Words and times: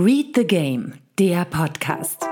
Read 0.00 0.26
the 0.36 0.46
Game, 0.46 0.92
der 1.18 1.44
Podcast. 1.44 2.24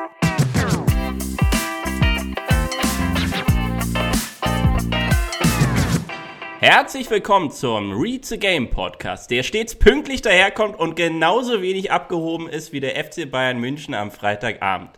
Herzlich 6.60 7.10
willkommen 7.10 7.50
zum 7.50 8.00
Read 8.00 8.24
the 8.24 8.38
Game 8.38 8.70
Podcast, 8.70 9.32
der 9.32 9.42
stets 9.42 9.74
pünktlich 9.74 10.22
daherkommt 10.22 10.78
und 10.78 10.94
genauso 10.94 11.60
wenig 11.60 11.90
abgehoben 11.90 12.48
ist 12.48 12.72
wie 12.72 12.78
der 12.78 13.04
FC 13.04 13.28
Bayern 13.28 13.58
München 13.58 13.94
am 13.94 14.12
Freitagabend. 14.12 14.90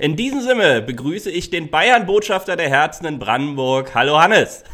In 0.00 0.16
diesem 0.16 0.40
Sinne 0.40 0.82
begrüße 0.82 1.30
ich 1.30 1.50
den 1.50 1.70
Bayern-Botschafter 1.70 2.56
der 2.56 2.68
Herzen 2.68 3.06
in 3.06 3.20
Brandenburg. 3.20 3.94
Hallo 3.94 4.18
Hannes. 4.18 4.64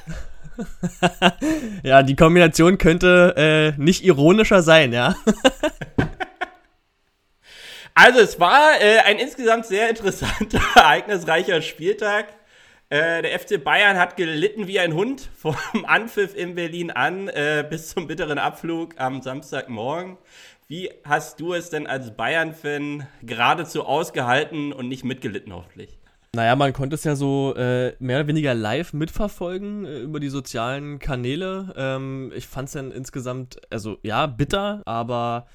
ja, 1.82 2.02
die 2.02 2.16
Kombination 2.16 2.78
könnte 2.78 3.74
äh, 3.76 3.78
nicht 3.78 4.06
ironischer 4.06 4.62
sein, 4.62 4.94
ja. 4.94 5.14
also 7.94 8.20
es 8.20 8.40
war 8.40 8.80
äh, 8.80 8.98
ein 9.00 9.18
insgesamt 9.18 9.66
sehr 9.66 9.88
interessanter, 9.88 10.60
ereignisreicher 10.76 11.62
Spieltag. 11.62 12.26
Äh, 12.88 13.22
der 13.22 13.38
FC 13.38 13.62
Bayern 13.62 13.98
hat 13.98 14.16
gelitten 14.16 14.66
wie 14.66 14.78
ein 14.78 14.94
Hund 14.94 15.30
vom 15.36 15.56
Anpfiff 15.86 16.36
in 16.36 16.54
Berlin 16.54 16.90
an 16.90 17.28
äh, 17.28 17.66
bis 17.68 17.88
zum 17.90 18.06
bitteren 18.06 18.38
Abflug 18.38 18.94
am 18.98 19.22
Samstagmorgen. 19.22 20.18
Wie 20.68 20.90
hast 21.04 21.40
du 21.40 21.52
es 21.52 21.70
denn 21.70 21.86
als 21.86 22.16
Bayern-Fan 22.16 23.06
geradezu 23.22 23.84
ausgehalten 23.84 24.72
und 24.72 24.88
nicht 24.88 25.04
mitgelitten, 25.04 25.52
hoffentlich? 25.52 25.98
Naja, 26.34 26.56
man 26.56 26.72
konnte 26.72 26.94
es 26.94 27.04
ja 27.04 27.14
so 27.14 27.54
äh, 27.56 27.94
mehr 27.98 28.20
oder 28.20 28.26
weniger 28.26 28.54
live 28.54 28.94
mitverfolgen 28.94 29.84
äh, 29.84 29.98
über 29.98 30.18
die 30.18 30.30
sozialen 30.30 30.98
Kanäle. 30.98 31.74
Ähm, 31.76 32.32
ich 32.34 32.46
fand 32.46 32.68
es 32.68 32.72
dann 32.72 32.90
insgesamt, 32.90 33.60
also 33.68 33.98
ja, 34.02 34.26
bitter, 34.26 34.80
aber 34.86 35.46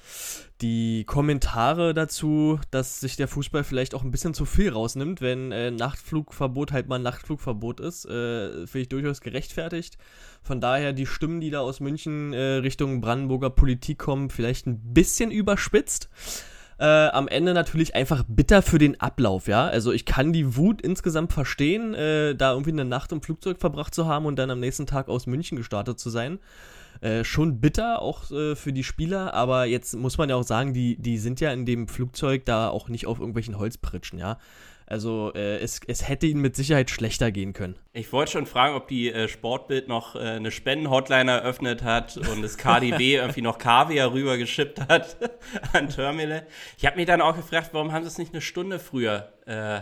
die 0.60 1.04
Kommentare 1.04 1.94
dazu, 1.94 2.58
dass 2.70 3.00
sich 3.00 3.16
der 3.16 3.28
Fußball 3.28 3.62
vielleicht 3.62 3.94
auch 3.94 4.02
ein 4.02 4.10
bisschen 4.10 4.34
zu 4.34 4.44
viel 4.44 4.70
rausnimmt, 4.70 5.20
wenn 5.20 5.52
äh, 5.52 5.70
Nachtflugverbot 5.70 6.72
halt 6.72 6.88
mal 6.88 6.98
Nachtflugverbot 6.98 7.80
ist, 7.80 8.06
äh, 8.06 8.66
finde 8.66 8.80
ich 8.80 8.88
durchaus 8.88 9.20
gerechtfertigt. 9.20 9.98
Von 10.42 10.60
daher 10.60 10.92
die 10.92 11.06
Stimmen, 11.06 11.40
die 11.40 11.50
da 11.50 11.60
aus 11.60 11.80
München 11.80 12.32
äh, 12.32 12.54
Richtung 12.56 13.00
Brandenburger 13.00 13.50
Politik 13.50 13.98
kommen, 13.98 14.30
vielleicht 14.30 14.66
ein 14.66 14.92
bisschen 14.92 15.30
überspitzt. 15.30 16.08
Äh, 16.80 16.84
am 16.84 17.26
Ende 17.26 17.54
natürlich 17.54 17.96
einfach 17.96 18.24
bitter 18.28 18.62
für 18.62 18.78
den 18.78 19.00
Ablauf, 19.00 19.48
ja. 19.48 19.66
Also 19.66 19.92
ich 19.92 20.04
kann 20.04 20.32
die 20.32 20.56
Wut 20.56 20.80
insgesamt 20.80 21.32
verstehen, 21.32 21.92
äh, 21.94 22.36
da 22.36 22.52
irgendwie 22.52 22.70
eine 22.70 22.84
Nacht 22.84 23.10
im 23.10 23.20
Flugzeug 23.20 23.58
verbracht 23.58 23.94
zu 23.94 24.06
haben 24.06 24.26
und 24.26 24.36
dann 24.36 24.50
am 24.50 24.60
nächsten 24.60 24.86
Tag 24.86 25.08
aus 25.08 25.26
München 25.26 25.56
gestartet 25.56 25.98
zu 25.98 26.08
sein. 26.08 26.38
Äh, 27.00 27.24
schon 27.24 27.60
bitter, 27.60 28.02
auch 28.02 28.30
äh, 28.30 28.56
für 28.56 28.72
die 28.72 28.84
Spieler, 28.84 29.34
aber 29.34 29.66
jetzt 29.66 29.94
muss 29.96 30.18
man 30.18 30.28
ja 30.28 30.36
auch 30.36 30.42
sagen, 30.42 30.72
die, 30.72 30.96
die 30.96 31.18
sind 31.18 31.40
ja 31.40 31.52
in 31.52 31.64
dem 31.64 31.88
Flugzeug 31.88 32.44
da 32.44 32.68
auch 32.68 32.88
nicht 32.88 33.06
auf 33.06 33.18
irgendwelchen 33.20 33.58
Holzpritschen, 33.58 34.18
ja. 34.18 34.38
Also 34.90 35.32
äh, 35.34 35.58
es, 35.58 35.80
es 35.86 36.08
hätte 36.08 36.26
ihnen 36.26 36.40
mit 36.40 36.56
Sicherheit 36.56 36.88
schlechter 36.88 37.30
gehen 37.30 37.52
können. 37.52 37.76
Ich 37.92 38.10
wollte 38.10 38.32
schon 38.32 38.46
fragen, 38.46 38.74
ob 38.74 38.88
die 38.88 39.12
äh, 39.12 39.28
Sportbild 39.28 39.86
noch 39.86 40.16
äh, 40.16 40.20
eine 40.20 40.50
Spendenhotline 40.50 41.30
eröffnet 41.30 41.82
hat 41.82 42.16
und 42.16 42.40
das 42.40 42.56
KDB 42.56 43.16
irgendwie 43.16 43.42
noch 43.42 43.58
Kaviar 43.58 44.14
rübergeschippt 44.14 44.88
hat 44.88 45.18
an 45.74 45.90
Terminal. 45.90 46.46
Ich 46.78 46.86
habe 46.86 46.96
mich 46.96 47.04
dann 47.04 47.20
auch 47.20 47.36
gefragt, 47.36 47.68
warum 47.72 47.92
haben 47.92 48.02
sie 48.02 48.08
es 48.08 48.16
nicht 48.16 48.32
eine 48.32 48.40
Stunde 48.40 48.78
früher 48.78 49.30
äh, 49.44 49.80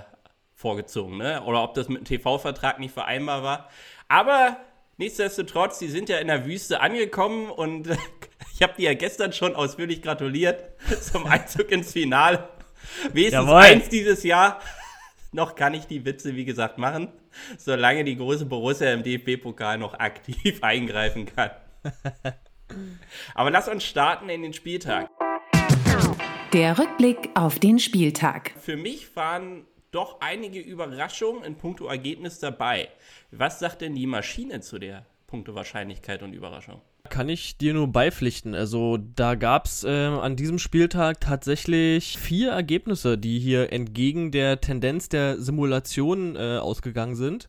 vorgezogen, 0.55 1.19
ne? 1.19 1.41
Oder 1.45 1.63
ob 1.63 1.75
das 1.75 1.89
mit 1.89 1.99
dem 1.99 2.05
TV-Vertrag 2.05 2.81
nicht 2.81 2.93
vereinbar 2.93 3.45
war. 3.45 3.69
Aber 4.09 4.57
nichtsdestotrotz, 4.97 5.79
die 5.79 5.89
sind 5.89 6.09
ja 6.09 6.19
in 6.19 6.29
der 6.29 6.47
Wüste 6.47 6.81
angekommen 6.81 7.51
und 7.51 7.89
ich 8.55 8.63
habe 8.63 8.75
die 8.77 8.85
ja 8.85 8.95
gestern 8.95 9.33
schon 9.33 9.55
ausführlich 9.55 10.03
gratuliert 10.03 10.63
zum 11.01 11.27
Einzug 11.27 11.71
ins 11.71 11.93
Finale. 11.93 12.49
Wenigstens 13.13 13.47
Jawohl. 13.47 13.63
eins 13.63 13.89
dieses 13.89 14.23
Jahr 14.23 14.61
noch 15.33 15.55
kann 15.55 15.75
ich 15.75 15.87
die 15.87 16.05
Witze, 16.05 16.35
wie 16.37 16.45
gesagt, 16.45 16.79
machen, 16.79 17.09
solange 17.59 18.05
die 18.05 18.17
große 18.17 18.47
Borussia 18.47 18.93
im 18.93 19.03
DFB-Pokal 19.03 19.79
noch 19.79 19.95
aktiv 19.95 20.63
eingreifen 20.63 21.27
kann. 21.27 21.51
Aber 23.35 23.51
lass 23.51 23.69
uns 23.69 23.85
starten 23.85 24.29
in 24.29 24.43
den 24.43 24.53
Spieltag. 24.53 25.11
Der 26.53 26.79
Rückblick 26.79 27.31
auf 27.35 27.59
den 27.59 27.79
Spieltag. 27.79 28.53
Für 28.59 28.77
mich 28.77 29.15
waren 29.15 29.67
doch 29.91 30.21
einige 30.21 30.61
Überraschungen 30.61 31.45
in 31.45 31.57
puncto 31.57 31.87
Ergebnis 31.87 32.39
dabei. 32.39 32.89
Was 33.31 33.59
sagt 33.59 33.81
denn 33.81 33.95
die 33.95 34.07
Maschine 34.07 34.61
zu 34.61 34.79
der 34.79 35.07
Punkte 35.27 35.55
Wahrscheinlichkeit 35.55 36.23
und 36.23 36.33
Überraschung? 36.33 36.81
Kann 37.09 37.29
ich 37.29 37.57
dir 37.57 37.73
nur 37.73 37.89
beipflichten. 37.89 38.55
Also 38.55 38.99
da 38.99 39.37
gab 39.37 39.67
es 39.67 39.85
äh, 39.85 39.91
an 39.91 40.37
diesem 40.37 40.59
Spieltag 40.59 41.21
tatsächlich 41.21 42.19
vier 42.19 42.51
Ergebnisse, 42.51 43.17
die 43.17 43.39
hier 43.39 43.73
entgegen 43.73 44.33
der 44.33 44.61
Tendenz 44.61 45.09
der 45.09 45.41
Simulation 45.41 46.37
äh, 46.37 46.59
ausgegangen 46.59 47.15
sind. 47.15 47.49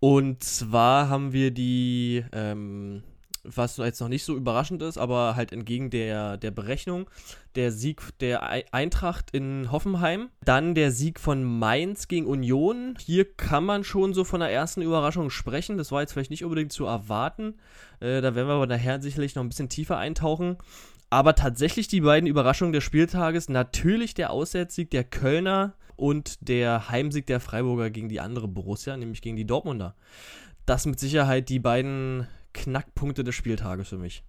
Und 0.00 0.42
zwar 0.42 1.08
haben 1.08 1.32
wir 1.32 1.52
die 1.52 2.24
ähm, 2.32 3.04
was 3.44 3.76
jetzt 3.76 4.00
noch 4.00 4.08
nicht 4.08 4.24
so 4.24 4.36
überraschend 4.36 4.82
ist, 4.82 4.98
aber 4.98 5.34
halt 5.36 5.52
entgegen 5.52 5.90
der, 5.90 6.36
der 6.36 6.50
Berechnung, 6.50 7.10
der 7.54 7.72
Sieg 7.72 8.00
der 8.20 8.42
Eintracht 8.72 9.30
in 9.32 9.70
Hoffenheim, 9.72 10.28
dann 10.44 10.74
der 10.74 10.92
Sieg 10.92 11.18
von 11.18 11.42
Mainz 11.42 12.08
gegen 12.08 12.26
Union. 12.26 12.94
Hier 13.00 13.24
kann 13.24 13.64
man 13.64 13.84
schon 13.84 14.14
so 14.14 14.24
von 14.24 14.40
der 14.40 14.50
ersten 14.50 14.82
Überraschung 14.82 15.30
sprechen. 15.30 15.76
Das 15.76 15.90
war 15.92 16.00
jetzt 16.00 16.12
vielleicht 16.12 16.30
nicht 16.30 16.44
unbedingt 16.44 16.72
zu 16.72 16.86
erwarten. 16.86 17.54
Äh, 18.00 18.20
da 18.20 18.34
werden 18.34 18.48
wir 18.48 18.54
aber 18.54 18.66
nachher 18.66 19.00
sicherlich 19.00 19.34
noch 19.34 19.42
ein 19.42 19.48
bisschen 19.48 19.68
tiefer 19.68 19.98
eintauchen. 19.98 20.56
Aber 21.10 21.34
tatsächlich 21.34 21.88
die 21.88 22.00
beiden 22.00 22.26
Überraschungen 22.26 22.72
des 22.72 22.84
Spieltages, 22.84 23.48
natürlich 23.48 24.14
der 24.14 24.30
Auswärtssieg 24.30 24.90
der 24.90 25.04
Kölner 25.04 25.74
und 25.96 26.48
der 26.48 26.88
Heimsieg 26.88 27.26
der 27.26 27.38
Freiburger 27.38 27.90
gegen 27.90 28.08
die 28.08 28.20
andere 28.20 28.48
Borussia, 28.48 28.96
nämlich 28.96 29.20
gegen 29.20 29.36
die 29.36 29.44
Dortmunder. 29.44 29.94
Das 30.64 30.86
mit 30.86 30.98
Sicherheit 30.98 31.48
die 31.48 31.58
beiden 31.58 32.28
Knackpunkte 32.52 33.24
des 33.24 33.34
Spieltages 33.34 33.88
für 33.88 33.98
mich. 33.98 34.22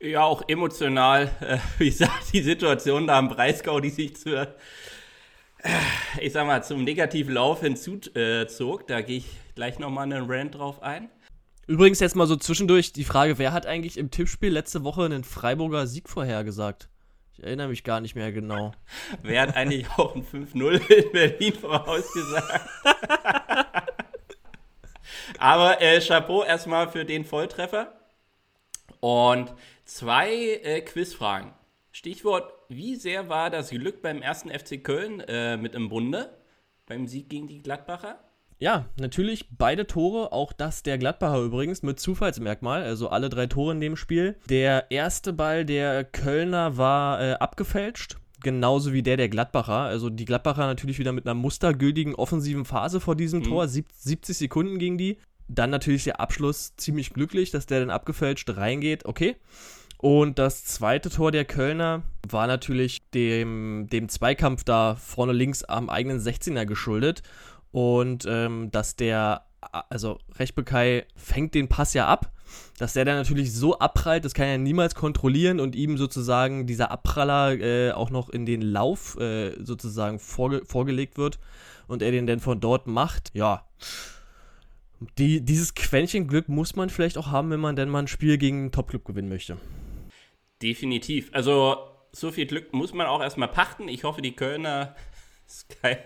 Ja, 0.00 0.24
auch 0.24 0.42
emotional, 0.48 1.30
äh, 1.40 1.58
wie 1.78 1.90
gesagt, 1.90 2.32
die 2.32 2.42
Situation 2.42 3.06
da 3.06 3.18
am 3.18 3.28
Breisgau, 3.28 3.80
die 3.80 3.90
sich 3.90 4.16
zu, 4.16 4.36
äh, 4.36 4.46
ich 6.20 6.32
sag 6.32 6.46
mal, 6.46 6.62
zum 6.62 6.84
negativen 6.84 7.34
Lauf 7.34 7.60
hinzuzog, 7.60 8.86
da 8.86 9.00
gehe 9.00 9.18
ich 9.18 9.26
gleich 9.54 9.78
nochmal 9.78 10.04
einen 10.04 10.30
Rant 10.30 10.54
drauf 10.54 10.82
ein. 10.82 11.08
Übrigens 11.66 11.98
jetzt 11.98 12.14
mal 12.14 12.26
so 12.26 12.36
zwischendurch 12.36 12.92
die 12.92 13.04
Frage, 13.04 13.38
wer 13.38 13.52
hat 13.52 13.66
eigentlich 13.66 13.96
im 13.98 14.10
Tippspiel 14.10 14.52
letzte 14.52 14.84
Woche 14.84 15.04
einen 15.04 15.24
Freiburger 15.24 15.86
Sieg 15.86 16.08
vorhergesagt? 16.08 16.88
Ich 17.32 17.42
erinnere 17.42 17.68
mich 17.68 17.82
gar 17.82 18.00
nicht 18.00 18.14
mehr 18.14 18.32
genau. 18.32 18.72
wer 19.22 19.42
hat 19.42 19.56
eigentlich 19.56 19.88
auch 19.96 20.14
ein 20.14 20.24
5-0 20.24 20.90
in 20.90 21.12
Berlin 21.12 21.54
vorausgesagt? 21.54 22.68
Aber 25.38 25.80
äh, 25.80 26.00
Chapeau 26.00 26.44
erstmal 26.44 26.88
für 26.88 27.04
den 27.04 27.24
Volltreffer. 27.24 27.92
Und 29.00 29.52
zwei 29.84 30.32
äh, 30.62 30.80
Quizfragen. 30.80 31.52
Stichwort, 31.92 32.52
wie 32.68 32.96
sehr 32.96 33.28
war 33.28 33.50
das 33.50 33.70
Glück 33.70 34.02
beim 34.02 34.22
ersten 34.22 34.50
FC 34.50 34.82
Köln 34.82 35.20
äh, 35.20 35.56
mit 35.56 35.74
im 35.74 35.88
Bunde? 35.88 36.30
Beim 36.86 37.06
Sieg 37.06 37.28
gegen 37.28 37.48
die 37.48 37.62
Gladbacher? 37.62 38.18
Ja, 38.58 38.86
natürlich 38.98 39.50
beide 39.50 39.86
Tore, 39.86 40.32
auch 40.32 40.52
das 40.52 40.82
der 40.82 40.96
Gladbacher 40.96 41.40
übrigens 41.40 41.82
mit 41.82 42.00
Zufallsmerkmal, 42.00 42.82
also 42.82 43.08
alle 43.08 43.28
drei 43.28 43.46
Tore 43.46 43.72
in 43.72 43.80
dem 43.80 43.96
Spiel. 43.96 44.36
Der 44.48 44.90
erste 44.90 45.34
Ball 45.34 45.66
der 45.66 46.04
Kölner 46.04 46.78
war 46.78 47.20
äh, 47.20 47.32
abgefälscht, 47.34 48.16
genauso 48.46 48.92
wie 48.92 49.02
der 49.02 49.16
der 49.16 49.28
Gladbacher. 49.28 49.72
Also 49.72 50.08
die 50.08 50.24
Gladbacher 50.24 50.68
natürlich 50.68 51.00
wieder 51.00 51.10
mit 51.10 51.26
einer 51.26 51.34
mustergültigen 51.34 52.14
offensiven 52.14 52.64
Phase 52.64 53.00
vor 53.00 53.16
diesem 53.16 53.40
mhm. 53.40 53.44
Tor. 53.44 53.66
70 53.66 54.38
Sekunden 54.38 54.78
ging 54.78 54.96
die. 54.96 55.18
Dann 55.48 55.70
natürlich 55.70 56.04
der 56.04 56.20
Abschluss 56.20 56.76
ziemlich 56.76 57.12
glücklich, 57.12 57.50
dass 57.50 57.66
der 57.66 57.80
dann 57.80 57.90
abgefälscht 57.90 58.48
reingeht. 58.56 59.04
Okay. 59.04 59.34
Und 59.98 60.38
das 60.38 60.64
zweite 60.64 61.10
Tor 61.10 61.32
der 61.32 61.44
Kölner 61.44 62.04
war 62.28 62.46
natürlich 62.46 63.10
dem, 63.10 63.88
dem 63.90 64.08
Zweikampf 64.08 64.62
da 64.62 64.94
vorne 64.94 65.32
links 65.32 65.64
am 65.64 65.90
eigenen 65.90 66.20
16er 66.20 66.66
geschuldet. 66.66 67.24
Und 67.72 68.26
ähm, 68.28 68.70
dass 68.70 68.94
der, 68.94 69.46
also 69.90 70.20
Rechbekai 70.38 71.04
fängt 71.16 71.56
den 71.56 71.66
Pass 71.66 71.94
ja 71.94 72.06
ab 72.06 72.30
dass 72.78 72.92
der 72.92 73.04
dann 73.04 73.16
natürlich 73.16 73.52
so 73.52 73.78
abprallt, 73.78 74.24
das 74.24 74.34
kann 74.34 74.46
er 74.46 74.58
niemals 74.58 74.94
kontrollieren 74.94 75.60
und 75.60 75.74
ihm 75.74 75.96
sozusagen 75.96 76.66
dieser 76.66 76.90
Abpraller 76.90 77.58
äh, 77.58 77.92
auch 77.92 78.10
noch 78.10 78.28
in 78.28 78.46
den 78.46 78.62
Lauf 78.62 79.18
äh, 79.18 79.52
sozusagen 79.62 80.18
vorge 80.18 80.62
vorgelegt 80.64 81.18
wird 81.18 81.38
und 81.88 82.02
er 82.02 82.10
den 82.10 82.26
dann 82.26 82.40
von 82.40 82.60
dort 82.60 82.86
macht. 82.86 83.30
Ja. 83.34 83.66
Die, 85.18 85.42
dieses 85.42 85.74
Quäntchen 85.74 86.26
Glück 86.26 86.48
muss 86.48 86.74
man 86.74 86.88
vielleicht 86.88 87.18
auch 87.18 87.30
haben, 87.30 87.50
wenn 87.50 87.60
man 87.60 87.76
denn 87.76 87.88
mal 87.88 88.00
ein 88.00 88.08
Spiel 88.08 88.38
gegen 88.38 88.58
einen 88.58 88.72
Topclub 88.72 89.04
gewinnen 89.04 89.28
möchte. 89.28 89.58
Definitiv. 90.62 91.28
Also 91.32 91.76
so 92.12 92.30
viel 92.30 92.46
Glück 92.46 92.72
muss 92.72 92.94
man 92.94 93.06
auch 93.06 93.20
erstmal 93.20 93.48
pachten. 93.48 93.88
Ich 93.88 94.04
hoffe, 94.04 94.22
die 94.22 94.34
Kölner 94.34 94.96
Ist 95.46 95.80
kein, 95.80 95.98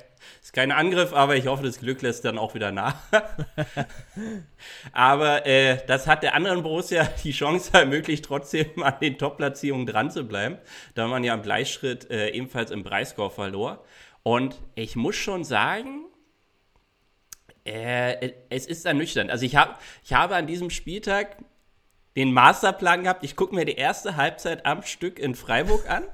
ist 0.43 0.53
kein 0.53 0.71
Angriff, 0.71 1.13
aber 1.13 1.37
ich 1.37 1.47
hoffe, 1.47 1.63
das 1.63 1.79
Glück 1.79 2.03
lässt 2.03 2.25
dann 2.25 2.37
auch 2.37 2.55
wieder 2.55 2.73
nach. 2.73 2.97
aber 4.93 5.47
äh, 5.47 5.79
das 5.87 6.07
hat 6.07 6.23
der 6.23 6.35
anderen 6.35 6.63
Borussia 6.63 7.05
die 7.25 7.33
Chance 7.33 7.71
ermöglicht, 7.73 8.25
trotzdem 8.25 8.83
an 8.83 8.95
den 9.01 9.17
Top-Platzierungen 9.17 9.87
dran 9.87 10.11
zu 10.11 10.25
bleiben, 10.25 10.59
da 10.95 11.07
man 11.09 11.25
ja 11.25 11.35
im 11.35 11.43
Gleichschritt 11.43 12.11
äh, 12.11 12.31
ebenfalls 12.31 12.71
im 12.71 12.83
Breisgau 12.83 13.31
verlor. 13.31 13.85
Und 14.23 14.61
ich 14.75 14.97
muss 14.97 15.17
schon 15.17 15.45
sagen, 15.45 16.05
äh, 17.65 18.33
es 18.51 18.67
ist 18.67 18.85
ernüchternd. 18.85 19.31
Also 19.31 19.45
ich, 19.45 19.57
hab, 19.57 19.81
ich 20.05 20.13
habe 20.13 20.37
an 20.37 20.47
diesem 20.47 20.71
Spieltag 20.71 21.37
den 22.21 22.33
Masterplan 22.33 23.05
gehabt, 23.05 23.25
ich 23.25 23.35
gucke 23.35 23.55
mir 23.55 23.65
die 23.65 23.77
erste 23.77 24.17
Halbzeit 24.17 24.67
am 24.67 24.83
Stück 24.83 25.19
in 25.19 25.35
Freiburg 25.35 25.89
an 25.89 26.05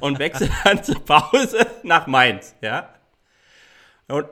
und 0.00 0.18
wechsle 0.18 0.48
dann 0.64 0.82
zur 0.82 1.04
Pause 1.04 1.66
nach 1.82 2.06
Mainz, 2.06 2.54
ja. 2.62 2.94
Und 4.08 4.26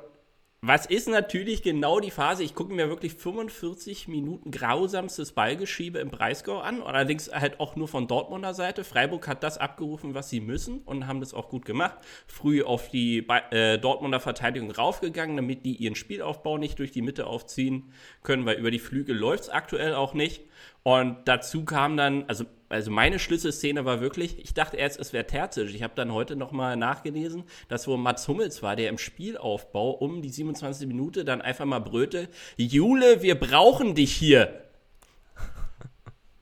was 0.60 0.86
ist 0.86 1.06
natürlich 1.06 1.62
genau 1.62 2.00
die 2.00 2.10
Phase? 2.10 2.42
Ich 2.42 2.52
gucke 2.52 2.75
mir 2.75 2.88
wirklich 2.88 3.14
45 3.14 4.08
Minuten 4.08 4.50
grausamstes 4.50 5.30
Ballgeschiebe 5.30 6.00
im 6.00 6.10
Breisgau 6.10 6.58
an, 6.58 6.82
allerdings 6.82 7.30
halt 7.30 7.60
auch 7.60 7.76
nur 7.76 7.86
von 7.86 8.08
Dortmunder 8.08 8.54
Seite. 8.54 8.82
Freiburg 8.82 9.28
hat 9.28 9.44
das 9.44 9.56
abgerufen, 9.56 10.14
was 10.14 10.30
sie 10.30 10.40
müssen 10.40 10.78
und 10.80 11.06
haben 11.06 11.20
das 11.20 11.32
auch 11.32 11.48
gut 11.48 11.64
gemacht. 11.64 11.98
Früh 12.26 12.64
auf 12.64 12.88
die 12.88 13.25
äh, 13.52 13.78
Dortmunder 13.78 14.19
Verteidigung 14.19 14.72
raufgegangen, 14.72 15.36
damit 15.36 15.64
die 15.64 15.76
ihren 15.76 15.94
Spielaufbau 15.94 16.58
nicht 16.58 16.80
durch 16.80 16.90
die 16.90 17.02
Mitte 17.02 17.28
aufziehen 17.28 17.92
können, 18.25 18.44
weil 18.44 18.58
über 18.58 18.72
die 18.72 18.80
Flügel 18.80 19.16
läuft 19.16 19.44
es 19.44 19.50
aktuell 19.50 19.94
auch 19.94 20.12
nicht. 20.12 20.42
Und 20.88 21.19
dazu 21.26 21.67
kam 21.67 21.99
dann, 21.99 22.25
also 22.29 22.46
also 22.70 22.90
meine 22.90 23.19
Schlüsselszene 23.19 23.85
war 23.85 24.00
wirklich, 24.00 24.38
ich 24.38 24.55
dachte 24.55 24.79
erst, 24.79 24.99
es 24.99 25.12
wäre 25.12 25.26
Terzic. 25.26 25.75
Ich 25.75 25.82
habe 25.82 25.94
dann 25.94 26.12
heute 26.12 26.35
nochmal 26.35 26.76
nachgelesen, 26.76 27.44
dass 27.69 27.87
wo 27.87 27.99
Mats 27.99 28.26
Hummels 28.26 28.62
war, 28.62 28.75
der 28.75 28.88
im 28.88 28.96
Spielaufbau 28.96 29.90
um 29.90 30.23
die 30.23 30.31
27. 30.31 30.88
Minute 30.88 31.26
dann 31.26 31.43
einfach 31.43 31.67
mal 31.67 31.79
brüllte, 31.79 32.29
Jule, 32.56 33.20
wir 33.20 33.38
brauchen 33.38 33.94
dich 33.94 34.14
hier. 34.14 34.62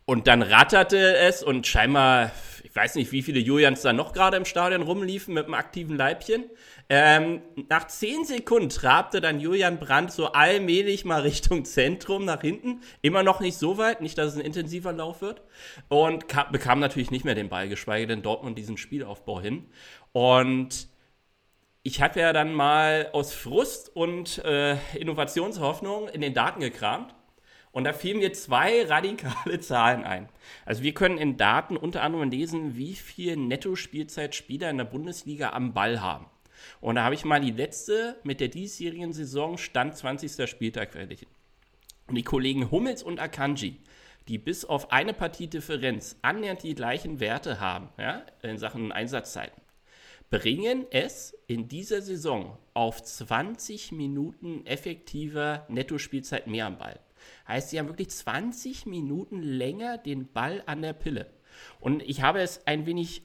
Und 0.05 0.29
dann 0.29 0.43
ratterte 0.43 1.17
es 1.17 1.43
und 1.43 1.67
scheinbar, 1.67 2.31
ich 2.63 2.75
weiß 2.75 2.95
nicht, 2.95 3.11
wie 3.11 3.23
viele 3.23 3.41
Julians 3.41 3.83
da 3.83 3.93
noch 3.93 4.13
gerade 4.13 4.37
im 4.37 4.45
Stadion 4.45 4.83
rumliefen 4.83 5.35
mit 5.35 5.47
einem 5.47 5.55
aktiven 5.55 5.97
Leibchen. 5.97 6.45
Ähm, 6.89 7.43
nach 7.69 7.89
zehn 7.89 8.25
Sekunden 8.25 8.69
trabte 8.69 9.21
dann 9.21 9.41
Julian 9.41 9.81
Brandt 9.81 10.13
so 10.13 10.27
allmählich 10.27 11.05
mal 11.05 11.23
Richtung 11.23 11.65
Zentrum 11.65 12.25
nach 12.25 12.43
hinten. 12.43 12.81
Immer 13.03 13.25
noch 13.25 13.41
nicht 13.41 13.59
so 13.59 13.77
weit, 13.77 14.01
nicht, 14.01 14.17
dass 14.19 14.33
es 14.33 14.39
ein 14.39 14.45
intensiver 14.45 14.93
Lauf 14.93 15.21
wird. 15.21 15.43
Und 15.89 16.29
kam, 16.29 16.53
bekam 16.53 16.79
natürlich 16.79 17.11
nicht 17.11 17.25
mehr 17.25 17.35
den 17.35 17.49
Ball, 17.49 17.69
geschweige 17.69 18.07
denn 18.07 18.23
Dortmund 18.23 18.57
diesen 18.57 18.77
Spielaufbau 18.77 19.41
hin. 19.41 19.67
Und 20.13 20.89
ich 21.83 22.01
habe 22.01 22.21
ja 22.21 22.33
dann 22.33 22.55
mal 22.55 23.11
aus 23.13 23.33
Frust 23.33 23.95
und 23.95 24.45
äh, 24.45 24.77
Innovationshoffnung 24.97 26.09
in 26.09 26.21
den 26.21 26.35
Daten 26.35 26.61
gekramt. 26.61 27.15
Und 27.73 27.85
da 27.85 27.93
fielen 27.93 28.19
mir 28.19 28.33
zwei 28.33 28.85
radikale 28.89 29.59
Zahlen 29.59 30.05
ein. 30.05 30.29
Also 30.65 30.85
wir 30.85 30.95
können 30.95 31.19
in 31.19 31.37
Daten 31.37 31.77
unter 31.77 32.03
anderem 32.03 32.31
lesen, 32.31 32.77
wie 32.77 32.95
viel 32.95 33.37
Netto-Spielzeit-Spieler 33.37 34.71
in 34.71 34.79
der 34.79 34.85
Bundesliga 34.85 35.51
am 35.51 35.75
Ball 35.75 36.01
haben. 36.01 36.27
Und 36.81 36.97
da 36.97 37.05
habe 37.05 37.15
ich 37.15 37.25
mal 37.25 37.41
die 37.41 37.51
letzte 37.51 38.17
mit 38.23 38.41
der 38.41 38.49
diesjährigen 38.49 39.13
Saison 39.13 39.59
Stand 39.59 39.97
20. 39.97 40.49
Spieltag 40.49 40.93
verglichen. 40.93 41.29
Und 42.07 42.15
die 42.15 42.23
Kollegen 42.23 42.71
Hummels 42.71 43.03
und 43.03 43.21
Akanji, 43.21 43.81
die 44.29 44.39
bis 44.39 44.65
auf 44.65 44.93
eine 44.93 45.13
Partie 45.13 45.47
Differenz 45.47 46.17
annähernd 46.23 46.63
die 46.63 46.75
gleichen 46.75 47.21
Werte 47.21 47.61
haben, 47.61 47.89
ja, 47.99 48.23
in 48.43 48.59
Sachen 48.59 48.93
Einsatzzeiten, 48.93 49.61
bringen 50.31 50.87
es 50.91 51.37
in 51.47 51.69
dieser 51.69 52.03
Saison 52.03 52.59
auf 52.75 53.03
20 53.03 53.93
Minuten 53.93 54.67
effektiver 54.67 55.65
Nettospielzeit 55.69 56.47
mehr 56.47 56.67
am 56.67 56.79
Ball. 56.79 56.99
Heißt, 57.47 57.71
sie 57.71 57.79
haben 57.79 57.89
wirklich 57.89 58.11
20 58.11 58.87
Minuten 58.87 59.43
länger 59.43 59.99
den 59.99 60.33
Ball 60.33 60.63
an 60.67 60.83
der 60.83 60.93
Pille. 60.93 61.27
Und 61.81 62.03
ich 62.03 62.23
habe 62.23 62.41
es 62.41 62.67
ein 62.67 62.87
wenig 62.87 63.23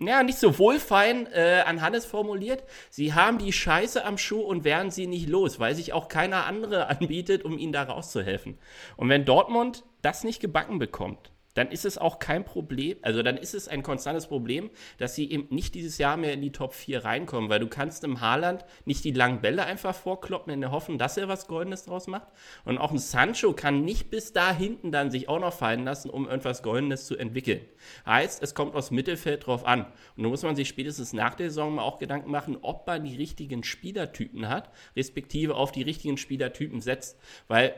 ja, 0.00 0.22
nicht 0.22 0.38
so 0.38 0.58
wohlfein 0.58 1.26
äh, 1.32 1.62
an 1.66 1.80
Hannes 1.80 2.04
formuliert. 2.04 2.64
Sie 2.90 3.14
haben 3.14 3.38
die 3.38 3.52
Scheiße 3.52 4.04
am 4.04 4.18
Schuh 4.18 4.40
und 4.40 4.64
werden 4.64 4.90
sie 4.90 5.06
nicht 5.06 5.28
los, 5.28 5.60
weil 5.60 5.74
sich 5.74 5.92
auch 5.92 6.08
keiner 6.08 6.46
andere 6.46 6.86
anbietet, 7.00 7.44
um 7.44 7.58
ihnen 7.58 7.72
da 7.72 7.84
rauszuhelfen. 7.84 8.58
Und 8.96 9.08
wenn 9.08 9.24
Dortmund 9.24 9.84
das 10.02 10.24
nicht 10.24 10.40
gebacken 10.40 10.78
bekommt, 10.78 11.30
dann 11.54 11.70
ist 11.70 11.84
es 11.84 11.98
auch 11.98 12.18
kein 12.18 12.44
Problem, 12.44 12.98
also 13.02 13.22
dann 13.22 13.36
ist 13.36 13.54
es 13.54 13.68
ein 13.68 13.82
konstantes 13.82 14.26
Problem, 14.26 14.70
dass 14.98 15.14
sie 15.14 15.30
eben 15.30 15.46
nicht 15.50 15.74
dieses 15.74 15.98
Jahr 15.98 16.16
mehr 16.16 16.32
in 16.32 16.42
die 16.42 16.52
Top 16.52 16.74
4 16.74 17.04
reinkommen, 17.04 17.48
weil 17.48 17.60
du 17.60 17.68
kannst 17.68 18.04
im 18.04 18.20
Haaland 18.20 18.64
nicht 18.84 19.04
die 19.04 19.12
langen 19.12 19.40
Bälle 19.40 19.64
einfach 19.64 19.94
vorkloppen 19.94 20.52
in 20.52 20.60
der 20.60 20.72
Hoffnung, 20.72 20.98
dass 20.98 21.16
er 21.16 21.28
was 21.28 21.46
Goldenes 21.46 21.84
draus 21.84 22.06
macht. 22.06 22.28
Und 22.64 22.78
auch 22.78 22.90
ein 22.90 22.98
Sancho 22.98 23.52
kann 23.52 23.84
nicht 23.84 24.10
bis 24.10 24.32
da 24.32 24.52
hinten 24.52 24.92
dann 24.92 25.10
sich 25.10 25.28
auch 25.28 25.40
noch 25.40 25.52
fallen 25.52 25.84
lassen, 25.84 26.10
um 26.10 26.28
irgendwas 26.28 26.62
Goldenes 26.62 27.06
zu 27.06 27.16
entwickeln. 27.16 27.60
Heißt, 28.06 28.42
es 28.42 28.54
kommt 28.54 28.74
aus 28.74 28.90
Mittelfeld 28.90 29.46
drauf 29.46 29.64
an. 29.66 29.86
Und 30.16 30.22
da 30.24 30.28
muss 30.28 30.42
man 30.42 30.56
sich 30.56 30.68
spätestens 30.68 31.12
nach 31.12 31.34
der 31.34 31.50
Saison 31.50 31.74
mal 31.74 31.82
auch 31.82 31.98
Gedanken 31.98 32.30
machen, 32.30 32.58
ob 32.62 32.86
man 32.86 33.04
die 33.04 33.16
richtigen 33.16 33.62
Spielertypen 33.64 34.48
hat, 34.48 34.70
respektive 34.96 35.54
auf 35.54 35.72
die 35.72 35.82
richtigen 35.82 36.16
Spielertypen 36.16 36.80
setzt. 36.80 37.18
Weil 37.48 37.74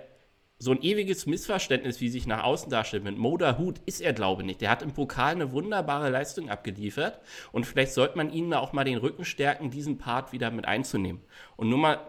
so 0.59 0.71
ein 0.71 0.81
ewiges 0.81 1.27
Missverständnis, 1.27 2.01
wie 2.01 2.09
sich 2.09 2.27
nach 2.27 2.43
außen 2.43 2.71
darstellt, 2.71 3.05
mit 3.05 3.19
Moda 3.19 3.59
Hut 3.59 3.79
ist 3.85 4.01
er, 4.01 4.15
glaube 4.15 4.43
ich, 4.43 4.47
nicht. 4.47 4.61
Der 4.63 4.71
hat 4.71 4.83
im 4.83 4.93
Pokal 4.93 5.33
eine 5.33 5.53
wunderbare 5.53 6.09
Leistung 6.09 6.49
abgeliefert 6.49 7.21
und 7.53 7.67
vielleicht 7.67 7.93
sollte 7.93 8.17
man 8.17 8.33
ihnen 8.33 8.55
auch 8.55 8.73
mal 8.73 8.85
den 8.85 8.99
Rücken 8.99 9.25
stärken, 9.25 9.71
diesen 9.71 9.99
Part 9.99 10.33
wieder 10.33 10.51
mit 10.51 10.67
einzunehmen. 10.67 11.21
Und 11.57 11.69
nur 11.69 11.79
mal, 11.79 12.01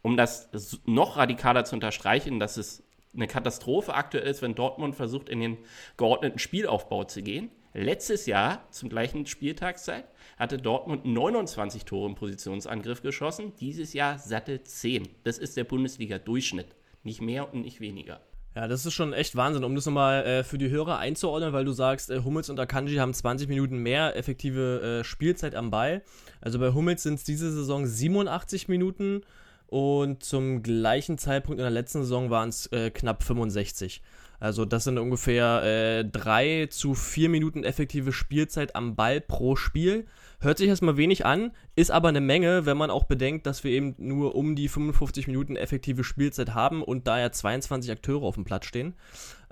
um 0.00 0.16
das 0.16 0.48
noch 0.86 1.18
radikaler 1.18 1.64
zu 1.64 1.74
unterstreichen, 1.74 2.40
dass 2.40 2.56
es 2.56 2.82
eine 3.14 3.26
Katastrophe 3.26 3.94
aktuell 3.94 4.26
ist, 4.26 4.40
wenn 4.40 4.54
Dortmund 4.54 4.96
versucht, 4.96 5.28
in 5.28 5.40
den 5.40 5.58
geordneten 5.98 6.38
Spielaufbau 6.38 7.04
zu 7.04 7.22
gehen. 7.22 7.50
Letztes 7.74 8.24
Jahr, 8.26 8.66
zum 8.70 8.88
gleichen 8.88 9.26
Spieltagszeit, 9.26 10.04
hatte 10.38 10.58
Dortmund 10.58 11.04
29 11.04 11.84
Tore 11.84 12.08
im 12.08 12.14
Positionsangriff 12.14 13.02
geschossen. 13.02 13.52
Dieses 13.60 13.92
Jahr 13.92 14.18
satte 14.18 14.62
10. 14.62 15.08
Das 15.24 15.38
ist 15.38 15.56
der 15.56 15.64
Bundesliga-Durchschnitt. 15.64 16.74
Nicht 17.02 17.20
mehr 17.20 17.52
und 17.52 17.62
nicht 17.62 17.80
weniger. 17.80 18.20
Ja, 18.54 18.68
das 18.68 18.84
ist 18.84 18.92
schon 18.92 19.14
echt 19.14 19.34
Wahnsinn, 19.34 19.64
um 19.64 19.74
das 19.74 19.86
nochmal 19.86 20.24
äh, 20.24 20.44
für 20.44 20.58
die 20.58 20.68
Hörer 20.68 20.98
einzuordnen, 20.98 21.54
weil 21.54 21.64
du 21.64 21.72
sagst, 21.72 22.10
äh, 22.10 22.20
Hummels 22.22 22.50
und 22.50 22.60
Akanji 22.60 22.96
haben 22.96 23.14
20 23.14 23.48
Minuten 23.48 23.78
mehr 23.78 24.14
effektive 24.14 25.00
äh, 25.00 25.04
Spielzeit 25.04 25.54
am 25.54 25.70
Ball. 25.70 26.02
Also 26.42 26.58
bei 26.58 26.72
Hummels 26.74 27.02
sind 27.02 27.14
es 27.14 27.24
diese 27.24 27.50
Saison 27.50 27.86
87 27.86 28.68
Minuten 28.68 29.22
und 29.68 30.22
zum 30.22 30.62
gleichen 30.62 31.16
Zeitpunkt 31.16 31.58
in 31.58 31.64
der 31.64 31.70
letzten 31.70 32.02
Saison 32.02 32.28
waren 32.28 32.50
es 32.50 32.66
äh, 32.72 32.90
knapp 32.90 33.22
65. 33.22 34.02
Also 34.38 34.66
das 34.66 34.84
sind 34.84 34.98
ungefähr 34.98 36.02
äh, 36.04 36.68
zu 36.68 36.94
vier 36.94 37.30
Minuten 37.30 37.64
effektive 37.64 38.12
Spielzeit 38.12 38.76
am 38.76 38.96
Ball 38.96 39.22
pro 39.22 39.56
Spiel. 39.56 40.04
Hört 40.42 40.58
sich 40.58 40.66
erstmal 40.66 40.96
wenig 40.96 41.24
an, 41.24 41.52
ist 41.76 41.92
aber 41.92 42.08
eine 42.08 42.20
Menge, 42.20 42.66
wenn 42.66 42.76
man 42.76 42.90
auch 42.90 43.04
bedenkt, 43.04 43.46
dass 43.46 43.62
wir 43.62 43.70
eben 43.70 43.94
nur 43.98 44.34
um 44.34 44.56
die 44.56 44.66
55 44.66 45.28
Minuten 45.28 45.54
effektive 45.54 46.02
Spielzeit 46.02 46.52
haben 46.52 46.82
und 46.82 47.06
da 47.06 47.20
ja 47.20 47.30
22 47.30 47.92
Akteure 47.92 48.24
auf 48.24 48.34
dem 48.34 48.42
Platz 48.42 48.66
stehen. 48.66 48.94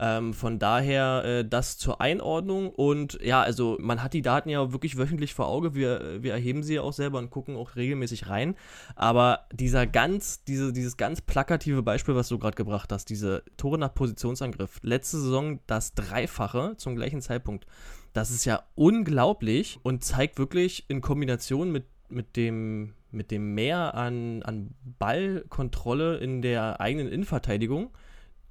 Ähm, 0.00 0.34
von 0.34 0.58
daher 0.58 1.22
äh, 1.24 1.48
das 1.48 1.78
zur 1.78 2.00
Einordnung 2.00 2.70
und 2.70 3.20
ja, 3.22 3.40
also 3.40 3.76
man 3.80 4.02
hat 4.02 4.14
die 4.14 4.22
Daten 4.22 4.48
ja 4.48 4.72
wirklich 4.72 4.98
wöchentlich 4.98 5.32
vor 5.32 5.46
Auge. 5.46 5.76
Wir, 5.76 6.24
wir 6.24 6.32
erheben 6.32 6.64
sie 6.64 6.74
ja 6.74 6.82
auch 6.82 6.92
selber 6.92 7.20
und 7.20 7.30
gucken 7.30 7.54
auch 7.54 7.76
regelmäßig 7.76 8.28
rein. 8.28 8.56
Aber 8.96 9.46
dieser 9.52 9.86
ganz, 9.86 10.42
diese, 10.42 10.72
dieses 10.72 10.96
ganz 10.96 11.20
plakative 11.20 11.84
Beispiel, 11.84 12.16
was 12.16 12.26
du 12.26 12.38
gerade 12.40 12.56
gebracht 12.56 12.90
hast, 12.90 13.10
diese 13.10 13.44
Tore 13.56 13.78
nach 13.78 13.94
Positionsangriff, 13.94 14.80
letzte 14.82 15.20
Saison 15.20 15.60
das 15.68 15.94
Dreifache 15.94 16.74
zum 16.78 16.96
gleichen 16.96 17.20
Zeitpunkt. 17.20 17.64
Das 18.12 18.30
ist 18.30 18.44
ja 18.44 18.62
unglaublich 18.74 19.78
und 19.82 20.04
zeigt 20.04 20.38
wirklich 20.38 20.84
in 20.88 21.00
Kombination 21.00 21.70
mit, 21.70 21.84
mit, 22.08 22.36
dem, 22.36 22.94
mit 23.10 23.30
dem 23.30 23.54
Mehr 23.54 23.94
an, 23.94 24.42
an 24.42 24.74
Ballkontrolle 24.98 26.18
in 26.18 26.42
der 26.42 26.80
eigenen 26.80 27.08
Innenverteidigung 27.08 27.90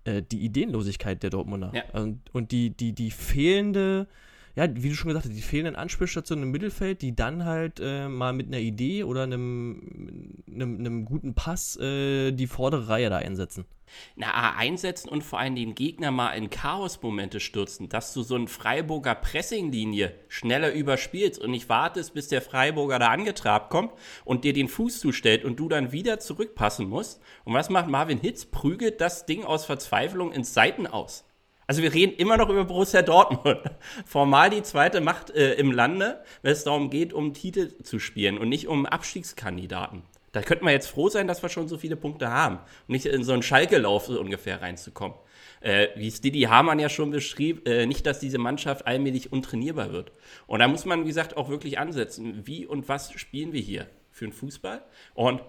äh, 0.05 0.23
die 0.23 0.39
Ideenlosigkeit 0.39 1.21
der 1.23 1.29
Dortmunder. 1.29 1.71
Ja. 1.73 1.83
Und, 1.99 2.21
und 2.33 2.51
die, 2.51 2.69
die, 2.69 2.93
die 2.93 3.11
fehlende, 3.11 4.07
ja, 4.55 4.67
wie 4.75 4.89
du 4.89 4.95
schon 4.95 5.09
gesagt 5.09 5.25
hast, 5.25 5.35
die 5.35 5.41
fehlenden 5.41 5.75
Anspielstationen 5.75 6.43
im 6.43 6.51
Mittelfeld, 6.51 7.01
die 7.01 7.15
dann 7.15 7.45
halt 7.45 7.79
äh, 7.81 8.07
mal 8.07 8.33
mit 8.33 8.47
einer 8.47 8.59
Idee 8.59 9.03
oder 9.03 9.23
einem, 9.23 10.43
einem, 10.47 10.79
einem 10.79 11.05
guten 11.05 11.33
Pass 11.33 11.77
äh, 11.77 12.31
die 12.31 12.47
vordere 12.47 12.87
Reihe 12.89 13.09
da 13.09 13.17
einsetzen 13.17 13.65
na, 14.15 14.55
einsetzen 14.55 15.09
und 15.09 15.23
vor 15.23 15.39
allem 15.39 15.55
den 15.55 15.75
Gegner 15.75 16.11
mal 16.11 16.31
in 16.31 16.49
Chaosmomente 16.49 17.39
stürzen, 17.39 17.89
dass 17.89 18.13
du 18.13 18.23
so 18.23 18.35
ein 18.35 18.47
Freiburger 18.47 19.15
Pressinglinie 19.15 20.13
schneller 20.27 20.71
überspielst 20.73 21.39
und 21.39 21.51
nicht 21.51 21.69
wartest, 21.69 22.13
bis 22.13 22.27
der 22.27 22.41
Freiburger 22.41 22.99
da 22.99 23.09
angetrabt 23.09 23.69
kommt 23.69 23.93
und 24.25 24.43
dir 24.43 24.53
den 24.53 24.67
Fuß 24.67 24.99
zustellt 24.99 25.45
und 25.45 25.59
du 25.59 25.69
dann 25.69 25.91
wieder 25.91 26.19
zurückpassen 26.19 26.87
musst. 26.87 27.21
Und 27.43 27.53
was 27.53 27.69
macht 27.69 27.87
Marvin 27.87 28.19
Hitz? 28.19 28.45
Prügelt 28.45 29.01
das 29.01 29.25
Ding 29.25 29.43
aus 29.43 29.65
Verzweiflung 29.65 30.31
ins 30.31 30.53
Seiten 30.53 30.87
aus. 30.87 31.25
Also 31.69 31.83
wir 31.83 31.93
reden 31.93 32.15
immer 32.17 32.35
noch 32.35 32.49
über 32.49 32.65
Borussia 32.65 33.03
Dortmund. 33.03 33.59
Formal 34.07 34.49
die 34.49 34.63
zweite 34.63 35.01
Macht 35.01 35.29
äh, 35.29 35.53
im 35.53 35.71
Lande, 35.71 36.19
wenn 36.41 36.51
es 36.51 36.63
darum 36.63 36.89
geht, 36.89 37.13
um 37.13 37.35
Titel 37.35 37.71
zu 37.83 37.99
spielen 37.99 38.39
und 38.39 38.49
nicht 38.49 38.67
um 38.67 38.87
Abstiegskandidaten. 38.87 40.01
Da 40.31 40.41
könnten 40.41 40.65
wir 40.65 40.71
jetzt 40.71 40.87
froh 40.87 41.09
sein, 41.09 41.27
dass 41.27 41.43
wir 41.43 41.49
schon 41.49 41.67
so 41.67 41.77
viele 41.77 41.95
Punkte 41.95 42.31
haben 42.31 42.55
und 42.55 42.89
nicht 42.93 43.05
in 43.05 43.23
so 43.23 43.33
einen 43.33 43.43
Schalke-Lauf 43.43 44.07
so 44.07 44.19
ungefähr 44.19 44.63
reinzukommen. 44.63 45.15
Äh, 45.61 45.89
wie 45.95 46.07
es 46.07 46.21
Didi 46.21 46.41
Hamann 46.41 46.79
ja 46.79 46.89
schon 46.89 47.11
beschrieb, 47.11 47.67
äh, 47.67 47.85
nicht, 47.85 48.03
dass 48.07 48.19
diese 48.19 48.39
Mannschaft 48.39 48.87
allmählich 48.87 49.31
untrainierbar 49.31 49.91
wird. 49.91 50.11
Und 50.47 50.61
da 50.61 50.67
muss 50.67 50.85
man, 50.85 51.03
wie 51.03 51.09
gesagt, 51.09 51.37
auch 51.37 51.49
wirklich 51.49 51.77
ansetzen. 51.77 52.47
Wie 52.47 52.65
und 52.65 52.89
was 52.89 53.13
spielen 53.13 53.53
wir 53.53 53.61
hier 53.61 53.85
für 54.09 54.25
einen 54.25 54.33
Fußball? 54.33 54.81
Und 55.13 55.43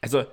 also 0.00 0.26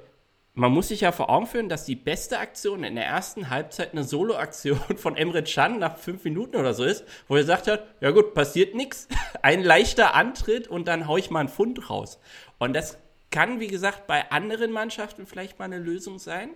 man 0.55 0.72
muss 0.72 0.89
sich 0.89 1.01
ja 1.01 1.12
vor 1.12 1.29
Augen 1.29 1.48
führen, 1.48 1.69
dass 1.69 1.86
die 1.86 1.95
beste 1.95 2.38
Aktion 2.38 2.83
in 2.83 2.95
der 2.95 3.05
ersten 3.05 3.50
Halbzeit 3.50 3.91
eine 3.91 4.03
Solo-Aktion 4.03 4.79
von 4.98 5.15
Emre 5.17 5.43
Can 5.43 5.79
nach 5.79 5.98
fünf 5.98 6.24
Minuten 6.24 6.57
oder 6.57 6.74
so 6.74 6.83
ist, 6.83 7.05
wo 7.27 7.36
er 7.36 7.41
gesagt 7.41 7.67
hat, 7.67 7.86
ja 8.01 8.12
gut, 8.12 8.33
passiert 8.33 8.75
nichts, 8.75 9.07
ein 9.41 9.63
leichter 9.63 10.13
Antritt 10.13 10.67
und 10.67 10.88
dann 10.88 11.07
hau 11.07 11.17
ich 11.17 11.31
mal 11.31 11.41
einen 11.41 11.50
Pfund 11.50 11.89
raus. 11.89 12.19
Und 12.60 12.74
das 12.74 12.98
kann, 13.31 13.60
wie 13.60 13.67
gesagt, 13.67 14.05
bei 14.05 14.29
anderen 14.31 14.72
Mannschaften 14.72 15.25
vielleicht 15.25 15.57
mal 15.57 15.65
eine 15.65 15.79
Lösung 15.79 16.19
sein, 16.19 16.51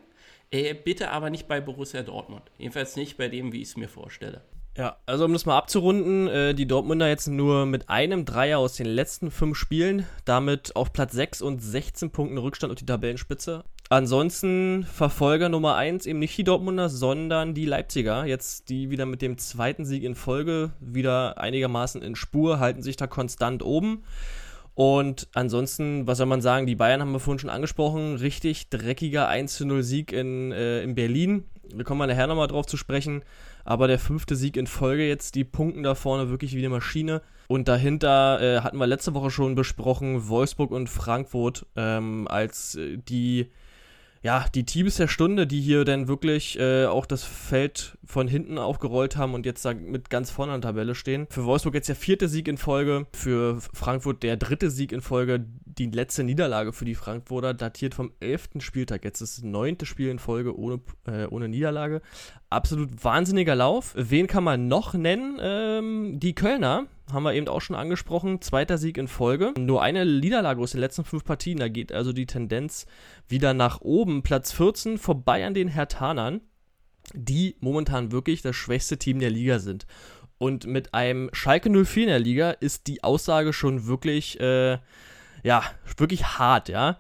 äh, 0.52 0.76
bitte 0.76 1.10
aber 1.10 1.32
nicht 1.32 1.48
bei 1.48 1.60
Borussia 1.60 2.04
Dortmund. 2.04 2.44
Jedenfalls 2.58 2.96
nicht 2.96 3.18
bei 3.18 3.30
dem, 3.30 3.52
wie 3.52 3.62
ich 3.62 3.70
es 3.70 3.78
mir 3.78 3.90
vorstelle. 3.90 4.42
Ja, 4.78 4.98
also 5.08 5.26
um 5.26 5.34
das 5.34 5.48
mal 5.48 5.58
abzurunden, 5.58 6.28
äh, 6.28 6.54
die 6.54 6.68
Dortmunder 6.68 7.10
jetzt 7.10 7.28
nur 7.28 7.66
mit 7.66 7.90
einem 7.90 8.26
Dreier 8.26 8.60
aus 8.60 8.76
den 8.76 8.86
letzten 8.86 9.32
fünf 9.32 9.58
Spielen, 9.58 10.06
damit 10.24 10.76
auf 10.76 10.94
Platz 10.94 11.14
6 11.14 11.42
und 11.42 11.60
16 11.64 12.12
Punkten 12.12 12.38
Rückstand 12.38 12.72
auf 12.72 12.78
die 12.78 12.86
Tabellenspitze. 12.86 13.64
Ansonsten 13.90 14.84
Verfolger 14.84 15.48
Nummer 15.48 15.76
1 15.76 16.08
eben 16.08 16.20
nicht 16.20 16.38
die 16.38 16.44
Dortmunder, 16.44 16.90
sondern 16.90 17.54
die 17.54 17.66
Leipziger. 17.66 18.26
Jetzt 18.26 18.70
die 18.70 18.90
wieder 18.90 19.06
mit 19.06 19.22
dem 19.22 19.38
zweiten 19.38 19.86
Sieg 19.86 20.04
in 20.04 20.16
Folge 20.16 20.72
wieder 20.82 21.38
einigermaßen 21.38 22.02
in 22.02 22.16
Spur, 22.16 22.60
halten 22.60 22.82
sich 22.82 22.98
da 22.98 23.08
konstant 23.08 23.64
oben. 23.64 24.04
Und 24.74 25.30
ansonsten, 25.34 26.06
was 26.06 26.18
soll 26.18 26.28
man 26.28 26.42
sagen, 26.42 26.68
die 26.68 26.76
Bayern 26.76 27.02
haben 27.02 27.14
wir 27.14 27.20
vorhin 27.20 27.40
schon 27.40 27.50
angesprochen, 27.50 28.18
richtig 28.18 28.70
dreckiger 28.70 29.30
1-0 29.30 29.82
Sieg 29.82 30.12
in, 30.12 30.52
äh, 30.52 30.84
in 30.84 30.94
Berlin. 30.94 31.46
Da 31.74 31.84
kommen 31.84 32.00
wir 32.00 32.08
nachher 32.08 32.28
nochmal 32.28 32.48
drauf 32.48 32.66
zu 32.66 32.78
sprechen. 32.78 33.24
Aber 33.64 33.88
der 33.88 34.00
fünfte 34.00 34.36
Sieg 34.36 34.56
in 34.56 34.68
Folge 34.68 35.08
jetzt, 35.08 35.36
die 35.36 35.46
Punkten 35.46 35.84
da 35.84 35.96
vorne 35.96 36.30
wirklich 36.30 36.56
wie 36.56 36.60
eine 36.60 36.70
Maschine. 36.70 37.22
Und 37.48 37.68
dahinter 37.68 38.40
äh, 38.42 38.60
hatten 38.62 38.78
wir 38.78 38.86
letzte 38.86 39.14
Woche 39.14 39.32
schon 39.32 39.56
besprochen, 39.56 40.28
Wolfsburg 40.28 40.72
und 40.72 40.90
Frankfurt 40.90 41.66
ähm, 41.76 42.28
als 42.28 42.76
äh, 42.76 42.98
die 42.98 43.50
ja, 44.22 44.46
die 44.54 44.66
Teams 44.66 44.96
der 44.96 45.08
Stunde, 45.08 45.48
die 45.48 45.62
hier 45.62 45.86
dann 45.86 46.08
wirklich 46.08 46.60
äh, 46.60 46.86
auch 46.86 47.06
das 47.06 47.24
Feld 47.24 47.98
von 48.06 48.28
hinten 48.28 48.58
aufgerollt 48.58 49.18
haben 49.18 49.34
und 49.34 49.46
jetzt 49.46 49.64
da 49.66 49.74
mit 49.74 50.10
ganz 50.10 50.32
vorne 50.32 50.54
an 50.54 50.62
der 50.62 50.70
Tabelle 50.70 50.96
stehen. 50.96 51.28
Für 51.30 51.46
Wolfsburg 51.46 51.76
jetzt 51.76 51.90
der 51.90 51.96
vierte 51.96 52.28
Sieg 52.28 52.48
in 52.48 52.58
Folge, 52.58 53.06
für 53.14 53.60
Frankfurt 53.74 54.24
der 54.24 54.38
dritte 54.38 54.70
Sieg 54.70 54.92
in 54.92 55.02
Folge. 55.02 55.46
Die 55.66 55.88
letzte 55.88 56.24
Niederlage 56.24 56.74
für 56.74 56.86
die 56.86 56.96
Frankfurter 56.96 57.54
datiert 57.54 57.94
vom 57.94 58.12
elften 58.20 58.62
Spieltag. 58.62 59.04
Jetzt 59.04 59.22
ist 59.22 59.38
das 59.38 59.44
neunte 59.44 59.86
Spiel 59.86 60.10
in 60.10 60.20
Folge 60.20 60.58
ohne, 60.58 60.80
äh, 61.06 61.26
ohne 61.28 61.48
Niederlage. 61.48 62.02
Absolut 62.50 63.04
wahnsinniger 63.04 63.56
Lauf. 63.56 63.94
Wen 63.96 64.28
kann 64.28 64.44
man 64.44 64.68
noch 64.68 64.94
nennen? 64.94 65.38
Ähm, 65.40 66.20
die 66.20 66.34
Kölner 66.34 66.88
haben 67.12 67.24
wir 67.24 67.34
eben 67.34 67.48
auch 67.48 67.62
schon 67.62 67.76
angesprochen. 67.76 68.42
Zweiter 68.42 68.78
Sieg 68.78 68.98
in 68.98 69.08
Folge. 69.08 69.54
Nur 69.58 69.82
eine 69.82 70.06
Niederlage 70.06 70.62
aus 70.62 70.72
den 70.72 70.82
letzten 70.82 71.04
fünf 71.04 71.24
Partien. 71.24 71.60
Da 71.60 71.70
geht 71.70 71.92
also 71.92 72.14
die 72.14 72.26
Tendenz 72.26 72.86
wieder 73.28 73.54
nach 73.54 73.82
oben. 73.82 74.24
Platz 74.24 74.52
14 74.52 74.98
vorbei 74.98 75.46
an 75.46 75.54
den 75.54 75.68
Hertanern, 75.68 76.42
die 77.14 77.56
momentan 77.60 78.12
wirklich 78.12 78.42
das 78.42 78.56
schwächste 78.56 78.98
Team 78.98 79.20
der 79.20 79.30
Liga 79.30 79.60
sind. 79.60 79.86
Und 80.38 80.68
mit 80.68 80.94
einem 80.94 81.30
Schalke 81.34 81.70
04 81.70 82.04
in 82.04 82.10
der 82.10 82.20
Liga 82.20 82.52
ist 82.52 82.88
die 82.88 83.04
Aussage 83.04 83.54
schon 83.54 83.88
wirklich, 83.88 84.40
äh, 84.40 84.78
ja, 85.44 85.64
wirklich 85.98 86.38
hart, 86.38 86.70
ja. 86.70 86.98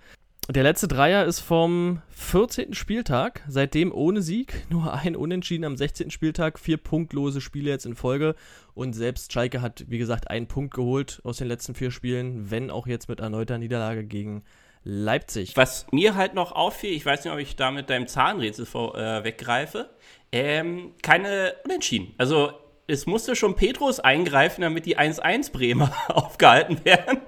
Der 0.50 0.63
letzte 0.63 0.88
Dreier 0.88 1.25
ist 1.25 1.42
vom 1.42 2.01
14. 2.12 2.74
Spieltag, 2.74 3.44
seitdem 3.50 3.92
ohne 3.94 4.22
Sieg, 4.22 4.66
nur 4.70 4.94
ein 4.94 5.18
Unentschieden 5.18 5.66
am 5.66 5.75
16. 5.75 6.10
Spieltag, 6.10 6.58
vier 6.58 6.77
punktlose 6.77 7.42
Spiele 7.42 7.70
jetzt 7.70 7.86
in 7.86 7.96
Folge 7.96 8.34
und 8.74 8.94
selbst 8.94 9.34
Schalke 9.34 9.62
hat, 9.62 9.84
wie 9.89 9.98
gesagt, 9.98 10.30
einen 10.30 10.48
Punkt 10.48 10.74
geholt 10.74 11.20
aus 11.25 11.38
den 11.38 11.50
letzten 11.50 11.75
vier 11.75 11.92
Spielen, 11.92 12.50
wenn 12.50 12.72
auch 12.72 12.88
jetzt 12.88 13.10
mit 13.10 13.20
erneuter 13.20 13.58
Niederlage 13.58 14.06
gegen 14.06 14.44
Leipzig. 14.86 15.58
Was 15.58 15.86
mir 15.92 16.16
halt 16.16 16.34
noch 16.34 16.54
auffiel, 16.54 16.94
ich 16.94 17.06
weiß 17.06 17.25
nicht, 17.25 17.34
ob 17.34 17.39
ich 17.39 17.58
da 17.58 17.72
mit 17.72 17.89
deinem 17.89 18.08
Zahnrätsel 18.08 18.66
vor, 18.66 18.98
äh, 18.98 19.25
weggreife, 19.25 19.89
ähm, 20.32 20.94
keine 21.01 21.56
Unentschieden. 21.66 22.13
Also 22.18 22.54
es 22.88 23.06
musste 23.06 23.36
schon 23.36 23.58
Petrus 23.58 24.00
eingreifen, 24.00 24.62
damit 24.62 24.86
die 24.86 24.98
1-1 24.98 25.51
Bremer 25.51 25.92
aufgehalten 26.08 26.86
werden 26.86 27.20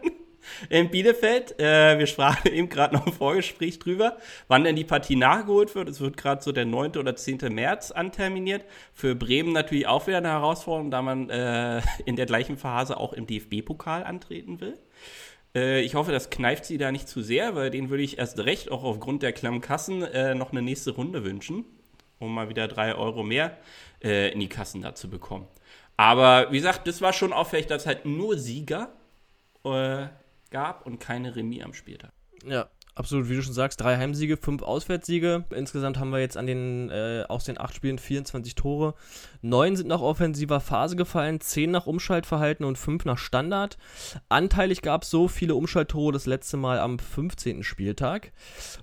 in 0.69 0.89
Bielefeld. 0.89 1.59
Äh, 1.59 1.99
wir 1.99 2.07
sprachen 2.07 2.47
eben 2.53 2.69
gerade 2.69 2.95
noch 2.95 3.07
im 3.07 3.13
Vorgespräch 3.13 3.79
drüber, 3.79 4.17
wann 4.47 4.63
denn 4.63 4.75
die 4.75 4.83
Partie 4.83 5.15
nachgeholt 5.15 5.75
wird. 5.75 5.89
Es 5.89 5.99
wird 6.01 6.17
gerade 6.17 6.41
so 6.41 6.51
der 6.51 6.65
9. 6.65 6.97
oder 6.97 7.15
10. 7.15 7.53
März 7.53 7.91
anterminiert. 7.91 8.65
Für 8.93 9.15
Bremen 9.15 9.53
natürlich 9.53 9.87
auch 9.87 10.07
wieder 10.07 10.17
eine 10.17 10.29
Herausforderung, 10.29 10.91
da 10.91 11.01
man 11.01 11.29
äh, 11.29 11.81
in 12.05 12.15
der 12.15 12.25
gleichen 12.25 12.57
Phase 12.57 12.97
auch 12.97 13.13
im 13.13 13.27
DFB-Pokal 13.27 14.03
antreten 14.03 14.59
will. 14.61 14.77
Äh, 15.55 15.81
ich 15.81 15.95
hoffe, 15.95 16.11
das 16.11 16.29
kneift 16.29 16.65
sie 16.65 16.77
da 16.77 16.91
nicht 16.91 17.07
zu 17.07 17.21
sehr, 17.21 17.55
weil 17.55 17.69
den 17.69 17.89
würde 17.89 18.03
ich 18.03 18.17
erst 18.17 18.39
recht 18.39 18.71
auch 18.71 18.83
aufgrund 18.83 19.23
der 19.23 19.33
klammen 19.33 19.61
Kassen 19.61 20.03
äh, 20.03 20.35
noch 20.35 20.51
eine 20.51 20.61
nächste 20.61 20.91
Runde 20.91 21.23
wünschen, 21.23 21.65
um 22.19 22.33
mal 22.33 22.49
wieder 22.49 22.67
drei 22.67 22.95
Euro 22.95 23.23
mehr 23.23 23.57
äh, 24.03 24.31
in 24.31 24.39
die 24.39 24.49
Kassen 24.49 24.81
da 24.81 24.95
zu 24.95 25.09
bekommen. 25.09 25.47
Aber 25.97 26.51
wie 26.51 26.57
gesagt, 26.57 26.87
das 26.87 27.01
war 27.01 27.13
schon 27.13 27.33
auffällig, 27.33 27.67
dass 27.67 27.85
halt 27.85 28.05
nur 28.05 28.37
Sieger 28.37 28.89
äh, 29.65 30.07
gab 30.49 30.85
und 30.85 30.99
keine 30.99 31.35
Remis 31.35 31.63
am 31.63 31.73
Spieltag. 31.73 32.11
Ja, 32.45 32.69
absolut, 32.95 33.29
wie 33.29 33.35
du 33.35 33.41
schon 33.41 33.53
sagst, 33.53 33.81
drei 33.81 33.97
Heimsiege, 33.97 34.37
fünf 34.37 34.61
Auswärtssiege. 34.61 35.45
Insgesamt 35.53 35.99
haben 35.99 36.11
wir 36.11 36.19
jetzt 36.19 36.37
an 36.37 36.47
den, 36.47 36.89
äh, 36.89 37.23
aus 37.27 37.45
den 37.45 37.59
acht 37.59 37.75
Spielen 37.75 37.97
24 37.97 38.55
Tore. 38.55 38.93
Neun 39.41 39.75
sind 39.75 39.87
nach 39.87 40.01
offensiver 40.01 40.59
Phase 40.59 40.95
gefallen, 40.95 41.41
zehn 41.41 41.71
nach 41.71 41.87
Umschaltverhalten 41.87 42.65
und 42.65 42.77
fünf 42.77 43.05
nach 43.05 43.17
Standard. 43.17 43.77
Anteilig 44.29 44.81
gab 44.81 45.03
es 45.03 45.09
so 45.09 45.27
viele 45.27 45.55
Umschalttore 45.55 46.13
das 46.13 46.25
letzte 46.25 46.57
Mal 46.57 46.79
am 46.79 46.99
15. 46.99 47.63
Spieltag. 47.63 48.31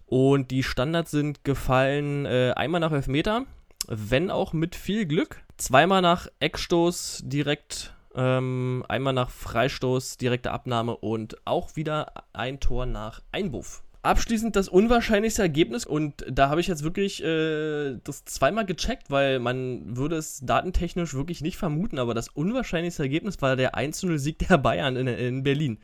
Und 0.07 0.51
die 0.51 0.63
Standards 0.63 1.11
sind 1.11 1.45
gefallen 1.45 2.27
äh, 2.27 2.53
einmal 2.57 2.81
nach 2.81 2.93
Elfmeter, 2.93 3.45
wenn 3.89 4.31
auch 4.31 4.53
mit 4.53 4.77
viel 4.77 5.07
Glück. 5.07 5.43
Zweimal 5.57 6.03
nach 6.03 6.29
Eckstoß 6.41 7.23
direkt 7.25 7.96
ähm, 8.17 8.85
einmal 8.89 9.13
nach 9.13 9.31
Freistoß, 9.31 10.17
direkte 10.17 10.51
Abnahme 10.51 10.97
und 10.97 11.37
auch 11.47 11.77
wieder 11.77 12.13
ein 12.33 12.59
Tor 12.59 12.87
nach 12.87 13.21
Einwurf. 13.31 13.83
Abschließend 14.07 14.55
das 14.55 14.69
unwahrscheinlichste 14.69 15.43
Ergebnis. 15.43 15.85
Und 15.85 16.25
da 16.31 16.49
habe 16.49 16.61
ich 16.61 16.69
jetzt 16.69 16.85
wirklich 16.85 17.23
äh, 17.25 17.97
das 18.05 18.25
zweimal 18.25 18.65
gecheckt, 18.65 19.11
weil 19.11 19.41
man 19.41 19.97
würde 19.97 20.17
es 20.17 20.41
datentechnisch 20.41 21.15
wirklich 21.15 21.41
nicht 21.41 21.57
vermuten, 21.57 21.99
aber 21.99 22.15
das 22.15 22.29
unwahrscheinlichste 22.29 23.03
Ergebnis 23.03 23.43
war 23.43 23.57
der 23.57 23.75
1-0-Sieg 23.75 24.39
der 24.39 24.59
Bayern 24.59 24.97
in, 24.97 25.09
in 25.09 25.43
Berlin. 25.43 25.79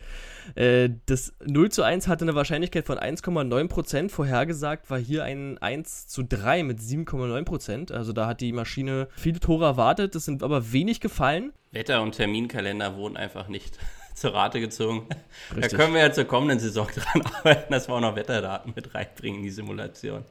Äh, 0.55 0.91
das 1.07 1.35
0 1.45 1.71
zu 1.71 1.83
1 1.83 2.07
hatte 2.07 2.25
eine 2.25 2.35
Wahrscheinlichkeit 2.35 2.87
von 2.87 2.99
1,9%, 2.99 4.09
vorhergesagt 4.09 4.89
war 4.89 4.99
hier 4.99 5.25
ein 5.25 5.59
1 5.59 6.07
zu 6.07 6.23
3 6.23 6.63
mit 6.63 6.79
7,9%, 6.79 7.93
also 7.93 8.13
da 8.13 8.27
hat 8.27 8.41
die 8.41 8.53
Maschine 8.53 9.09
viele 9.17 9.41
Tore 9.41 9.65
erwartet, 9.65 10.15
das 10.15 10.25
sind 10.25 10.43
aber 10.43 10.73
wenig 10.73 11.01
gefallen. 11.01 11.53
Wetter- 11.73 12.03
und 12.03 12.13
Terminkalender 12.13 12.97
wurden 12.97 13.17
einfach 13.17 13.49
nicht 13.49 13.79
zur 14.15 14.35
Rate 14.35 14.61
gezogen. 14.61 15.07
Richtig. 15.55 15.71
Da 15.71 15.77
können 15.77 15.95
wir 15.95 16.01
ja 16.01 16.13
zur 16.13 16.25
kommenden 16.25 16.59
Saison 16.59 16.89
dran 16.95 17.23
arbeiten, 17.23 17.73
dass 17.73 17.89
wir 17.89 17.95
auch 17.95 18.01
noch 18.01 18.17
Wetterdaten 18.17 18.73
mit 18.75 18.95
reinbringen 18.95 19.39
in 19.39 19.45
die 19.45 19.51
Simulation. 19.51 20.25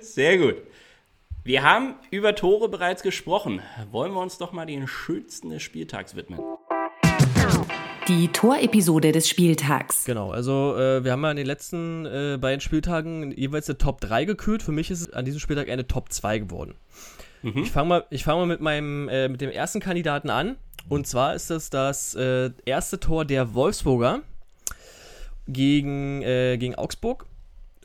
Sehr 0.00 0.38
gut. 0.38 0.56
Wir 1.42 1.62
haben 1.62 1.96
über 2.10 2.34
Tore 2.34 2.68
bereits 2.68 3.02
gesprochen. 3.02 3.60
Wollen 3.90 4.12
wir 4.12 4.20
uns 4.20 4.38
doch 4.38 4.52
mal 4.52 4.64
den 4.64 4.86
schönsten 4.86 5.50
des 5.50 5.62
Spieltags 5.62 6.16
widmen? 6.16 6.40
Die 8.08 8.28
Torepisode 8.28 9.12
des 9.12 9.28
Spieltags. 9.28 10.04
Genau, 10.04 10.30
also 10.30 10.76
äh, 10.76 11.04
wir 11.04 11.12
haben 11.12 11.22
ja 11.22 11.30
in 11.30 11.36
den 11.38 11.46
letzten 11.46 12.06
äh, 12.06 12.38
beiden 12.38 12.60
Spieltagen 12.60 13.32
jeweils 13.32 13.68
eine 13.68 13.78
Top 13.78 14.00
3 14.00 14.26
gekürt. 14.26 14.62
Für 14.62 14.72
mich 14.72 14.90
ist 14.90 15.00
es 15.00 15.10
an 15.10 15.24
diesem 15.24 15.40
Spieltag 15.40 15.70
eine 15.70 15.86
Top 15.86 16.12
2 16.12 16.38
geworden. 16.40 16.74
Mhm. 17.44 17.62
Ich 17.62 17.70
fange 17.70 17.88
mal, 17.88 18.04
fang 18.10 18.38
mal 18.38 18.46
mit, 18.46 18.60
meinem, 18.60 19.08
äh, 19.10 19.28
mit 19.28 19.40
dem 19.40 19.50
ersten 19.50 19.78
Kandidaten 19.78 20.30
an. 20.30 20.56
Und 20.88 21.06
zwar 21.06 21.34
ist 21.34 21.50
das 21.50 21.70
das 21.70 22.14
äh, 22.14 22.50
erste 22.64 22.98
Tor 22.98 23.24
der 23.24 23.54
Wolfsburger 23.54 24.20
gegen, 25.46 26.22
äh, 26.22 26.56
gegen 26.56 26.74
Augsburg. 26.74 27.26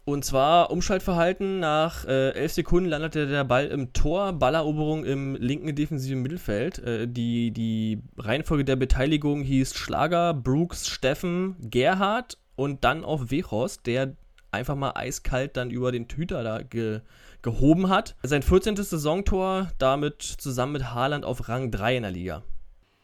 Und 0.05 0.23
zwar 0.23 0.71
Umschaltverhalten. 0.71 1.59
Nach 1.59 2.05
äh, 2.05 2.31
elf 2.31 2.53
Sekunden 2.53 2.89
landete 2.89 3.27
der 3.27 3.43
Ball 3.43 3.67
im 3.67 3.91
Tor, 3.91 4.33
Balleroberung 4.33 5.03
im 5.03 5.35
linken 5.35 5.75
defensiven 5.75 6.21
Mittelfeld. 6.21 6.79
Äh, 6.79 7.07
die, 7.07 7.51
die 7.51 7.99
Reihenfolge 8.17 8.63
der 8.63 8.77
Beteiligung 8.77 9.43
hieß 9.43 9.75
Schlager, 9.75 10.33
Brooks, 10.33 10.87
Steffen, 10.87 11.57
Gerhard 11.59 12.37
und 12.55 12.85
dann 12.85 13.03
auf 13.03 13.29
Wechhorst, 13.29 13.85
der 13.85 14.15
einfach 14.51 14.75
mal 14.75 14.91
eiskalt 14.95 15.57
dann 15.57 15.71
über 15.71 15.91
den 15.91 16.07
Tüter 16.07 16.43
da 16.43 16.61
ge 16.61 17.01
gehoben 17.41 17.87
hat. 17.87 18.15
Sein 18.21 18.43
14. 18.43 18.75
Saisontor 18.75 19.71
damit 19.77 20.21
zusammen 20.21 20.73
mit 20.73 20.93
Haaland 20.93 21.23
auf 21.23 21.47
Rang 21.47 21.71
3 21.71 21.95
in 21.95 22.03
der 22.03 22.11
Liga. 22.11 22.43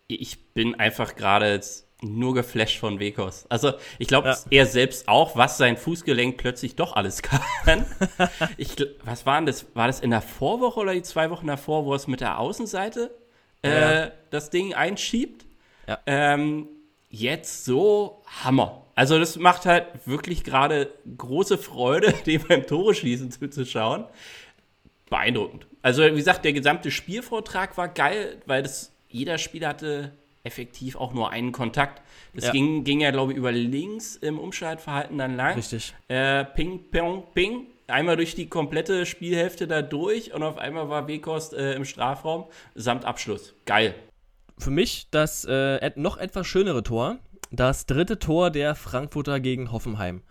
Ich 0.08 0.54
bin 0.54 0.76
einfach 0.76 1.16
gerade 1.16 1.62
nur 2.02 2.34
geflasht 2.34 2.80
von 2.80 3.00
Wekos. 3.00 3.46
Also 3.50 3.74
ich 3.98 4.08
glaube, 4.08 4.30
ja. 4.30 4.38
er 4.50 4.66
selbst 4.66 5.08
auch, 5.08 5.36
was 5.38 5.58
sein 5.58 5.78
Fußgelenk 5.78 6.38
plötzlich 6.38 6.76
doch 6.76 6.96
alles 6.96 7.22
kann. 7.22 7.86
ich, 8.58 8.76
was 9.04 9.26
war 9.26 9.38
denn 9.38 9.46
das? 9.46 9.66
War 9.74 9.88
das 9.88 10.02
in 10.02 10.12
der 10.12 10.22
Vorwoche 10.22 10.82
oder 10.82 10.94
die 10.94 11.02
zwei 11.02 11.30
Wochen 11.30 11.48
davor, 11.48 11.86
wo 11.86 11.96
es 11.96 12.08
mit 12.08 12.22
der 12.22 12.40
Außenseite 12.40 13.16
äh, 13.64 13.70
ja. 14.06 14.12
das 14.30 14.50
Ding 14.50 14.74
einschiebt? 14.74 15.46
Ja. 15.88 16.00
Ähm, 16.06 16.68
jetzt 17.16 17.66
so 17.66 18.22
Hammer. 18.44 18.86
Also 18.96 19.20
das 19.20 19.38
macht 19.38 19.66
halt 19.66 19.86
wirklich 20.06 20.44
gerade 20.44 20.90
große 21.18 21.58
Freude, 21.58 22.14
dem 22.26 22.44
beim 22.48 22.66
Tore 22.66 22.94
schießen 22.94 23.32
zuzuschauen. 23.32 24.06
Beeindruckend. 25.10 25.68
Also 25.82 26.04
wie 26.04 26.16
gesagt, 26.16 26.46
der 26.46 26.54
gesamte 26.54 26.92
Spielvortrag 26.92 27.78
war 27.78 27.88
geil, 27.90 28.42
weil 28.46 28.64
das 28.64 28.92
jeder 29.10 29.38
Spieler 29.38 29.70
hatte 29.70 30.12
effektiv 30.44 30.96
auch 30.96 31.14
nur 31.14 31.30
einen 31.32 31.52
Kontakt. 31.52 32.02
Das 32.34 32.46
ja. 32.46 32.52
ging, 32.52 32.84
ging 32.84 33.00
ja, 33.00 33.12
glaube 33.12 33.32
ich, 33.32 33.38
über 33.38 33.52
links 33.52 34.16
im 34.16 34.40
Umschaltverhalten 34.40 35.18
dann 35.18 35.36
lang. 35.36 35.56
Richtig. 35.56 35.94
Äh, 36.08 36.46
ping, 36.46 36.80
ping, 36.92 37.24
ping. 37.34 37.68
Einmal 37.88 38.18
durch 38.18 38.36
die 38.36 38.48
komplette 38.50 39.06
Spielhälfte 39.06 39.68
da 39.68 39.82
durch 39.82 40.34
und 40.34 40.44
auf 40.44 40.58
einmal 40.58 40.90
war 40.90 41.08
Wekost 41.08 41.54
äh, 41.54 41.74
im 41.74 41.86
Strafraum 41.86 42.46
samt 42.74 43.06
Abschluss. 43.06 43.54
Geil. 43.66 43.94
Für 44.58 44.72
mich 44.72 45.10
das 45.12 45.46
äh, 45.46 45.92
noch 45.96 46.18
etwas 46.18 46.48
schönere 46.48 46.84
Tor, 46.84 47.18
das 47.52 47.86
dritte 47.86 48.20
Tor 48.20 48.52
der 48.52 48.76
Frankfurter 48.76 49.40
gegen 49.40 49.72
Hoffenheim. 49.72 50.22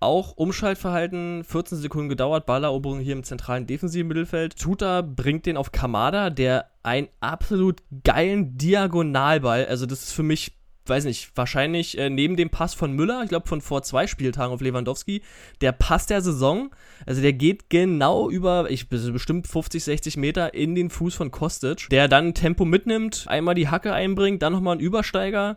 Auch 0.00 0.36
Umschaltverhalten, 0.36 1.44
14 1.44 1.78
Sekunden 1.78 2.08
gedauert, 2.08 2.46
Balleroberung 2.46 3.00
hier 3.00 3.14
im 3.14 3.24
zentralen 3.24 3.66
defensiven 3.66 4.08
Mittelfeld. 4.08 4.58
Tuta 4.58 5.02
bringt 5.02 5.46
den 5.46 5.56
auf 5.56 5.72
Kamada, 5.72 6.30
der 6.30 6.70
einen 6.82 7.08
absolut 7.20 7.82
geilen 8.04 8.58
Diagonalball, 8.58 9.66
also 9.66 9.86
das 9.86 10.02
ist 10.02 10.12
für 10.12 10.22
mich 10.22 10.52
weiß 10.86 11.04
nicht, 11.04 11.30
wahrscheinlich 11.34 11.98
äh, 11.98 12.10
neben 12.10 12.36
dem 12.36 12.50
Pass 12.50 12.74
von 12.74 12.92
Müller, 12.92 13.22
ich 13.22 13.28
glaube 13.28 13.48
von 13.48 13.60
vor 13.60 13.82
zwei 13.82 14.06
Spieltagen 14.06 14.52
auf 14.52 14.60
Lewandowski, 14.60 15.22
der 15.60 15.72
Pass 15.72 16.06
der 16.06 16.20
Saison, 16.20 16.70
also 17.06 17.22
der 17.22 17.32
geht 17.32 17.70
genau 17.70 18.28
über, 18.28 18.70
ich 18.70 18.88
bestimmt 18.88 19.46
50, 19.46 19.82
60 19.84 20.16
Meter 20.16 20.54
in 20.54 20.74
den 20.74 20.90
Fuß 20.90 21.14
von 21.14 21.30
Kostic, 21.30 21.88
der 21.90 22.08
dann 22.08 22.34
Tempo 22.34 22.64
mitnimmt, 22.64 23.24
einmal 23.28 23.54
die 23.54 23.68
Hacke 23.68 23.92
einbringt, 23.92 24.42
dann 24.42 24.52
nochmal 24.52 24.72
einen 24.72 24.80
Übersteiger 24.80 25.56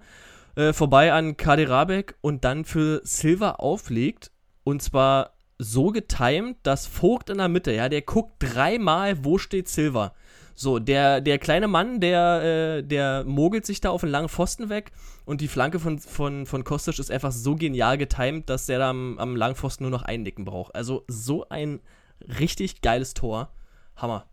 äh, 0.56 0.74
vorbei 0.74 1.14
an 1.14 1.38
Kaderabek 1.38 2.16
und 2.22 2.44
dann 2.44 2.66
für 2.66 3.02
Silva 3.04 3.52
auflegt 3.52 4.32
und 4.64 4.82
zwar 4.82 5.38
so 5.60 5.92
getimed, 5.92 6.58
dass 6.64 6.86
Vogt 6.86 7.30
in 7.30 7.40
der 7.40 7.48
Mitte, 7.48 7.74
ja, 7.74 7.90
der 7.90 8.02
guckt 8.02 8.36
dreimal, 8.40 9.24
wo 9.24 9.38
steht 9.38 9.68
Silva. 9.68 10.14
So, 10.60 10.80
der, 10.80 11.22
der 11.22 11.38
kleine 11.38 11.68
Mann, 11.68 12.00
der, 12.00 12.80
äh, 12.80 12.84
der 12.84 13.24
mogelt 13.26 13.64
sich 13.64 13.80
da 13.80 13.92
auf 13.92 14.02
einen 14.02 14.12
langen 14.12 14.28
Pfosten 14.28 14.70
weg 14.70 14.92
und 15.24 15.40
die 15.40 15.48
Flanke 15.48 15.80
von, 15.80 16.00
von, 16.00 16.48
von 16.48 16.64
Kostic 16.64 16.98
ist 16.98 17.12
einfach 17.12 17.32
so 17.32 17.56
genial 17.56 18.00
getimt, 18.00 18.50
dass 18.50 18.66
der 18.66 18.80
da 18.80 18.90
am, 18.90 19.20
am 19.20 19.36
langen 19.36 19.54
Pfosten 19.54 19.84
nur 19.84 19.92
noch 19.92 20.02
einnicken 20.02 20.46
braucht. 20.46 20.74
Also 20.74 21.06
so 21.08 21.48
ein 21.50 21.80
richtig 22.40 22.82
geiles 22.82 23.14
Tor. 23.14 23.52
Hammer. 23.98 24.26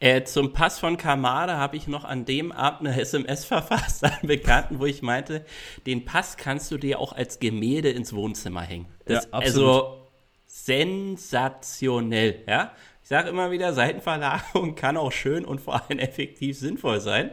Äh, 0.00 0.24
zum 0.24 0.54
Pass 0.54 0.78
von 0.78 0.96
Kamada 0.96 1.58
habe 1.58 1.76
ich 1.76 1.86
noch 1.86 2.04
an 2.04 2.24
dem 2.24 2.50
Abend 2.50 2.88
eine 2.88 2.98
SMS 2.98 3.44
verfasst 3.44 4.04
an 4.04 4.12
Bekannten, 4.22 4.78
wo 4.78 4.86
ich 4.86 5.02
meinte, 5.02 5.44
den 5.86 6.06
Pass 6.06 6.38
kannst 6.38 6.70
du 6.70 6.78
dir 6.78 6.98
auch 6.98 7.12
als 7.12 7.40
Gemälde 7.40 7.90
ins 7.90 8.14
Wohnzimmer 8.14 8.62
hängen. 8.62 8.86
Das, 9.04 9.24
ja, 9.24 9.30
also 9.32 10.08
sensationell, 10.46 12.42
ja. 12.46 12.72
Ich 13.08 13.10
sage 13.10 13.30
immer 13.30 13.50
wieder, 13.50 13.72
Seitenverlagerung 13.72 14.74
kann 14.76 14.98
auch 14.98 15.12
schön 15.12 15.46
und 15.46 15.62
vor 15.62 15.82
allem 15.82 15.98
effektiv 15.98 16.58
sinnvoll 16.58 17.00
sein, 17.00 17.30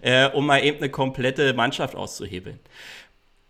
äh, 0.00 0.30
um 0.30 0.46
mal 0.46 0.64
eben 0.64 0.78
eine 0.78 0.88
komplette 0.88 1.52
Mannschaft 1.52 1.94
auszuhebeln. 1.94 2.58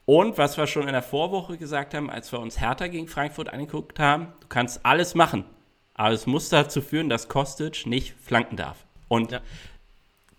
Und 0.04 0.36
was 0.36 0.58
wir 0.58 0.66
schon 0.66 0.88
in 0.88 0.94
der 0.94 1.02
Vorwoche 1.04 1.58
gesagt 1.58 1.94
haben, 1.94 2.10
als 2.10 2.32
wir 2.32 2.40
uns 2.40 2.60
Hertha 2.60 2.88
gegen 2.88 3.06
Frankfurt 3.06 3.52
angeguckt 3.52 4.00
haben, 4.00 4.32
du 4.40 4.48
kannst 4.48 4.84
alles 4.84 5.14
machen. 5.14 5.44
Aber 5.94 6.12
es 6.12 6.26
muss 6.26 6.48
dazu 6.48 6.82
führen, 6.82 7.08
dass 7.08 7.28
Kostic 7.28 7.86
nicht 7.86 8.16
flanken 8.20 8.56
darf. 8.56 8.84
Und 9.06 9.30
ja. 9.30 9.40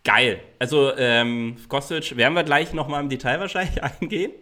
geil. 0.04 0.42
Also 0.60 0.94
ähm, 0.98 1.56
Kostic 1.70 2.18
werden 2.18 2.34
wir 2.34 2.44
gleich 2.44 2.74
nochmal 2.74 3.02
im 3.02 3.08
Detail 3.08 3.40
wahrscheinlich 3.40 3.82
eingehen, 4.02 4.34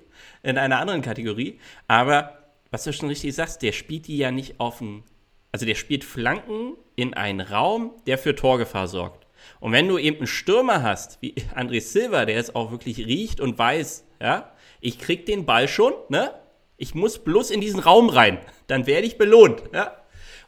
in 0.41 0.57
einer 0.57 0.79
anderen 0.79 1.03
Kategorie. 1.03 1.59
Aber 1.87 2.39
was 2.71 2.83
du 2.83 2.93
schon 2.93 3.09
richtig 3.09 3.35
sagst, 3.35 3.61
der 3.61 3.73
spielt 3.73 4.07
die 4.07 4.17
ja 4.17 4.31
nicht 4.31 4.59
auf 4.59 4.81
ein, 4.81 5.03
also 5.51 5.65
der 5.65 5.75
spielt 5.75 6.03
Flanken 6.03 6.75
in 6.95 7.13
einen 7.13 7.41
Raum, 7.41 7.93
der 8.07 8.17
für 8.17 8.35
Torgefahr 8.35 8.87
sorgt. 8.87 9.25
Und 9.59 9.71
wenn 9.71 9.87
du 9.87 9.97
eben 9.97 10.17
einen 10.17 10.27
Stürmer 10.27 10.83
hast, 10.83 11.21
wie 11.21 11.33
André 11.55 11.81
Silva, 11.81 12.25
der 12.25 12.37
es 12.37 12.55
auch 12.55 12.71
wirklich 12.71 12.99
riecht 12.99 13.39
und 13.39 13.57
weiß, 13.57 14.05
ja, 14.21 14.51
ich 14.81 14.99
krieg 14.99 15.25
den 15.25 15.45
Ball 15.45 15.67
schon, 15.67 15.93
ne? 16.09 16.33
Ich 16.77 16.95
muss 16.95 17.19
bloß 17.19 17.51
in 17.51 17.59
diesen 17.59 17.81
Raum 17.81 18.09
rein, 18.09 18.39
dann 18.67 18.87
werde 18.87 19.07
ich 19.07 19.17
belohnt, 19.17 19.63
ja? 19.73 19.95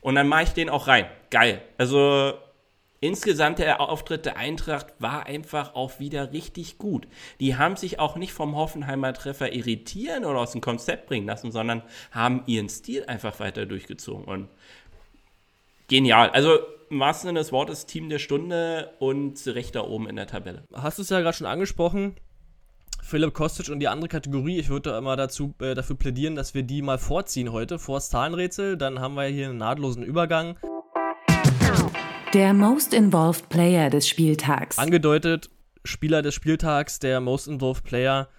Und 0.01 0.15
dann 0.15 0.27
mache 0.27 0.43
ich 0.43 0.49
den 0.49 0.69
auch 0.69 0.87
rein. 0.87 1.05
Geil. 1.29 1.61
Also 1.77 2.33
insgesamt 2.99 3.59
der 3.59 3.81
Auftritt 3.81 4.25
der 4.25 4.37
Eintracht 4.37 4.87
war 4.99 5.25
einfach 5.25 5.75
auch 5.75 5.99
wieder 5.99 6.31
richtig 6.31 6.77
gut. 6.77 7.07
Die 7.39 7.55
haben 7.55 7.75
sich 7.75 7.99
auch 7.99 8.15
nicht 8.15 8.33
vom 8.33 8.55
Hoffenheimer 8.55 9.13
Treffer 9.13 9.53
irritieren 9.53 10.25
oder 10.25 10.39
aus 10.39 10.53
dem 10.53 10.61
Konzept 10.61 11.07
bringen 11.07 11.27
lassen, 11.27 11.51
sondern 11.51 11.83
haben 12.11 12.43
ihren 12.47 12.69
Stil 12.69 13.05
einfach 13.05 13.39
weiter 13.39 13.65
durchgezogen. 13.65 14.25
Und 14.25 14.47
genial. 15.91 16.29
Also 16.29 16.57
im 16.89 16.99
wahrsten 16.99 17.27
Sinne 17.27 17.39
des 17.39 17.51
Wortes 17.51 17.85
Team 17.85 18.09
der 18.09 18.17
Stunde 18.17 18.91
und 18.99 19.45
recht 19.45 19.75
da 19.75 19.81
oben 19.81 20.09
in 20.09 20.15
der 20.15 20.25
Tabelle. 20.25 20.63
Hast 20.73 20.97
du 20.97 21.03
es 21.03 21.09
ja 21.09 21.19
gerade 21.19 21.37
schon 21.37 21.47
angesprochen. 21.47 22.15
Philipp 23.03 23.33
Kostic 23.33 23.69
und 23.69 23.79
die 23.79 23.89
andere 23.89 24.07
Kategorie. 24.07 24.57
Ich 24.57 24.69
würde 24.69 24.97
immer 24.97 25.17
dazu, 25.17 25.53
äh, 25.59 25.75
dafür 25.75 25.97
plädieren, 25.97 26.35
dass 26.35 26.53
wir 26.53 26.63
die 26.63 26.81
mal 26.81 26.97
vorziehen 26.97 27.51
heute, 27.51 27.77
vor 27.77 27.97
das 27.97 28.09
Zahlenrätsel. 28.09 28.77
Dann 28.77 28.99
haben 28.99 29.15
wir 29.15 29.25
hier 29.25 29.49
einen 29.49 29.57
nahtlosen 29.57 30.03
Übergang. 30.03 30.57
Der 32.33 32.53
Most 32.53 32.93
Involved 32.93 33.49
Player 33.49 33.89
des 33.89 34.07
Spieltags. 34.07 34.77
Angedeutet, 34.77 35.49
Spieler 35.83 36.21
des 36.21 36.33
Spieltags, 36.33 36.99
der 36.99 37.19
Most 37.19 37.49
Involved 37.49 37.83
Player 37.83 38.29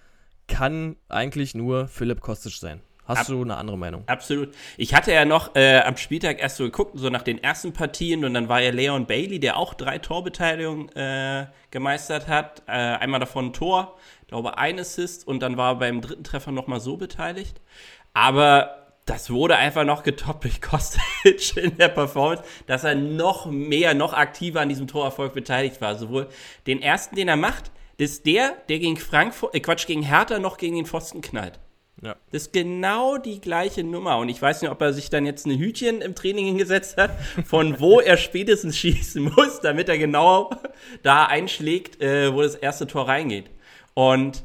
kann 0.47 0.95
eigentlich 1.07 1.53
nur 1.53 1.87
Philipp 1.87 2.21
Kostic 2.21 2.53
sein. 2.53 2.81
Hast 3.05 3.21
Ab, 3.21 3.27
du 3.27 3.41
eine 3.41 3.57
andere 3.57 3.77
Meinung? 3.77 4.03
Absolut. 4.07 4.53
Ich 4.77 4.93
hatte 4.93 5.11
ja 5.11 5.25
noch 5.25 5.55
äh, 5.55 5.79
am 5.79 5.97
Spieltag 5.97 6.39
erst 6.39 6.57
so 6.57 6.63
geguckt, 6.63 6.93
so 6.95 7.09
nach 7.09 7.21
den 7.21 7.43
ersten 7.43 7.73
Partien, 7.73 8.23
und 8.23 8.33
dann 8.33 8.47
war 8.47 8.61
ja 8.61 8.71
Leon 8.71 9.05
Bailey, 9.05 9.39
der 9.39 9.57
auch 9.57 9.73
drei 9.73 9.97
Torbeteiligungen 9.97 10.89
äh, 10.95 11.47
gemeistert 11.71 12.27
hat. 12.27 12.63
Äh, 12.67 12.71
einmal 12.71 13.19
davon 13.19 13.47
ein 13.47 13.53
Tor, 13.53 13.97
glaube 14.27 14.57
ein 14.57 14.79
Assist, 14.79 15.27
und 15.27 15.41
dann 15.41 15.57
war 15.57 15.73
er 15.73 15.75
beim 15.75 16.01
dritten 16.01 16.23
Treffer 16.23 16.51
nochmal 16.51 16.79
so 16.79 16.95
beteiligt. 16.95 17.59
Aber 18.13 18.83
das 19.05 19.29
wurde 19.29 19.57
einfach 19.57 19.83
noch 19.83 20.03
getoppt 20.03 20.45
durch 20.45 20.61
Kostic 20.61 21.57
in 21.57 21.77
der 21.77 21.89
Performance, 21.89 22.43
dass 22.67 22.85
er 22.85 22.95
noch 22.95 23.45
mehr, 23.47 23.93
noch 23.93 24.13
aktiver 24.13 24.61
an 24.61 24.69
diesem 24.69 24.87
Torerfolg 24.87 25.33
beteiligt 25.33 25.81
war. 25.81 25.95
Sowohl 25.95 26.29
den 26.67 26.81
ersten, 26.81 27.15
den 27.17 27.27
er 27.27 27.35
macht, 27.35 27.71
ist 27.97 28.25
der, 28.25 28.55
der 28.69 28.79
gegen 28.79 28.97
Frankfurt, 28.97 29.53
äh 29.55 29.59
Quatsch, 29.59 29.87
gegen 29.87 30.03
Hertha 30.03 30.39
noch 30.39 30.57
gegen 30.57 30.75
den 30.75 30.85
Pfosten 30.85 31.21
knallt. 31.21 31.59
Ja. 32.03 32.17
Das 32.31 32.43
ist 32.43 32.53
genau 32.53 33.17
die 33.17 33.39
gleiche 33.39 33.83
Nummer. 33.83 34.17
Und 34.17 34.27
ich 34.27 34.41
weiß 34.41 34.61
nicht, 34.61 34.71
ob 34.71 34.81
er 34.81 34.91
sich 34.91 35.09
dann 35.09 35.25
jetzt 35.25 35.45
ein 35.45 35.57
Hütchen 35.57 36.01
im 36.01 36.15
Training 36.15 36.45
hingesetzt 36.45 36.97
hat, 36.97 37.11
von 37.45 37.79
wo 37.79 37.99
er 38.01 38.17
spätestens 38.17 38.77
schießen 38.77 39.23
muss, 39.23 39.61
damit 39.61 39.87
er 39.87 39.97
genau 39.97 40.51
da 41.01 41.25
einschlägt, 41.25 42.01
äh, 42.01 42.33
wo 42.33 42.41
das 42.41 42.55
erste 42.55 42.87
Tor 42.87 43.07
reingeht. 43.07 43.49
Und 43.93 44.43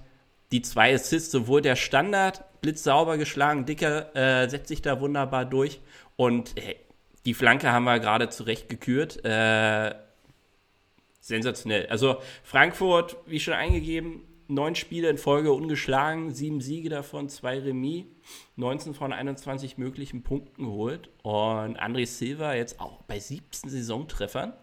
die 0.52 0.62
zwei 0.62 0.94
Assists, 0.94 1.32
sowohl 1.32 1.60
der 1.60 1.76
Standard, 1.76 2.44
blitzsauber 2.60 3.18
geschlagen, 3.18 3.66
Dicker 3.66 4.14
äh, 4.14 4.48
setzt 4.48 4.68
sich 4.68 4.82
da 4.82 5.00
wunderbar 5.00 5.44
durch. 5.44 5.80
Und 6.16 6.56
äh, 6.56 6.76
die 7.26 7.34
Flanke 7.34 7.72
haben 7.72 7.84
wir 7.84 7.98
gerade 7.98 8.28
zurecht 8.28 8.68
gekürt. 8.68 9.24
Äh, 9.24 9.94
sensationell. 11.20 11.86
Also 11.88 12.22
Frankfurt, 12.42 13.16
wie 13.26 13.40
schon 13.40 13.54
eingegeben, 13.54 14.22
neun 14.48 14.74
Spiele 14.74 15.10
in 15.10 15.18
Folge 15.18 15.52
ungeschlagen, 15.52 16.32
sieben 16.32 16.60
Siege 16.60 16.88
davon, 16.88 17.28
zwei 17.28 17.58
Remis, 17.58 18.06
19 18.56 18.94
von 18.94 19.12
21 19.12 19.78
möglichen 19.78 20.22
Punkten 20.22 20.64
geholt. 20.64 21.10
Und 21.22 21.80
André 21.80 22.06
Silva 22.06 22.54
jetzt 22.54 22.80
auch 22.80 23.02
bei 23.02 23.20
17 23.20 23.70
Saisontreffern. 23.70 24.54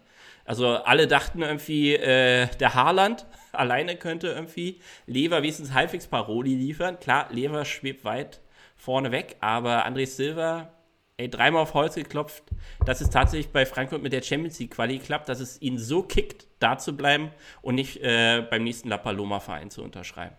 Also 0.43 0.67
alle 0.67 1.07
dachten 1.07 1.41
irgendwie, 1.41 1.93
äh, 1.95 2.47
der 2.59 2.73
Haaland 2.73 3.25
alleine 3.51 3.95
könnte 3.95 4.27
irgendwie 4.27 4.79
Lever 5.07 5.41
wenigstens 5.41 5.73
halbwegs 5.73 6.07
Paroli 6.07 6.55
liefern. 6.55 6.99
Klar, 6.99 7.29
Lever 7.31 7.65
schwebt 7.65 8.03
weit 8.03 8.41
vorne 8.75 9.11
weg, 9.11 9.37
aber 9.39 9.87
André 9.87 10.05
Silva 10.05 10.74
ey, 11.17 11.29
dreimal 11.29 11.61
auf 11.61 11.73
Holz 11.73 11.95
geklopft, 11.95 12.43
dass 12.85 13.01
es 13.01 13.09
tatsächlich 13.09 13.51
bei 13.51 13.65
Frankfurt 13.65 14.03
mit 14.03 14.13
der 14.13 14.21
Champions 14.21 14.59
League 14.59 14.71
Quali 14.71 14.99
klappt, 14.99 15.29
dass 15.29 15.39
es 15.39 15.61
ihn 15.61 15.77
so 15.77 16.03
kickt, 16.03 16.47
da 16.59 16.77
zu 16.77 16.95
bleiben 16.95 17.31
und 17.61 17.75
nicht 17.75 18.01
äh, 18.01 18.45
beim 18.49 18.63
nächsten 18.63 18.89
La 18.89 18.97
Paloma 18.97 19.39
Verein 19.39 19.69
zu 19.69 19.83
unterschreiben. 19.83 20.35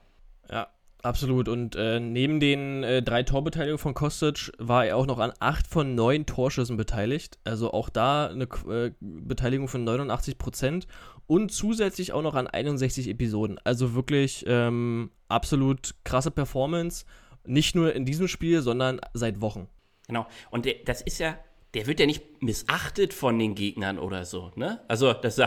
Ja, 0.51 0.69
Absolut. 1.03 1.49
Und 1.49 1.77
äh, 1.77 2.01
neben 2.01 2.41
den 2.41 2.83
äh, 2.83 3.01
drei 3.01 3.23
Torbeteiligungen 3.23 3.79
von 3.79 3.95
Kostic 3.95 4.51
war 4.59 4.87
er 4.87 4.97
auch 4.97 5.07
noch 5.07 5.21
an 5.21 5.33
acht 5.39 5.69
von 5.69 5.95
neun 5.95 6.27
Torschüssen 6.27 6.77
beteiligt. 6.77 7.39
Also 7.45 7.73
auch 7.73 7.91
da 7.91 8.27
eine 8.27 8.49
äh, 8.69 8.91
Beteiligung 8.99 9.69
von 9.69 9.85
89 9.85 10.37
Prozent 10.37 10.89
und 11.29 11.53
zusätzlich 11.53 12.13
auch 12.13 12.23
noch 12.23 12.35
an 12.35 12.49
61 12.49 13.09
Episoden. 13.09 13.61
Also 13.63 13.95
wirklich 13.95 14.45
ähm, 14.49 15.13
absolut 15.29 15.95
krasse 16.03 16.33
Performance. 16.33 17.05
Nicht 17.45 17.77
nur 17.77 17.95
in 17.95 18.05
diesem 18.05 18.27
Spiel, 18.27 18.61
sondern 18.61 19.01
seit 19.15 19.41
Wochen. 19.41 19.69
Genau. 20.07 20.27
Und 20.51 20.67
das 20.87 21.03
ist 21.03 21.19
ja 21.19 21.37
der 21.77 21.87
wird 21.87 22.01
ja 22.01 22.07
nicht 22.07 22.43
missachtet 22.43 23.13
von 23.13 23.39
den 23.39 23.55
Gegnern 23.55 23.99
oder 23.99 24.25
so, 24.25 24.51
ne? 24.55 24.81
Also, 24.89 25.13
das, 25.13 25.39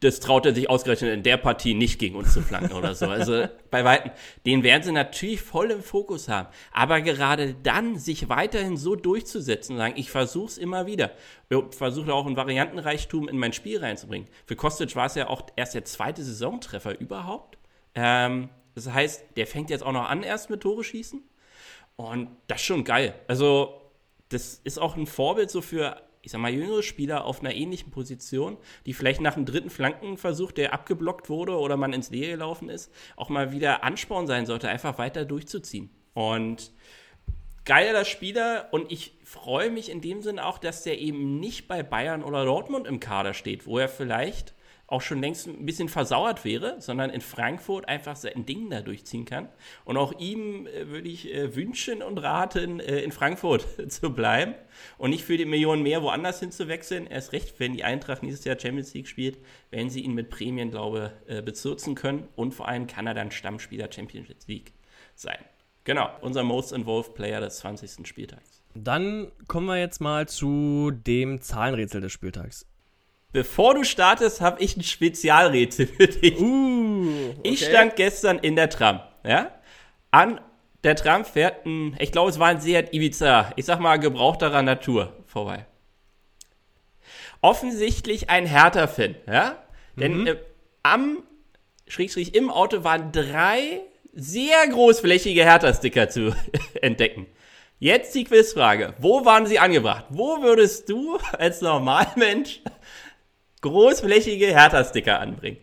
das 0.00 0.18
traut 0.18 0.44
er 0.44 0.52
sich 0.52 0.68
ausgerechnet 0.68 1.14
in 1.14 1.22
der 1.22 1.36
Partie 1.36 1.74
nicht 1.74 2.00
gegen 2.00 2.16
uns 2.16 2.34
zu 2.34 2.42
flanken 2.42 2.72
oder 2.72 2.96
so. 2.96 3.06
Also, 3.06 3.46
bei 3.70 3.84
Weitem, 3.84 4.10
den 4.46 4.64
werden 4.64 4.82
sie 4.82 4.90
natürlich 4.90 5.40
voll 5.40 5.70
im 5.70 5.84
Fokus 5.84 6.28
haben. 6.28 6.48
Aber 6.72 7.00
gerade 7.02 7.54
dann, 7.62 7.98
sich 7.98 8.28
weiterhin 8.28 8.76
so 8.76 8.96
durchzusetzen 8.96 9.74
und 9.74 9.78
sagen, 9.78 9.94
ich 9.96 10.10
versuch's 10.10 10.58
immer 10.58 10.86
wieder. 10.86 11.12
Versuche 11.70 12.14
auch 12.14 12.26
ein 12.26 12.36
Variantenreichtum 12.36 13.28
in 13.28 13.38
mein 13.38 13.52
Spiel 13.52 13.78
reinzubringen. 13.78 14.26
Für 14.46 14.56
Kostic 14.56 14.96
war 14.96 15.06
es 15.06 15.14
ja 15.14 15.28
auch 15.28 15.42
erst 15.54 15.74
der 15.74 15.84
zweite 15.84 16.24
Saisontreffer 16.24 16.98
überhaupt. 16.98 17.58
Ähm, 17.94 18.48
das 18.74 18.90
heißt, 18.90 19.36
der 19.36 19.46
fängt 19.46 19.70
jetzt 19.70 19.84
auch 19.84 19.92
noch 19.92 20.08
an 20.08 20.24
erst 20.24 20.50
mit 20.50 20.62
Tore 20.62 20.82
schießen. 20.82 21.22
Und 21.94 22.28
das 22.48 22.60
ist 22.60 22.66
schon 22.66 22.82
geil. 22.82 23.14
Also, 23.28 23.79
das 24.30 24.60
ist 24.64 24.78
auch 24.78 24.96
ein 24.96 25.06
Vorbild 25.06 25.50
so 25.50 25.60
für, 25.60 26.00
ich 26.22 26.32
sag 26.32 26.40
mal, 26.40 26.52
jüngere 26.52 26.82
Spieler 26.82 27.24
auf 27.24 27.40
einer 27.40 27.54
ähnlichen 27.54 27.90
Position, 27.90 28.56
die 28.86 28.94
vielleicht 28.94 29.20
nach 29.20 29.34
dem 29.34 29.44
dritten 29.44 29.70
Flankenversuch, 29.70 30.52
der 30.52 30.72
abgeblockt 30.72 31.28
wurde 31.28 31.58
oder 31.58 31.76
man 31.76 31.92
ins 31.92 32.10
Leere 32.10 32.32
gelaufen 32.32 32.68
ist, 32.68 32.92
auch 33.16 33.28
mal 33.28 33.52
wieder 33.52 33.84
Ansporn 33.84 34.26
sein 34.26 34.46
sollte, 34.46 34.68
einfach 34.68 34.98
weiter 34.98 35.24
durchzuziehen. 35.24 35.90
Und 36.14 36.72
geiler 37.64 38.04
Spieler 38.04 38.68
und 38.70 38.90
ich 38.90 39.18
freue 39.24 39.70
mich 39.70 39.90
in 39.90 40.00
dem 40.00 40.22
Sinne 40.22 40.46
auch, 40.46 40.58
dass 40.58 40.84
der 40.84 40.98
eben 40.98 41.40
nicht 41.40 41.68
bei 41.68 41.82
Bayern 41.82 42.22
oder 42.22 42.44
Dortmund 42.44 42.86
im 42.86 43.00
Kader 43.00 43.34
steht, 43.34 43.66
wo 43.66 43.78
er 43.78 43.88
vielleicht 43.88 44.54
auch 44.90 45.00
schon 45.00 45.20
längst 45.20 45.46
ein 45.46 45.64
bisschen 45.64 45.88
versauert 45.88 46.44
wäre, 46.44 46.80
sondern 46.80 47.10
in 47.10 47.20
Frankfurt 47.20 47.88
einfach 47.88 48.16
sein 48.16 48.44
Ding 48.44 48.68
da 48.70 48.82
durchziehen 48.82 49.24
kann. 49.24 49.48
Und 49.84 49.96
auch 49.96 50.12
ihm 50.18 50.66
äh, 50.66 50.88
würde 50.88 51.08
ich 51.08 51.32
äh, 51.32 51.54
wünschen 51.54 52.02
und 52.02 52.18
raten, 52.18 52.80
äh, 52.80 53.00
in 53.00 53.12
Frankfurt 53.12 53.66
zu 53.90 54.12
bleiben 54.12 54.54
und 54.98 55.10
nicht 55.10 55.24
für 55.24 55.36
die 55.36 55.44
Millionen 55.44 55.82
mehr 55.82 56.02
woanders 56.02 56.40
hinzuwechseln. 56.40 57.06
Erst 57.06 57.32
recht, 57.32 57.60
wenn 57.60 57.72
die 57.72 57.84
Eintracht 57.84 58.22
nächstes 58.22 58.44
Jahr 58.44 58.58
Champions 58.58 58.92
League 58.92 59.06
spielt, 59.06 59.38
werden 59.70 59.90
sie 59.90 60.00
ihn 60.00 60.12
mit 60.12 60.28
Prämien, 60.28 60.70
glaube 60.70 61.12
ich, 61.26 61.36
äh, 61.36 61.42
bezirzen 61.42 61.94
können. 61.94 62.26
Und 62.34 62.52
vor 62.52 62.66
allem 62.66 62.86
kann 62.86 63.06
er 63.06 63.14
dann 63.14 63.30
Stammspieler 63.30 63.90
Champions 63.92 64.46
League 64.48 64.72
sein. 65.14 65.38
Genau, 65.84 66.10
unser 66.20 66.42
Most 66.42 66.72
Involved 66.72 67.14
Player 67.14 67.40
des 67.40 67.58
20. 67.58 68.06
Spieltags. 68.06 68.60
Dann 68.74 69.32
kommen 69.48 69.66
wir 69.66 69.78
jetzt 69.78 70.00
mal 70.00 70.28
zu 70.28 70.90
dem 70.92 71.40
Zahlenrätsel 71.40 72.00
des 72.00 72.12
Spieltags. 72.12 72.66
Bevor 73.32 73.74
du 73.74 73.84
startest, 73.84 74.40
habe 74.40 74.60
ich 74.62 74.76
ein 74.76 74.82
Spezialrätsel 74.82 75.86
für 75.86 76.08
dich. 76.08 76.40
Uh, 76.40 77.30
okay. 77.38 77.40
Ich 77.44 77.64
stand 77.64 77.94
gestern 77.96 78.38
in 78.38 78.56
der 78.56 78.68
Tram, 78.70 79.00
ja? 79.24 79.52
An 80.10 80.40
der 80.82 80.96
Tram 80.96 81.24
fährt 81.24 81.64
ein, 81.64 81.96
ich 82.00 82.10
glaube, 82.10 82.30
es 82.30 82.38
war 82.38 82.48
ein 82.48 82.60
Seat 82.60 82.92
Ibiza, 82.92 83.52
ich 83.54 83.66
sag 83.66 83.78
mal 83.78 83.98
gebrauchterer 83.98 84.62
Natur 84.62 85.12
vorbei. 85.26 85.66
Offensichtlich 87.40 88.30
ein 88.30 88.46
Hertha-Fan, 88.46 89.14
ja? 89.26 89.62
Denn 89.96 90.22
mhm. 90.22 90.26
äh, 90.26 90.36
am, 90.82 91.22
schräg, 91.86 92.10
schräg, 92.10 92.34
im 92.34 92.50
Auto 92.50 92.82
waren 92.82 93.12
drei 93.12 93.80
sehr 94.12 94.66
großflächige 94.68 95.44
Hertha-Sticker 95.44 96.08
zu 96.08 96.34
entdecken. 96.82 97.26
Jetzt 97.78 98.14
die 98.14 98.24
Quizfrage. 98.24 98.94
Wo 98.98 99.24
waren 99.24 99.46
sie 99.46 99.58
angebracht? 99.58 100.04
Wo 100.10 100.42
würdest 100.42 100.88
du 100.90 101.18
als 101.38 101.62
Normalmensch 101.62 102.60
großflächige 103.60 104.46
Hertha-Sticker 104.46 105.20
anbringen. 105.20 105.58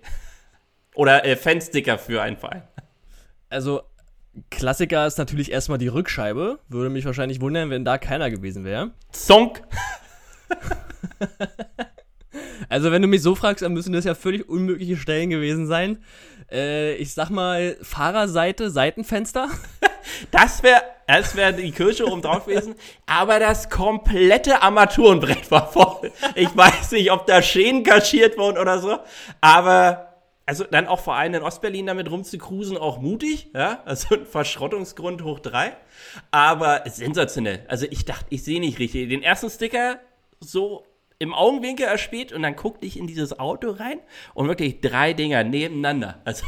Oder 0.95 1.25
äh, 1.25 1.35
Fansticker 1.35 1.97
für 1.97 2.21
einen 2.21 2.37
Verein. 2.37 2.63
Also, 3.49 3.81
Klassiker 4.49 5.05
ist 5.05 5.17
natürlich 5.17 5.51
erstmal 5.51 5.77
die 5.77 5.87
Rückscheibe. 5.87 6.59
Würde 6.67 6.89
mich 6.89 7.05
wahrscheinlich 7.05 7.41
wundern, 7.41 7.69
wenn 7.69 7.85
da 7.85 7.97
keiner 7.97 8.29
gewesen 8.29 8.63
wäre. 8.63 8.91
Zonk! 9.11 9.61
also, 12.69 12.91
wenn 12.91 13.01
du 13.01 13.07
mich 13.07 13.21
so 13.21 13.35
fragst, 13.35 13.61
dann 13.61 13.73
müssen 13.73 13.93
das 13.93 14.05
ja 14.05 14.15
völlig 14.15 14.49
unmögliche 14.49 14.97
Stellen 14.97 15.29
gewesen 15.29 15.67
sein. 15.67 15.99
Äh, 16.51 16.95
ich 16.95 17.13
sag 17.13 17.29
mal, 17.29 17.77
Fahrerseite, 17.81 18.69
Seitenfenster. 18.69 19.49
Das 20.31 20.63
wäre 20.63 20.83
das 21.07 21.37
wär 21.37 21.53
die 21.53 21.71
Kirche 21.71 22.05
oben 22.05 22.21
drauf 22.21 22.45
gewesen. 22.45 22.75
Aber 23.05 23.39
das 23.39 23.69
komplette 23.69 24.61
Armaturenbrett 24.61 25.49
war 25.49 25.71
voll. 25.71 26.11
Ich 26.35 26.55
weiß 26.55 26.91
nicht, 26.91 27.11
ob 27.11 27.25
da 27.25 27.41
Schäden 27.41 27.83
kaschiert 27.83 28.37
wurden 28.37 28.57
oder 28.57 28.79
so. 28.79 28.99
Aber 29.39 30.07
also 30.45 30.63
dann 30.63 30.87
auch 30.87 30.99
vor 31.01 31.15
allem 31.15 31.33
in 31.33 31.43
Ostberlin 31.43 31.85
damit 31.87 32.09
rumzukrusen, 32.09 32.77
auch 32.77 32.99
mutig, 32.99 33.49
ja, 33.53 33.81
also 33.83 34.15
ein 34.15 34.25
Verschrottungsgrund 34.25 35.21
hoch 35.21 35.39
drei, 35.39 35.75
aber 36.31 36.83
sensationell. 36.85 37.65
Also 37.67 37.85
ich 37.89 38.05
dachte, 38.05 38.25
ich 38.29 38.43
sehe 38.45 38.61
nicht 38.61 38.79
richtig. 38.79 39.09
Den 39.09 39.23
ersten 39.23 39.49
Sticker 39.49 39.99
so 40.39 40.85
im 41.19 41.33
Augenwinkel 41.33 41.85
erspäht 41.85 42.31
und 42.31 42.43
dann 42.43 42.55
guckte 42.55 42.85
ich 42.85 42.97
in 42.97 43.07
dieses 43.07 43.37
Auto 43.39 43.71
rein 43.71 43.99
und 44.35 44.47
wirklich 44.47 44.79
drei 44.79 45.11
Dinger 45.11 45.43
nebeneinander. 45.43 46.21
Also 46.23 46.45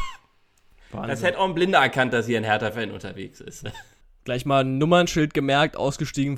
Wahnsinn. 0.91 1.09
Das 1.09 1.23
hätte 1.23 1.39
auch 1.39 1.45
ein 1.45 1.53
Blinder 1.53 1.79
erkannt, 1.79 2.13
dass 2.13 2.25
hier 2.25 2.37
ein 2.37 2.43
Hertha-Fan 2.43 2.91
unterwegs 2.91 3.41
ist. 3.41 3.65
Gleich 4.23 4.45
mal 4.45 4.63
ein 4.63 4.77
Nummernschild 4.77 5.33
gemerkt, 5.33 5.77
ausgestiegen. 5.77 6.37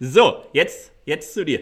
so, 0.00 0.44
jetzt, 0.52 0.92
jetzt 1.04 1.34
zu 1.34 1.44
dir. 1.44 1.60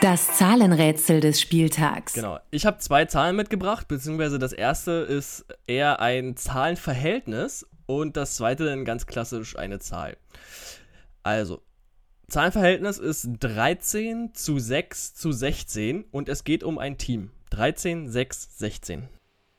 Das 0.00 0.36
Zahlenrätsel 0.36 1.20
des 1.20 1.40
Spieltags. 1.40 2.12
Genau. 2.12 2.38
Ich 2.50 2.66
habe 2.66 2.78
zwei 2.78 3.06
Zahlen 3.06 3.34
mitgebracht, 3.34 3.88
beziehungsweise 3.88 4.38
das 4.38 4.52
erste 4.52 4.92
ist 4.92 5.46
eher 5.66 6.00
ein 6.00 6.36
Zahlenverhältnis 6.36 7.66
und 7.86 8.16
das 8.16 8.36
zweite 8.36 8.66
dann 8.66 8.84
ganz 8.84 9.06
klassisch 9.06 9.56
eine 9.56 9.78
Zahl. 9.78 10.16
Also, 11.22 11.62
Zahlenverhältnis 12.28 12.98
ist 12.98 13.28
13 13.40 14.34
zu 14.34 14.58
6 14.58 15.14
zu 15.14 15.32
16 15.32 16.04
und 16.10 16.28
es 16.28 16.44
geht 16.44 16.62
um 16.62 16.78
ein 16.78 16.98
Team. 16.98 17.30
13, 17.56 18.10
6, 18.10 18.58
16. 18.58 19.08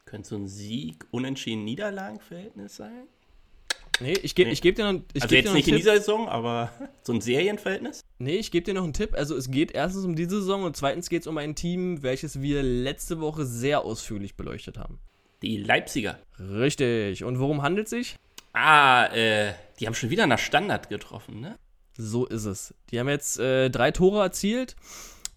Könnte 0.05 0.29
so 0.29 0.35
ein 0.35 0.47
Sieg, 0.47 1.07
Unentschieden, 1.09 1.63
Niederlagenverhältnis 1.63 2.75
sein? 2.75 3.07
Nee, 3.99 4.13
ich 4.21 4.35
gebe 4.35 4.51
nee. 4.51 4.55
geb 4.55 4.75
dir 4.75 4.93
noch, 4.93 5.01
ich 5.13 5.23
also 5.23 5.33
jetzt 5.33 5.51
nicht 5.51 5.67
in 5.67 5.77
dieser 5.77 5.97
Saison, 5.97 6.29
aber 6.29 6.71
so 7.01 7.13
ein 7.13 7.21
Serienverhältnis? 7.21 8.01
Nee, 8.19 8.35
ich 8.35 8.51
gebe 8.51 8.65
dir 8.65 8.75
noch 8.75 8.83
einen 8.83 8.93
Tipp. 8.93 9.15
Also 9.15 9.35
es 9.35 9.49
geht 9.49 9.71
erstens 9.71 10.05
um 10.05 10.15
diese 10.15 10.41
Saison 10.41 10.61
und 10.63 10.77
zweitens 10.77 11.09
geht 11.09 11.21
es 11.21 11.27
um 11.27 11.39
ein 11.39 11.55
Team, 11.55 12.03
welches 12.03 12.39
wir 12.39 12.61
letzte 12.61 13.19
Woche 13.19 13.47
sehr 13.47 13.81
ausführlich 13.83 14.35
beleuchtet 14.35 14.77
haben. 14.77 14.99
Die 15.41 15.57
Leipziger. 15.57 16.19
Richtig. 16.37 17.23
Und 17.23 17.39
worum 17.39 17.63
handelt 17.63 17.85
es 17.85 17.89
sich? 17.89 18.15
Ah, 18.53 19.07
äh, 19.07 19.55
die 19.79 19.87
haben 19.87 19.95
schon 19.95 20.11
wieder 20.11 20.27
nach 20.27 20.39
Standard 20.39 20.89
getroffen, 20.89 21.39
ne? 21.39 21.57
So 21.97 22.27
ist 22.27 22.45
es. 22.45 22.75
Die 22.91 22.99
haben 22.99 23.09
jetzt 23.09 23.39
äh, 23.39 23.71
drei 23.71 23.89
Tore 23.89 24.21
erzielt 24.21 24.75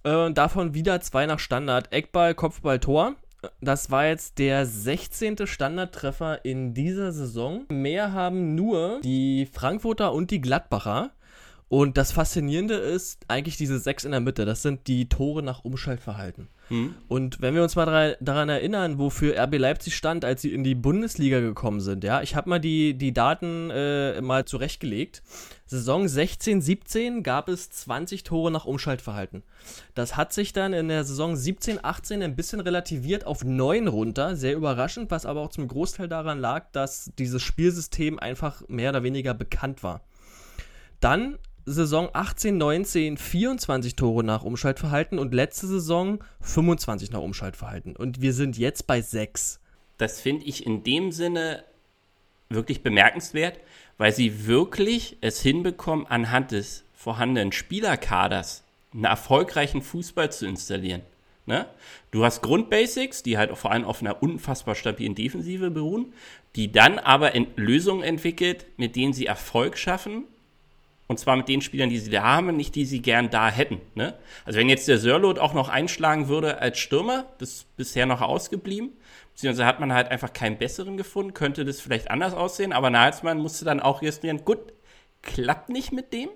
äh, 0.05 0.31
davon 0.31 0.75
wieder 0.75 1.01
zwei 1.01 1.27
nach 1.27 1.39
Standard. 1.39 1.93
Eckball, 1.93 2.35
Kopfball, 2.35 2.79
Tor. 2.79 3.15
Das 3.61 3.91
war 3.91 4.07
jetzt 4.07 4.39
der 4.39 4.67
16. 4.67 5.47
Standardtreffer 5.47 6.45
in 6.45 6.75
dieser 6.75 7.13
Saison. 7.13 7.65
Mehr 7.71 8.13
haben 8.13 8.55
nur 8.55 9.01
die 9.03 9.49
Frankfurter 9.51 10.13
und 10.13 10.31
die 10.31 10.41
Gladbacher. 10.41 11.11
Und 11.71 11.97
das 11.99 12.11
Faszinierende 12.11 12.75
ist 12.75 13.27
eigentlich 13.29 13.57
diese 13.57 13.79
sechs 13.79 14.05
in 14.05 14.11
der 14.11 14.19
Mitte. 14.19 14.45
Das 14.45 14.61
sind 14.61 14.89
die 14.89 15.09
Tore 15.09 15.41
nach 15.41 15.65
Umschaltverhalten. 15.65 16.49
Mhm. 16.69 16.97
Und 17.07 17.41
wenn 17.41 17.55
wir 17.55 17.63
uns 17.63 17.77
mal 17.77 18.17
daran 18.21 18.49
erinnern, 18.49 18.99
wofür 18.99 19.41
RB 19.41 19.57
Leipzig 19.57 19.95
stand, 19.95 20.25
als 20.25 20.43
sie 20.43 20.53
in 20.53 20.65
die 20.65 20.75
Bundesliga 20.75 21.39
gekommen 21.39 21.79
sind, 21.79 22.03
ja, 22.03 22.23
ich 22.23 22.35
habe 22.35 22.51
mal 22.51 22.59
die, 22.59 22.95
die 22.95 23.13
Daten 23.15 23.71
äh, 23.71 24.21
mal 24.21 24.47
zurechtgelegt. 24.47 25.23
Saison 25.65 26.09
16, 26.09 26.61
17 26.61 27.23
gab 27.23 27.49
es 27.49 27.71
20 27.71 28.25
Tore 28.25 28.51
nach 28.51 28.65
Umschaltverhalten. 28.65 29.45
Das 29.95 30.17
hat 30.17 30.33
sich 30.33 30.53
dann 30.53 30.73
in 30.73 30.89
der 30.89 31.05
Saison 31.05 31.37
17, 31.37 31.85
18 31.85 32.21
ein 32.25 32.35
bisschen 32.35 32.59
relativiert 32.59 33.25
auf 33.27 33.45
9 33.45 33.87
runter. 33.87 34.35
Sehr 34.35 34.57
überraschend, 34.57 35.13
was 35.13 35.25
aber 35.25 35.41
auch 35.41 35.51
zum 35.51 35.69
Großteil 35.69 36.09
daran 36.09 36.41
lag, 36.41 36.73
dass 36.73 37.13
dieses 37.17 37.45
Spielsystem 37.45 38.19
einfach 38.19 38.65
mehr 38.67 38.91
oder 38.91 39.05
weniger 39.05 39.35
bekannt 39.35 39.85
war. 39.85 40.01
Dann 40.99 41.39
Saison 41.73 42.11
18, 42.13 42.57
19 42.57 43.17
24 43.17 43.97
Tore 43.97 44.25
nach 44.25 44.43
Umschaltverhalten 44.43 45.19
und 45.19 45.35
letzte 45.35 45.67
Saison 45.67 46.23
25 46.41 47.11
nach 47.11 47.21
Umschaltverhalten. 47.21 47.97
Und 47.97 48.21
wir 48.21 48.33
sind 48.33 48.59
jetzt 48.59 48.87
bei 48.87 49.01
6. 49.01 49.61
Das 49.99 50.21
finde 50.21 50.47
ich 50.47 50.67
in 50.67 50.83
dem 50.83 51.13
Sinne 51.13 51.65
wirklich 52.49 52.83
bemerkenswert, 52.83 53.59
weil 53.99 54.13
sie 54.13 54.47
wirklich 54.47 55.19
es 55.21 55.41
hinbekommen, 55.41 56.07
anhand 56.07 56.51
des 56.51 56.85
vorhandenen 56.95 57.53
Spielerkaders 57.53 58.65
einen 58.93 59.05
erfolgreichen 59.05 59.83
Fußball 59.83 60.33
zu 60.33 60.47
installieren. 60.47 61.03
Ne? 61.47 61.67
Du 62.11 62.25
hast 62.25 62.43
Grundbasics, 62.43 63.23
die 63.23 63.39
halt 63.39 63.57
vor 63.57 63.73
allem 63.73 63.85
auf 63.85 64.03
einer 64.03 64.23
unfassbar 64.23 64.75
stabilen 64.75 65.15
Defensive 65.15 65.71
beruhen, 65.71 66.13
die 66.57 66.71
dann 66.71 66.99
aber 66.99 67.33
Lösungen 67.57 68.03
entwickelt, 68.03 68.67
mit 68.77 68.97
denen 68.97 69.13
sie 69.13 69.27
Erfolg 69.27 69.79
schaffen. 69.79 70.25
Und 71.11 71.19
zwar 71.19 71.35
mit 71.35 71.49
den 71.49 71.61
Spielern, 71.61 71.91
die 71.91 71.99
sie 71.99 72.09
da 72.09 72.23
haben, 72.23 72.55
nicht 72.55 72.77
die 72.77 72.85
sie 72.85 73.03
gern 73.03 73.31
da 73.31 73.51
hätten. 73.51 73.81
Ne? 73.97 74.15
Also 74.45 74.61
wenn 74.61 74.69
jetzt 74.69 74.87
der 74.87 74.97
Sörlot 74.97 75.41
auch 75.41 75.55
noch 75.55 75.69
einschlagen 75.69 76.29
würde 76.29 76.61
als 76.61 76.79
Stürmer, 76.79 77.25
das 77.39 77.49
ist 77.49 77.77
bisher 77.77 78.07
noch 78.07 78.21
ausgeblieben, 78.21 78.93
beziehungsweise 79.33 79.67
hat 79.67 79.81
man 79.81 79.93
halt 79.93 80.09
einfach 80.09 80.33
keinen 80.33 80.57
besseren 80.57 80.97
gefunden, 80.97 81.35
könnte 81.35 81.65
das 81.65 81.81
vielleicht 81.81 82.13
anders 82.13 82.33
aussehen, 82.33 82.73
aber 82.73 82.91
Nagelsmann 82.91 83.41
musste 83.41 83.65
dann 83.65 83.81
auch 83.81 84.03
registrieren, 84.03 84.45
gut, 84.45 84.61
klappt 85.23 85.69
nicht 85.69 85.91
mit 85.91 86.13
dem. 86.13 86.29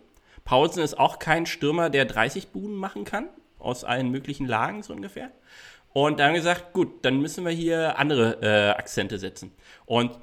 Paulsen 0.45 0.83
ist 0.83 0.99
auch 0.99 1.21
kein 1.21 1.47
Stürmer, 1.47 1.89
der 1.89 2.05
30 2.05 2.49
Buden 2.49 2.75
machen 2.75 3.05
kann, 3.05 3.29
aus 3.61 3.85
allen 3.85 4.11
möglichen 4.11 4.49
Lagen 4.49 4.83
so 4.83 4.93
ungefähr. 4.93 5.31
Und 5.93 6.19
dann 6.19 6.35
gesagt, 6.35 6.73
gut, 6.73 7.05
dann 7.05 7.21
müssen 7.21 7.45
wir 7.45 7.53
hier 7.53 7.97
andere 8.01 8.43
äh, 8.43 8.71
Akzente 8.77 9.21
setzen. 9.21 9.53
Und 9.87 10.19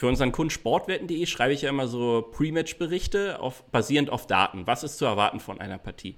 für 0.00 0.06
unseren 0.06 0.32
Kunden 0.32 0.48
sportwetten.de 0.48 1.26
schreibe 1.26 1.52
ich 1.52 1.60
ja 1.60 1.68
immer 1.68 1.86
so 1.86 2.22
Pre-Match-Berichte 2.32 3.38
basierend 3.70 4.08
auf 4.08 4.26
Daten. 4.26 4.66
Was 4.66 4.82
ist 4.82 4.96
zu 4.96 5.04
erwarten 5.04 5.40
von 5.40 5.60
einer 5.60 5.76
Partie? 5.76 6.16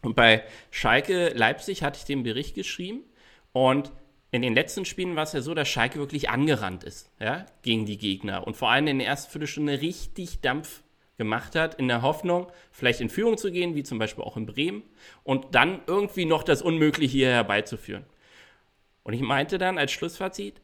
Und 0.00 0.16
bei 0.16 0.42
Schalke 0.70 1.28
Leipzig 1.34 1.82
hatte 1.82 1.98
ich 1.98 2.06
den 2.06 2.22
Bericht 2.22 2.54
geschrieben 2.54 3.00
und 3.52 3.92
in 4.30 4.40
den 4.40 4.54
letzten 4.54 4.86
Spielen 4.86 5.16
war 5.16 5.24
es 5.24 5.34
ja 5.34 5.42
so, 5.42 5.52
dass 5.52 5.68
Schalke 5.68 5.98
wirklich 5.98 6.30
angerannt 6.30 6.82
ist, 6.82 7.10
ja, 7.20 7.44
gegen 7.60 7.84
die 7.84 7.98
Gegner 7.98 8.46
und 8.46 8.56
vor 8.56 8.70
allem 8.70 8.86
in 8.86 9.00
der 9.00 9.08
ersten 9.08 9.30
Viertelstunde 9.30 9.82
richtig 9.82 10.40
Dampf 10.40 10.82
gemacht 11.18 11.56
hat, 11.56 11.74
in 11.74 11.88
der 11.88 12.00
Hoffnung, 12.00 12.50
vielleicht 12.72 13.02
in 13.02 13.10
Führung 13.10 13.36
zu 13.36 13.52
gehen, 13.52 13.74
wie 13.74 13.82
zum 13.82 13.98
Beispiel 13.98 14.24
auch 14.24 14.38
in 14.38 14.46
Bremen, 14.46 14.82
und 15.24 15.54
dann 15.54 15.82
irgendwie 15.86 16.24
noch 16.24 16.42
das 16.42 16.62
Unmögliche 16.62 17.18
hier 17.18 17.32
herbeizuführen. 17.32 18.06
Und 19.02 19.12
ich 19.12 19.20
meinte 19.20 19.58
dann 19.58 19.76
als 19.76 19.92
Schlussfazit, 19.92 20.62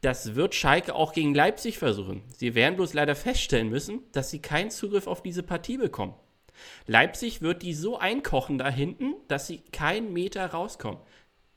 das 0.00 0.34
wird 0.34 0.54
Schalke 0.54 0.94
auch 0.94 1.12
gegen 1.12 1.34
Leipzig 1.34 1.78
versuchen. 1.78 2.22
Sie 2.36 2.54
werden 2.54 2.76
bloß 2.76 2.94
leider 2.94 3.16
feststellen 3.16 3.68
müssen, 3.68 4.00
dass 4.12 4.30
sie 4.30 4.40
keinen 4.40 4.70
Zugriff 4.70 5.06
auf 5.06 5.22
diese 5.22 5.42
Partie 5.42 5.76
bekommen. 5.76 6.14
Leipzig 6.86 7.42
wird 7.42 7.62
die 7.62 7.74
so 7.74 7.98
einkochen 7.98 8.58
da 8.58 8.68
hinten, 8.68 9.14
dass 9.28 9.46
sie 9.46 9.58
keinen 9.72 10.12
Meter 10.12 10.46
rauskommen. 10.46 11.00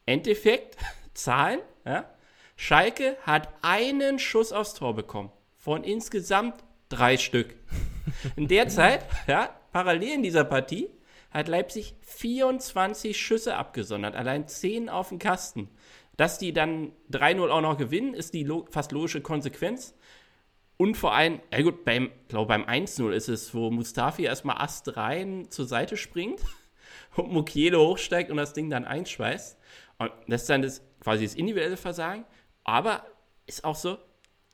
Endeffekt, 0.05 0.77
Zahlen, 1.13 1.59
ja? 1.85 2.09
Schalke 2.55 3.17
hat 3.23 3.49
einen 3.63 4.19
Schuss 4.19 4.51
aufs 4.51 4.75
Tor 4.75 4.95
bekommen. 4.95 5.31
Von 5.57 5.83
insgesamt 5.83 6.63
drei 6.89 7.17
Stück. 7.17 7.55
In 8.35 8.47
der 8.47 8.67
Zeit, 8.67 9.05
ja, 9.27 9.49
parallel 9.71 10.15
in 10.15 10.23
dieser 10.23 10.43
Partie, 10.43 10.89
hat 11.31 11.47
Leipzig 11.47 11.95
24 12.01 13.17
Schüsse 13.17 13.55
abgesondert, 13.55 14.15
allein 14.15 14.47
10 14.47 14.89
auf 14.89 15.09
dem 15.09 15.19
Kasten. 15.19 15.69
Dass 16.17 16.37
die 16.37 16.53
dann 16.53 16.91
3-0 17.11 17.49
auch 17.49 17.61
noch 17.61 17.77
gewinnen, 17.77 18.13
ist 18.13 18.33
die 18.33 18.43
lo 18.43 18.67
fast 18.69 18.91
logische 18.91 19.21
Konsequenz. 19.21 19.95
Und 20.77 20.95
vor 20.95 21.13
allem, 21.13 21.39
ja 21.51 21.61
gut, 21.61 21.85
beim, 21.85 22.09
glaube 22.27 22.47
beim 22.47 22.63
1-0 22.63 23.11
ist 23.11 23.29
es, 23.29 23.53
wo 23.53 23.69
Mustafi 23.69 24.23
erstmal 24.23 24.57
Ast 24.57 24.97
rein 24.97 25.47
zur 25.49 25.65
Seite 25.65 25.95
springt 25.95 26.41
und 27.15 27.31
Mukiele 27.31 27.79
hochsteigt 27.79 28.31
und 28.31 28.37
das 28.37 28.53
Ding 28.53 28.69
dann 28.69 28.85
einschweißt. 28.85 29.57
Und 29.99 30.11
das 30.27 30.41
ist 30.41 30.49
dann 30.49 30.61
das, 30.63 30.81
quasi 30.99 31.23
das 31.23 31.35
individuelle 31.35 31.77
Versagen. 31.77 32.25
Aber 32.63 33.05
ist 33.45 33.63
auch 33.63 33.75
so, 33.75 33.97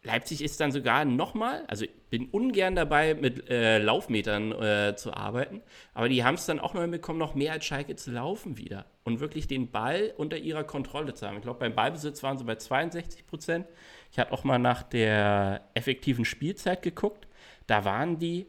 Leipzig 0.03 0.43
ist 0.43 0.59
dann 0.59 0.71
sogar 0.71 1.05
nochmal, 1.05 1.65
also 1.67 1.85
ich 1.85 1.91
bin 2.09 2.29
ungern 2.29 2.75
dabei, 2.75 3.13
mit 3.15 3.49
äh, 3.49 3.79
Laufmetern 3.79 4.51
äh, 4.51 4.95
zu 4.95 5.13
arbeiten, 5.13 5.61
aber 5.93 6.07
die 6.07 6.23
haben 6.23 6.35
es 6.35 6.45
dann 6.45 6.59
auch 6.59 6.73
noch 6.73 6.81
hinbekommen, 6.81 7.19
noch 7.19 7.35
mehr 7.35 7.51
als 7.51 7.65
Schalke 7.65 7.95
zu 7.95 8.11
laufen 8.11 8.57
wieder 8.57 8.85
und 9.03 9.19
wirklich 9.19 9.47
den 9.47 9.71
Ball 9.71 10.13
unter 10.15 10.37
ihrer 10.37 10.63
Kontrolle 10.63 11.13
zu 11.13 11.27
haben. 11.27 11.37
Ich 11.37 11.41
glaube, 11.41 11.59
beim 11.59 11.75
Ballbesitz 11.75 12.23
waren 12.23 12.37
sie 12.37 12.45
bei 12.45 12.55
62 12.55 13.25
Prozent. 13.25 13.67
Ich 14.11 14.19
hatte 14.19 14.31
auch 14.31 14.43
mal 14.43 14.59
nach 14.59 14.83
der 14.83 15.67
effektiven 15.73 16.25
Spielzeit 16.25 16.81
geguckt. 16.81 17.27
Da 17.65 17.83
waren 17.83 18.17
die 18.17 18.47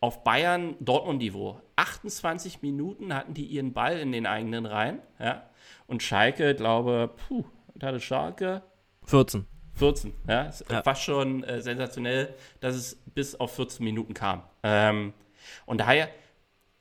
auf 0.00 0.24
Bayern 0.24 0.76
Dortmund-Niveau. 0.80 1.60
28 1.76 2.62
Minuten 2.62 3.14
hatten 3.14 3.34
die 3.34 3.46
ihren 3.46 3.72
Ball 3.72 3.98
in 3.98 4.12
den 4.12 4.26
eigenen 4.26 4.66
Reihen. 4.66 4.98
Ja? 5.18 5.48
Und 5.86 6.02
Schalke, 6.02 6.54
glaube, 6.54 7.10
puh, 7.28 7.44
hatte 7.80 8.00
Schalke 8.00 8.62
14. 9.04 9.46
14, 9.74 10.12
ja. 10.28 10.42
Ist 10.42 10.64
ja. 10.70 10.82
fast 10.82 11.02
schon 11.02 11.44
äh, 11.44 11.60
sensationell, 11.60 12.34
dass 12.60 12.74
es 12.74 12.96
bis 13.14 13.34
auf 13.34 13.54
14 13.56 13.84
Minuten 13.84 14.14
kam. 14.14 14.42
Ähm, 14.62 15.12
und 15.66 15.78
daher, 15.78 16.08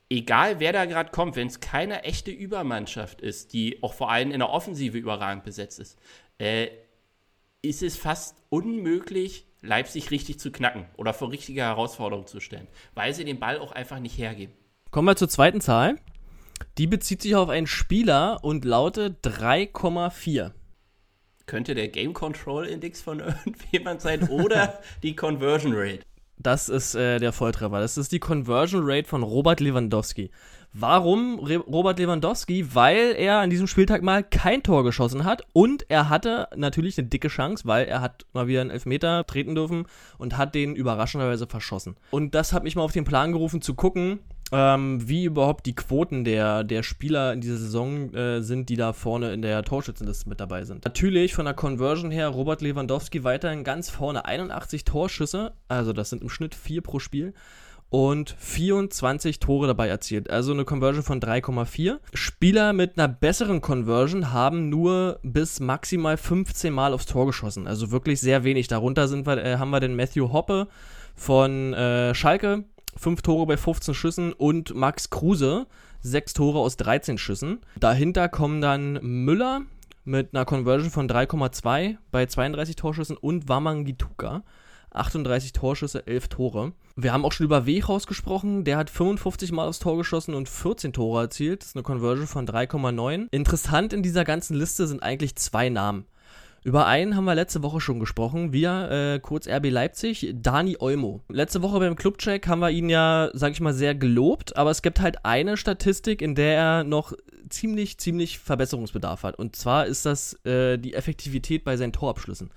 egal 0.10 0.60
wer 0.60 0.74
da 0.74 0.86
gerade 0.86 1.12
kommt, 1.12 1.36
wenn 1.36 1.48
es 1.48 1.60
keine 1.60 2.04
echte 2.04 2.32
Übermannschaft 2.32 3.22
ist, 3.22 3.54
die 3.54 3.82
auch 3.82 3.94
vor 3.94 4.12
allem 4.12 4.32
in 4.32 4.40
der 4.40 4.50
Offensive 4.50 4.98
überragend 4.98 5.44
besetzt 5.44 5.80
ist, 5.80 5.98
äh, 6.38 6.68
ist 7.62 7.84
es 7.84 7.96
fast 7.98 8.38
unmöglich, 8.50 9.46
Leipzig 9.62 10.10
richtig 10.10 10.40
zu 10.40 10.52
knacken 10.52 10.86
oder 10.98 11.14
vor 11.14 11.32
richtige 11.32 11.62
Herausforderungen 11.62 12.28
zu 12.28 12.40
stellen, 12.40 12.68
weil 12.96 13.14
sie 13.14 13.26
den 13.26 13.40
Ball 13.40 13.60
auch 13.60 13.72
einfach 13.72 14.00
nicht 14.00 14.18
hergeben. 14.18 14.54
Kommen 14.90 15.08
wir 15.08 15.16
zur 15.16 15.30
zweiten 15.30 15.62
Zahl. 15.62 15.98
Die 16.78 16.88
bezieht 16.88 17.22
sich 17.22 17.36
auf 17.36 17.50
einen 17.50 17.68
Spieler 17.68 18.44
und 18.44 18.66
lautet 18.66 19.26
3,4 19.26 20.52
könnte 21.52 21.76
der 21.76 21.90
Game 21.90 22.14
Control 22.14 22.66
Index 22.66 23.02
von 23.02 23.20
irgendjemand 23.46 24.00
sein 24.00 24.30
oder 24.30 24.80
die 25.04 25.18
Conversion 25.18 25.74
Rate. 25.76 26.06
Das 26.38 26.70
ist 26.70 26.96
äh, 26.96 27.20
der 27.20 27.34
Volltreffer. 27.34 27.82
Das 27.82 27.98
ist 27.98 28.14
die 28.14 28.20
Conversion 28.20 28.84
Rate 28.86 29.06
von 29.06 29.22
Robert 29.22 29.60
Lewandowski. 29.60 30.32
Warum 30.72 31.40
Re 31.40 31.58
Robert 31.58 32.00
Lewandowski? 32.00 32.74
Weil 32.74 33.16
er 33.18 33.40
an 33.40 33.50
diesem 33.50 33.68
Spieltag 33.68 34.02
mal 34.02 34.24
kein 34.24 34.64
Tor 34.64 34.86
geschossen 34.86 35.26
hat 35.26 35.46
und 35.52 35.86
er 35.90 36.08
hatte 36.08 36.48
natürlich 36.56 36.98
eine 36.98 37.10
dicke 37.10 37.28
Chance, 37.28 37.66
weil 37.68 37.86
er 37.86 38.00
hat 38.00 38.26
mal 38.32 38.48
wieder 38.48 38.62
einen 38.62 38.70
Elfmeter 38.70 39.28
treten 39.28 39.54
dürfen 39.54 39.88
und 40.18 40.38
hat 40.38 40.56
den 40.56 40.74
überraschenderweise 40.74 41.48
verschossen. 41.48 41.98
Und 42.12 42.34
das 42.34 42.54
hat 42.54 42.64
mich 42.64 42.78
mal 42.78 42.84
auf 42.84 42.94
den 42.94 43.04
Plan 43.04 43.34
gerufen 43.34 43.62
zu 43.62 43.76
gucken, 43.76 44.20
ähm, 44.52 45.08
wie 45.08 45.26
überhaupt 45.26 45.66
die 45.66 45.76
Quoten 45.76 46.24
der, 46.24 46.64
der 46.64 46.84
Spieler 46.84 47.34
in 47.34 47.42
dieser 47.42 47.58
Saison 47.58 48.14
äh, 48.14 48.42
sind, 48.42 48.70
die 48.70 48.76
da 48.76 48.94
vorne 48.94 49.34
in 49.34 49.42
der 49.42 49.64
Torschützenliste 49.64 50.28
mit 50.30 50.40
dabei 50.40 50.66
sind. 50.66 50.84
Natürlich 50.86 51.34
von 51.34 51.46
der 51.46 51.54
Conversion 51.54 52.12
her 52.12 52.28
Robert 52.28 52.62
Lewandowski 52.62 53.24
weiterhin 53.24 53.64
ganz 53.64 53.90
vorne 53.90 54.26
81 54.26 54.84
Torschüsse, 54.84 55.54
also 55.68 55.94
das 55.94 56.10
sind 56.10 56.22
im 56.22 56.30
Schnitt 56.30 56.56
4 56.56 56.82
pro 56.82 57.00
Spiel 57.00 57.34
und 57.92 58.34
24 58.40 59.40
Tore 59.40 59.68
dabei 59.68 59.90
erzielt. 59.90 60.30
Also 60.30 60.54
eine 60.54 60.64
Conversion 60.64 61.04
von 61.04 61.20
3,4. 61.20 62.00
Spieler 62.14 62.72
mit 62.72 62.98
einer 62.98 63.10
besseren 63.10 63.60
Conversion 63.60 64.32
haben 64.32 64.70
nur 64.70 65.20
bis 65.24 65.60
maximal 65.60 66.16
15 66.16 66.74
Mal 66.74 66.94
aufs 66.94 67.06
Tor 67.06 67.26
geschossen. 67.26 67.68
Also 67.68 67.92
wirklich 67.92 68.22
sehr 68.22 68.46
wenig. 68.46 68.70
Darunter 68.70 69.10
sind 69.10 69.28
wir, 69.28 69.44
äh, 69.44 69.58
haben 69.58 69.72
wir 69.72 69.82
den 69.82 69.98
Matthew 69.98 70.32
Hoppe 70.32 70.70
von 71.16 71.74
äh, 71.74 72.16
Schalke. 72.16 72.64
5 72.98 73.22
Tore 73.22 73.46
bei 73.46 73.58
15 73.58 73.94
Schüssen 73.94 74.34
und 74.34 74.76
Max 74.76 75.10
Kruse, 75.10 75.68
6 76.02 76.34
Tore 76.34 76.60
aus 76.60 76.78
13 76.78 77.18
Schüssen. 77.18 77.60
Dahinter 77.80 78.30
kommen 78.30 78.62
dann 78.62 79.00
Müller 79.02 79.62
mit 80.04 80.34
einer 80.34 80.46
Conversion 80.46 80.90
von 80.90 81.08
3,2 81.08 81.98
bei 82.12 82.26
32 82.26 82.76
Torschüssen 82.76 83.18
und 83.18 83.48
Wamangituka 83.50 84.44
38 84.94 85.54
Torschüsse, 85.54 86.06
11 86.06 86.28
Tore. 86.28 86.74
Wir 86.96 87.14
haben 87.14 87.26
auch 87.26 87.32
schon 87.32 87.46
über 87.46 87.66
Wehraus 87.66 88.08
gesprochen. 88.08 88.64
Der 88.64 88.78
hat 88.78 88.90
55 88.90 89.52
Mal 89.52 89.68
aufs 89.68 89.80
Tor 89.80 89.98
geschossen 89.98 90.34
und 90.34 90.50
14 90.50 90.94
Tore 90.94 91.22
erzielt. 91.22 91.62
Das 91.62 91.70
ist 91.70 91.76
eine 91.76 91.84
Conversion 91.84 92.28
von 92.28 92.46
3,9. 92.46 93.28
Interessant 93.32 93.94
in 93.94 94.04
dieser 94.04 94.26
ganzen 94.26 94.56
Liste 94.56 94.88
sind 94.88 95.02
eigentlich 95.02 95.36
zwei 95.36 95.70
Namen. 95.70 96.06
Über 96.64 96.86
einen 96.86 97.16
haben 97.16 97.26
wir 97.26 97.34
letzte 97.34 97.64
Woche 97.64 97.82
schon 97.82 98.00
gesprochen, 98.00 98.54
wir, 98.54 98.92
äh, 98.92 99.20
kurz 99.20 99.48
RB 99.48 99.72
Leipzig, 99.72 100.36
Dani 100.36 100.78
Olmo. 100.80 101.22
Letzte 101.28 101.64
Woche 101.64 101.80
beim 101.80 101.96
Clubcheck 101.96 102.48
haben 102.48 102.60
wir 102.60 102.70
ihn 102.70 102.88
ja, 102.88 103.32
sag 103.34 103.54
ich 103.54 103.62
mal, 103.62 103.74
sehr 103.74 103.96
gelobt, 103.96 104.56
aber 104.58 104.70
es 104.70 104.84
gibt 104.84 105.00
halt 105.00 105.26
eine 105.26 105.58
Statistik, 105.58 106.22
in 106.22 106.36
der 106.36 106.56
er 106.56 106.84
noch 106.84 107.14
ziemlich, 107.50 107.98
ziemlich 107.98 108.38
Verbesserungsbedarf 108.38 109.24
hat. 109.24 109.40
Und 109.40 109.56
zwar 109.56 109.88
ist 109.88 110.06
das 110.06 110.34
äh, 110.46 110.78
die 110.78 110.94
Effektivität 110.94 111.64
bei 111.64 111.78
seinen 111.78 111.94
Torabschlüssen. 111.94 112.52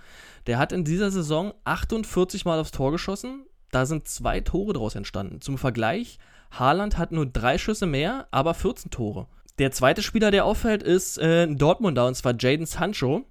Der 0.47 0.59
hat 0.59 0.73
in 0.73 0.85
dieser 0.85 1.11
Saison 1.11 1.55
48 1.65 2.45
Mal 2.45 2.59
aufs 2.59 2.73
Tor 2.73 2.93
geschossen. 2.93 3.47
Da 3.71 3.87
sind 3.87 4.07
zwei 4.07 4.41
Tore 4.41 4.75
daraus 4.75 4.97
entstanden. 4.97 5.41
Zum 5.41 5.57
Vergleich, 5.57 6.19
Haaland 6.51 6.99
hat 6.99 7.11
nur 7.11 7.25
drei 7.25 7.57
Schüsse 7.57 7.87
mehr, 7.87 8.29
aber 8.31 8.53
14 8.53 8.91
Tore. 8.91 9.29
Der 9.59 9.71
zweite 9.71 10.03
Spieler, 10.03 10.31
der 10.31 10.45
auffällt, 10.45 10.83
ist 10.83 11.17
äh, 11.17 11.47
Dortmunder, 11.49 12.07
und 12.07 12.17
zwar 12.17 12.35
Jaden 12.39 12.67
Sancho. 12.67 13.25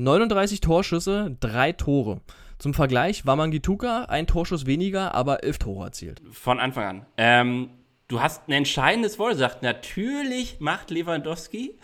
39 0.00 0.60
Torschüsse, 0.60 1.36
drei 1.40 1.72
Tore. 1.72 2.20
Zum 2.58 2.74
Vergleich, 2.74 3.26
Wamangituka, 3.26 4.04
ein 4.04 4.26
Torschuss 4.26 4.66
weniger, 4.66 5.14
aber 5.14 5.44
elf 5.44 5.58
Tore 5.58 5.84
erzielt. 5.84 6.22
Von 6.30 6.58
Anfang 6.58 6.84
an. 6.84 7.06
Ähm, 7.16 7.70
du 8.08 8.20
hast 8.20 8.48
ein 8.48 8.52
entscheidendes 8.52 9.18
Wort 9.18 9.32
gesagt. 9.32 9.62
Natürlich 9.62 10.58
macht 10.58 10.90
Lewandowski 10.90 11.78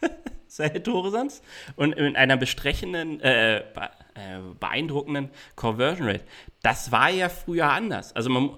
seine 0.46 0.82
Tore 0.82 1.10
sonst. 1.10 1.44
Und 1.74 1.92
in 1.92 2.16
einer 2.16 2.36
bestrechenden, 2.36 3.20
äh, 3.20 3.58
äh, 3.58 3.62
beeindruckenden 4.58 5.30
Conversion 5.56 6.08
Rate. 6.08 6.24
Das 6.62 6.92
war 6.92 7.10
ja 7.10 7.28
früher 7.28 7.70
anders. 7.70 8.14
Also 8.14 8.30
man, 8.30 8.50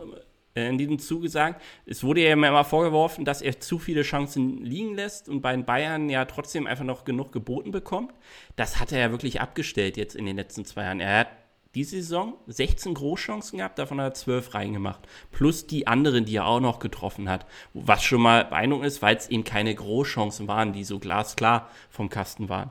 in 0.66 0.78
diesem 0.78 0.98
Zuge 0.98 1.28
sagen, 1.28 1.56
es 1.86 2.02
wurde 2.02 2.22
ja 2.22 2.32
immer 2.32 2.64
vorgeworfen, 2.64 3.24
dass 3.24 3.42
er 3.42 3.60
zu 3.60 3.78
viele 3.78 4.02
Chancen 4.02 4.64
liegen 4.64 4.94
lässt 4.94 5.28
und 5.28 5.40
bei 5.40 5.52
den 5.52 5.64
Bayern 5.64 6.08
ja 6.08 6.24
trotzdem 6.24 6.66
einfach 6.66 6.84
noch 6.84 7.04
genug 7.04 7.32
geboten 7.32 7.70
bekommt. 7.70 8.12
Das 8.56 8.80
hat 8.80 8.92
er 8.92 8.98
ja 8.98 9.10
wirklich 9.10 9.40
abgestellt 9.40 9.96
jetzt 9.96 10.16
in 10.16 10.26
den 10.26 10.36
letzten 10.36 10.64
zwei 10.64 10.84
Jahren. 10.84 11.00
Er 11.00 11.20
hat 11.20 11.28
diese 11.74 11.96
Saison 11.96 12.34
16 12.46 12.94
Großchancen 12.94 13.58
gehabt, 13.58 13.78
davon 13.78 14.00
hat 14.00 14.12
er 14.12 14.14
12 14.14 14.54
reingemacht. 14.54 15.06
Plus 15.30 15.66
die 15.66 15.86
anderen, 15.86 16.24
die 16.24 16.36
er 16.36 16.46
auch 16.46 16.60
noch 16.60 16.78
getroffen 16.78 17.28
hat. 17.28 17.46
Was 17.74 18.02
schon 18.02 18.22
mal 18.22 18.44
beeindruckend 18.46 18.86
ist, 18.86 19.02
weil 19.02 19.16
es 19.16 19.28
eben 19.28 19.44
keine 19.44 19.74
Großchancen 19.74 20.48
waren, 20.48 20.72
die 20.72 20.84
so 20.84 20.98
glasklar 20.98 21.70
vom 21.90 22.08
Kasten 22.08 22.48
waren. 22.48 22.70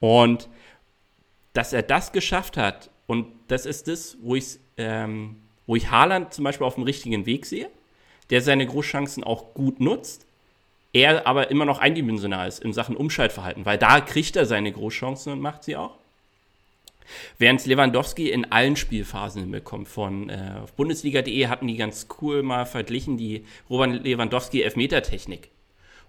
Und 0.00 0.48
dass 1.52 1.72
er 1.72 1.82
das 1.82 2.12
geschafft 2.12 2.56
hat, 2.56 2.90
und 3.06 3.26
das 3.48 3.66
ist 3.66 3.88
das, 3.88 4.16
wo 4.20 4.34
ich, 4.34 4.58
ähm, 4.76 5.36
wo 5.68 5.76
ich 5.76 5.90
Haaland 5.90 6.34
zum 6.34 6.44
Beispiel 6.44 6.66
auf 6.66 6.74
dem 6.74 6.84
richtigen 6.84 7.26
Weg 7.26 7.46
sehe, 7.46 7.70
der 8.30 8.40
seine 8.40 8.66
Großchancen 8.66 9.22
auch 9.22 9.54
gut 9.54 9.78
nutzt, 9.78 10.26
er 10.94 11.26
aber 11.26 11.50
immer 11.50 11.66
noch 11.66 11.78
eindimensional 11.78 12.48
ist 12.48 12.64
in 12.64 12.72
Sachen 12.72 12.96
Umschaltverhalten, 12.96 13.66
weil 13.66 13.78
da 13.78 14.00
kriegt 14.00 14.34
er 14.34 14.46
seine 14.46 14.72
Großchancen 14.72 15.32
und 15.34 15.40
macht 15.40 15.62
sie 15.62 15.76
auch. 15.76 15.94
Während 17.38 17.64
Lewandowski 17.64 18.30
in 18.30 18.50
allen 18.50 18.76
Spielphasen 18.76 19.42
hinbekommt. 19.42 19.88
Von 19.88 20.28
äh, 20.28 20.60
Bundesliga.de 20.76 21.46
hatten 21.46 21.66
die 21.66 21.76
ganz 21.76 22.06
cool 22.20 22.42
mal 22.42 22.66
verglichen, 22.66 23.16
die 23.16 23.44
Robert 23.70 24.04
Lewandowski 24.04 24.62
Elfmetertechnik. 24.62 25.50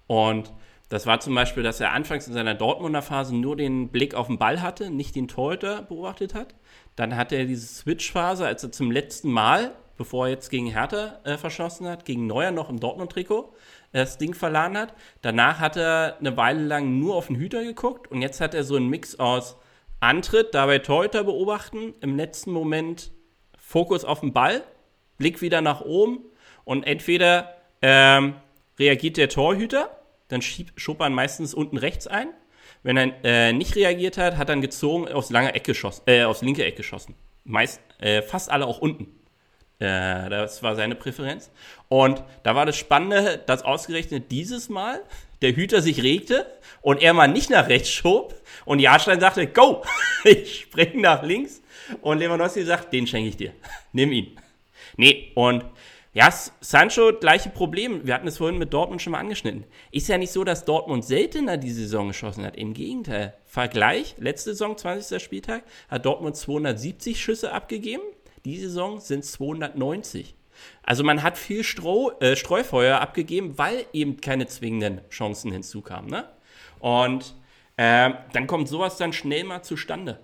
Und 0.08 0.52
das 0.90 1.06
war 1.06 1.20
zum 1.20 1.36
Beispiel, 1.36 1.62
dass 1.62 1.80
er 1.80 1.94
anfangs 1.94 2.28
in 2.28 2.34
seiner 2.34 2.56
Dortmunder 2.56 3.04
Phase 3.04 3.36
nur 3.36 3.56
den 3.56 3.90
Blick 3.90 4.16
auf 4.16 4.28
den 4.28 4.40
Ball 4.40 4.62
hatte, 4.62 4.90
nicht 4.90 5.16
den 5.16 5.28
Torhüter 5.28 5.84
beobachtet 5.84 6.34
hat. 6.34 6.56
Dann 6.96 7.16
hatte 7.16 7.36
er 7.36 7.46
diese 7.46 7.68
Switch-Phase, 7.68 8.46
als 8.46 8.64
er 8.64 8.72
zum 8.72 8.90
letzten 8.90 9.32
Mal, 9.32 9.76
bevor 9.98 10.26
er 10.26 10.32
jetzt 10.34 10.50
gegen 10.50 10.66
Hertha 10.66 11.20
äh, 11.26 11.38
verschossen 11.38 11.88
hat, 11.88 12.06
gegen 12.06 12.26
Neuer 12.26 12.50
noch 12.50 12.70
im 12.70 12.80
Dortmund-Trikot, 12.80 13.54
äh, 13.92 14.00
das 14.00 14.18
Ding 14.18 14.34
verladen 14.34 14.78
hat. 14.78 14.96
Danach 15.22 15.60
hat 15.60 15.78
er 15.78 16.18
eine 16.20 16.36
Weile 16.38 16.64
lang 16.64 16.98
nur 16.98 17.16
auf 17.16 17.28
den 17.28 17.36
Hüter 17.36 17.64
geguckt 17.64 18.10
und 18.10 18.24
jetzt 18.24 18.42
hat 18.42 18.56
er 18.56 18.64
so 18.64 18.76
einen 18.76 18.90
Mix 18.90 19.20
aus 19.20 19.58
Antritt, 20.00 20.56
dabei 20.56 20.80
Torhüter 20.80 21.24
beobachten, 21.24 21.94
im 22.02 22.16
letzten 22.16 22.52
Moment 22.52 23.12
Fokus 23.60 24.06
auf 24.06 24.22
den 24.22 24.34
Ball, 24.34 24.64
Blick 25.18 25.42
wieder 25.42 25.62
nach 25.62 25.82
oben 25.82 26.20
und 26.64 26.88
entweder 26.88 27.54
ähm, 27.84 28.36
reagiert 28.80 29.18
der 29.18 29.30
Torhüter, 29.30 29.99
dann 30.30 30.42
schiebt 30.42 30.80
Schoppan 30.80 31.14
meistens 31.14 31.54
unten 31.54 31.78
rechts 31.78 32.08
ein. 32.08 32.30
Wenn 32.82 32.98
er 32.98 33.14
äh, 33.24 33.54
nicht 33.54 33.76
reagiert 33.76 34.18
hat, 34.18 34.38
hat 34.38 34.48
er 34.48 34.54
dann 34.54 34.62
gezogen 34.62 35.08
aus 35.10 35.30
langer 35.30 35.54
Ecke 35.56 35.74
geschossen, 35.74 36.04
äh, 36.06 36.24
aus 36.24 36.42
linker 36.42 36.66
Ecke 36.66 36.78
geschossen. 36.78 37.16
Meist, 37.44 37.82
äh, 38.00 38.22
fast 38.22 38.50
alle 38.50 38.66
auch 38.66 38.80
unten. 38.80 39.08
Äh, 39.80 40.30
das 40.30 40.64
war 40.64 40.76
seine 40.76 40.96
Präferenz. 40.96 41.52
Und 41.90 42.24
da 42.44 42.56
war 42.56 42.66
das 42.66 42.78
Spannende, 42.78 43.42
dass 43.46 43.64
ausgerechnet 43.64 44.32
dieses 44.32 44.70
Mal 44.70 45.02
der 45.42 45.56
Hüter 45.56 45.82
sich 45.82 46.04
regte 46.04 46.46
und 46.82 47.02
er 47.02 47.14
mal 47.14 47.28
nicht 47.28 47.50
nach 47.50 47.68
rechts 47.70 47.90
schob 47.90 48.36
und 48.66 48.80
Jahrstein 48.80 49.20
sagte, 49.20 49.48
go, 49.48 49.84
ich 50.24 50.62
springe 50.62 51.02
nach 51.02 51.24
links 51.24 51.62
und 52.02 52.20
Lewandowski 52.20 52.64
sagt, 52.64 52.94
den 52.94 53.08
schenke 53.08 53.30
ich 53.30 53.38
dir, 53.38 53.54
nimm 53.94 54.12
ihn. 54.12 54.38
Nee, 54.98 55.32
und 55.36 55.64
ja, 56.20 56.34
Sancho, 56.60 57.14
gleiche 57.18 57.50
Problem. 57.50 58.06
Wir 58.06 58.14
hatten 58.14 58.28
es 58.28 58.40
vorhin 58.40 58.58
mit 58.58 58.74
Dortmund 58.74 59.02
schon 59.02 59.12
mal 59.12 59.20
angeschnitten. 59.20 59.64
Ist 59.90 60.10
ja 60.10 60.18
nicht 60.18 60.34
so, 60.34 60.44
dass 60.44 60.66
Dortmund 60.66 61.06
seltener 61.06 61.56
die 61.56 61.72
Saison 61.72 62.10
geschossen 62.10 62.46
hat. 62.46 62.58
Im 62.58 62.74
Gegenteil. 62.74 63.36
Vergleich, 63.46 64.16
letzte 64.18 64.50
Saison, 64.50 64.76
20. 64.76 65.24
Spieltag, 65.24 65.64
hat 65.88 66.06
Dortmund 66.06 66.36
270 66.36 67.24
Schüsse 67.24 67.54
abgegeben. 67.54 68.04
Diese 68.44 68.68
Saison 68.68 69.00
sind 69.00 69.24
es 69.24 69.32
290. 69.32 70.36
Also 70.84 71.06
man 71.06 71.24
hat 71.24 71.38
viel 71.38 71.64
Stroh, 71.64 72.12
äh, 72.20 72.36
Streufeuer 72.36 73.00
abgegeben, 73.00 73.58
weil 73.58 73.86
eben 73.94 74.20
keine 74.20 74.46
zwingenden 74.46 75.00
Chancen 75.10 75.54
hinzukamen. 75.54 76.10
Ne? 76.10 76.28
Und 76.82 77.34
äh, 77.78 78.12
dann 78.34 78.46
kommt 78.46 78.68
sowas 78.68 78.98
dann 78.98 79.14
schnell 79.14 79.46
mal 79.46 79.64
zustande. 79.64 80.20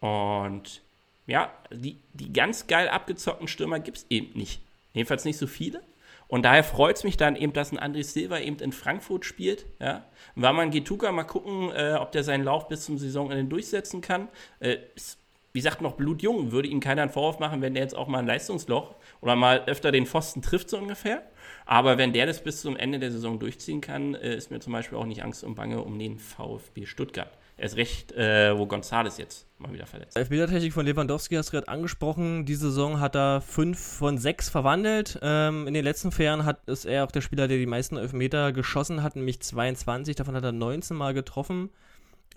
Und 0.00 0.82
ja, 1.28 1.52
die, 1.72 2.00
die 2.14 2.32
ganz 2.32 2.66
geil 2.66 2.88
abgezockten 2.88 3.46
Stürmer 3.46 3.78
gibt 3.78 3.98
es 3.98 4.06
eben 4.10 4.36
nicht. 4.36 4.65
Jedenfalls 4.96 5.26
nicht 5.26 5.36
so 5.36 5.46
viele. 5.46 5.82
Und 6.26 6.46
daher 6.46 6.64
freut 6.64 6.96
es 6.96 7.04
mich 7.04 7.18
dann 7.18 7.36
eben, 7.36 7.52
dass 7.52 7.70
ein 7.70 7.78
André 7.78 8.02
Silva 8.02 8.38
eben 8.38 8.56
in 8.60 8.72
Frankfurt 8.72 9.26
spielt. 9.26 9.66
Ja. 9.78 10.06
War 10.36 10.54
man 10.54 10.70
Getuka 10.70 11.12
mal 11.12 11.24
gucken, 11.24 11.70
äh, 11.70 11.96
ob 12.00 12.12
der 12.12 12.24
seinen 12.24 12.44
Lauf 12.44 12.66
bis 12.68 12.86
zum 12.86 12.96
Saisonende 12.96 13.44
durchsetzen 13.44 14.00
kann. 14.00 14.28
Äh, 14.58 14.78
ist, 14.94 15.18
wie 15.52 15.58
gesagt, 15.58 15.82
noch 15.82 15.92
blutjung. 15.92 16.50
Würde 16.50 16.68
ihm 16.68 16.80
keiner 16.80 17.02
einen 17.02 17.10
Vorwurf 17.10 17.38
machen, 17.38 17.60
wenn 17.60 17.74
der 17.74 17.82
jetzt 17.82 17.94
auch 17.94 18.08
mal 18.08 18.20
ein 18.20 18.26
Leistungsloch 18.26 18.94
oder 19.20 19.36
mal 19.36 19.64
öfter 19.66 19.92
den 19.92 20.06
Pfosten 20.06 20.40
trifft, 20.40 20.70
so 20.70 20.78
ungefähr. 20.78 21.22
Aber 21.66 21.98
wenn 21.98 22.14
der 22.14 22.24
das 22.24 22.42
bis 22.42 22.62
zum 22.62 22.74
Ende 22.78 22.98
der 22.98 23.10
Saison 23.10 23.38
durchziehen 23.38 23.82
kann, 23.82 24.14
äh, 24.14 24.34
ist 24.34 24.50
mir 24.50 24.60
zum 24.60 24.72
Beispiel 24.72 24.96
auch 24.96 25.04
nicht 25.04 25.22
Angst 25.22 25.44
und 25.44 25.56
Bange 25.56 25.82
um 25.82 25.98
den 25.98 26.18
VfB 26.18 26.86
Stuttgart. 26.86 27.36
Erst 27.58 27.76
recht, 27.76 28.12
äh, 28.12 28.56
wo 28.56 28.66
Gonzales 28.66 29.16
jetzt 29.16 29.46
mal 29.58 29.72
wieder 29.72 29.86
verletzt. 29.86 30.14
Elfmetertechnik 30.16 30.74
von 30.74 30.84
Lewandowski 30.84 31.36
hast 31.36 31.48
du 31.48 31.52
gerade 31.52 31.68
angesprochen. 31.68 32.44
Diese 32.44 32.68
Saison 32.68 33.00
hat 33.00 33.16
er 33.16 33.40
fünf 33.40 33.80
von 33.80 34.18
sechs 34.18 34.50
verwandelt. 34.50 35.18
Ähm, 35.22 35.66
in 35.66 35.72
den 35.72 35.82
letzten 35.84 36.12
vier 36.12 36.44
hat, 36.44 36.68
ist 36.68 36.84
er 36.84 37.04
auch 37.04 37.10
der 37.10 37.22
Spieler, 37.22 37.48
der 37.48 37.56
die 37.56 37.66
meisten 37.66 37.96
Elfmeter 37.96 38.52
geschossen 38.52 39.02
hat, 39.02 39.16
nämlich 39.16 39.40
22. 39.40 40.16
Davon 40.16 40.34
hat 40.34 40.44
er 40.44 40.52
19 40.52 40.96
Mal 40.96 41.14
getroffen. 41.14 41.70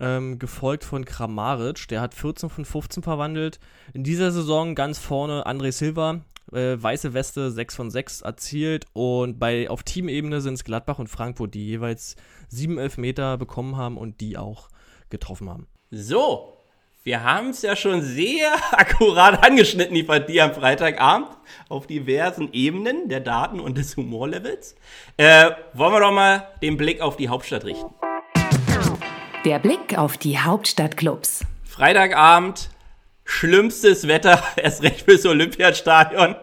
Ähm, 0.02 0.38
gefolgt 0.38 0.84
von 0.84 1.04
Kramaric, 1.04 1.86
der 1.88 2.00
hat 2.00 2.14
14 2.14 2.48
von 2.48 2.64
15 2.64 3.02
verwandelt. 3.02 3.60
In 3.92 4.02
dieser 4.02 4.30
Saison 4.30 4.74
ganz 4.74 4.98
vorne 4.98 5.46
André 5.46 5.72
Silva, 5.72 6.22
äh, 6.52 6.82
weiße 6.82 7.12
Weste 7.12 7.50
6 7.50 7.76
von 7.76 7.90
6 7.90 8.22
erzielt 8.22 8.86
und 8.94 9.38
bei, 9.38 9.68
auf 9.68 9.82
Teamebene 9.82 10.40
sind 10.40 10.54
es 10.54 10.64
Gladbach 10.64 10.98
und 10.98 11.08
Frankfurt, 11.08 11.52
die 11.52 11.66
jeweils 11.66 12.16
7 12.48 12.78
Elfmeter 12.78 13.36
bekommen 13.36 13.76
haben 13.76 13.98
und 13.98 14.22
die 14.22 14.38
auch 14.38 14.70
getroffen 15.10 15.50
haben. 15.50 15.66
So, 15.90 16.56
wir 17.02 17.24
haben 17.24 17.50
es 17.50 17.62
ja 17.62 17.76
schon 17.76 18.02
sehr 18.02 18.52
akkurat 18.72 19.44
angeschnitten, 19.44 19.94
die 19.94 20.02
Partie 20.02 20.40
am 20.40 20.52
Freitagabend, 20.52 21.28
auf 21.68 21.86
diversen 21.86 22.52
Ebenen 22.52 23.08
der 23.08 23.20
Daten 23.20 23.58
und 23.58 23.78
des 23.78 23.96
Humorlevels. 23.96 24.76
Äh, 25.16 25.50
wollen 25.72 25.92
wir 25.92 26.00
doch 26.00 26.12
mal 26.12 26.48
den 26.62 26.76
Blick 26.76 27.00
auf 27.00 27.16
die 27.16 27.28
Hauptstadt 27.28 27.64
richten. 27.64 27.94
Der 29.46 29.58
Blick 29.58 29.96
auf 29.96 30.18
die 30.18 30.38
Hauptstadtclubs. 30.38 31.46
Freitagabend, 31.64 32.68
schlimmstes 33.24 34.06
Wetter, 34.06 34.42
erst 34.56 34.82
recht 34.82 35.02
fürs 35.02 35.24
Olympiastadion. 35.24 36.36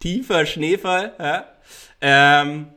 Tiefer 0.00 0.46
Schneefall. 0.46 1.14
Ja. 1.20 1.46
Ähm, 2.00 2.68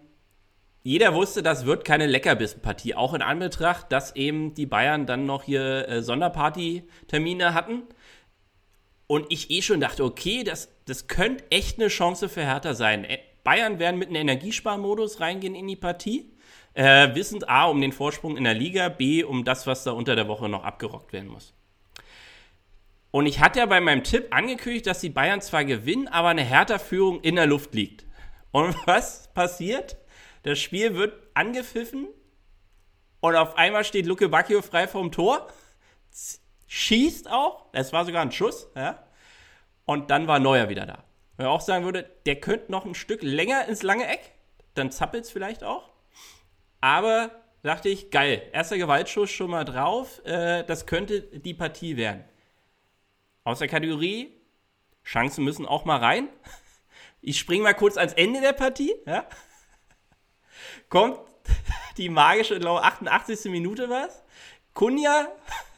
jeder 0.81 1.13
wusste, 1.13 1.43
das 1.43 1.65
wird 1.65 1.83
keine 1.83 2.07
Leckerbissenpartie. 2.07 2.95
Auch 2.95 3.13
in 3.13 3.21
Anbetracht, 3.21 3.91
dass 3.91 4.15
eben 4.15 4.53
die 4.53 4.65
Bayern 4.65 5.05
dann 5.05 5.25
noch 5.25 5.43
hier 5.43 5.87
äh, 5.87 6.01
Sonderparty-Termine 6.01 7.53
hatten. 7.53 7.83
Und 9.07 9.25
ich 9.29 9.51
eh 9.51 9.61
schon 9.61 9.81
dachte, 9.81 10.03
okay, 10.03 10.43
das, 10.43 10.69
das 10.85 11.07
könnte 11.07 11.43
echt 11.49 11.79
eine 11.79 11.89
Chance 11.89 12.29
für 12.29 12.41
Hertha 12.41 12.73
sein. 12.73 13.05
Bayern 13.43 13.79
werden 13.79 13.97
mit 13.99 14.09
einem 14.09 14.17
Energiesparmodus 14.17 15.19
reingehen 15.19 15.55
in 15.55 15.67
die 15.67 15.75
Partie. 15.75 16.31
Äh, 16.75 17.13
wissend 17.15 17.49
A 17.49 17.65
um 17.65 17.81
den 17.81 17.91
Vorsprung 17.91 18.37
in 18.37 18.43
der 18.43 18.53
Liga, 18.53 18.89
B 18.89 19.23
um 19.23 19.43
das, 19.43 19.67
was 19.67 19.83
da 19.83 19.91
unter 19.91 20.15
der 20.15 20.27
Woche 20.27 20.47
noch 20.47 20.63
abgerockt 20.63 21.11
werden 21.11 21.29
muss. 21.29 21.53
Und 23.11 23.25
ich 23.25 23.39
hatte 23.39 23.59
ja 23.59 23.65
bei 23.65 23.81
meinem 23.81 24.03
Tipp 24.03 24.27
angekündigt, 24.29 24.85
dass 24.85 25.01
die 25.01 25.09
Bayern 25.09 25.41
zwar 25.41 25.65
gewinnen, 25.65 26.07
aber 26.07 26.29
eine 26.29 26.43
Hertha-Führung 26.43 27.21
in 27.21 27.35
der 27.35 27.47
Luft 27.47 27.73
liegt. 27.73 28.05
Und 28.51 28.75
was 28.85 29.33
passiert? 29.33 29.97
Das 30.43 30.59
Spiel 30.59 30.95
wird 30.95 31.13
angepfiffen 31.33 32.07
und 33.19 33.35
auf 33.35 33.57
einmal 33.57 33.83
steht 33.83 34.05
Luke 34.05 34.29
Bacchio 34.29 34.61
frei 34.61 34.87
vom 34.87 35.11
Tor, 35.11 35.47
schießt 36.67 37.29
auch, 37.29 37.65
es 37.73 37.91
war 37.91 38.05
sogar 38.05 38.21
ein 38.21 38.31
Schuss, 38.31 38.69
ja, 38.75 39.03
und 39.85 40.11
dann 40.11 40.27
war 40.27 40.39
Neuer 40.39 40.69
wieder 40.69 40.85
da. 40.85 41.03
Wenn 41.35 41.47
man 41.47 41.55
auch 41.55 41.61
sagen 41.61 41.83
würde, 41.83 42.09
der 42.25 42.39
könnte 42.39 42.71
noch 42.71 42.85
ein 42.85 42.95
Stück 42.95 43.21
länger 43.21 43.67
ins 43.67 43.83
lange 43.83 44.07
Eck, 44.07 44.31
dann 44.75 44.91
zappelt 44.91 45.25
es 45.25 45.31
vielleicht 45.31 45.63
auch. 45.63 45.89
Aber 46.79 47.31
dachte 47.63 47.89
ich, 47.89 48.11
geil, 48.11 48.41
erster 48.53 48.77
Gewaltschuss 48.77 49.29
schon 49.29 49.51
mal 49.51 49.65
drauf, 49.65 50.23
äh, 50.25 50.63
das 50.63 50.85
könnte 50.85 51.21
die 51.21 51.53
Partie 51.53 51.97
werden. 51.97 52.23
Aus 53.43 53.59
der 53.59 53.67
Kategorie, 53.67 54.33
Chancen 55.03 55.43
müssen 55.43 55.65
auch 55.65 55.85
mal 55.85 55.97
rein. 55.97 56.29
Ich 57.21 57.37
springe 57.37 57.63
mal 57.63 57.73
kurz 57.73 57.97
ans 57.97 58.13
Ende 58.13 58.39
der 58.39 58.53
Partie, 58.53 58.93
ja 59.05 59.27
kommt 60.89 61.19
die 61.97 62.09
magische, 62.09 62.59
glaube 62.59 62.83
88. 62.83 63.51
Minute 63.51 63.89
was. 63.89 64.23
Kunja 64.73 65.27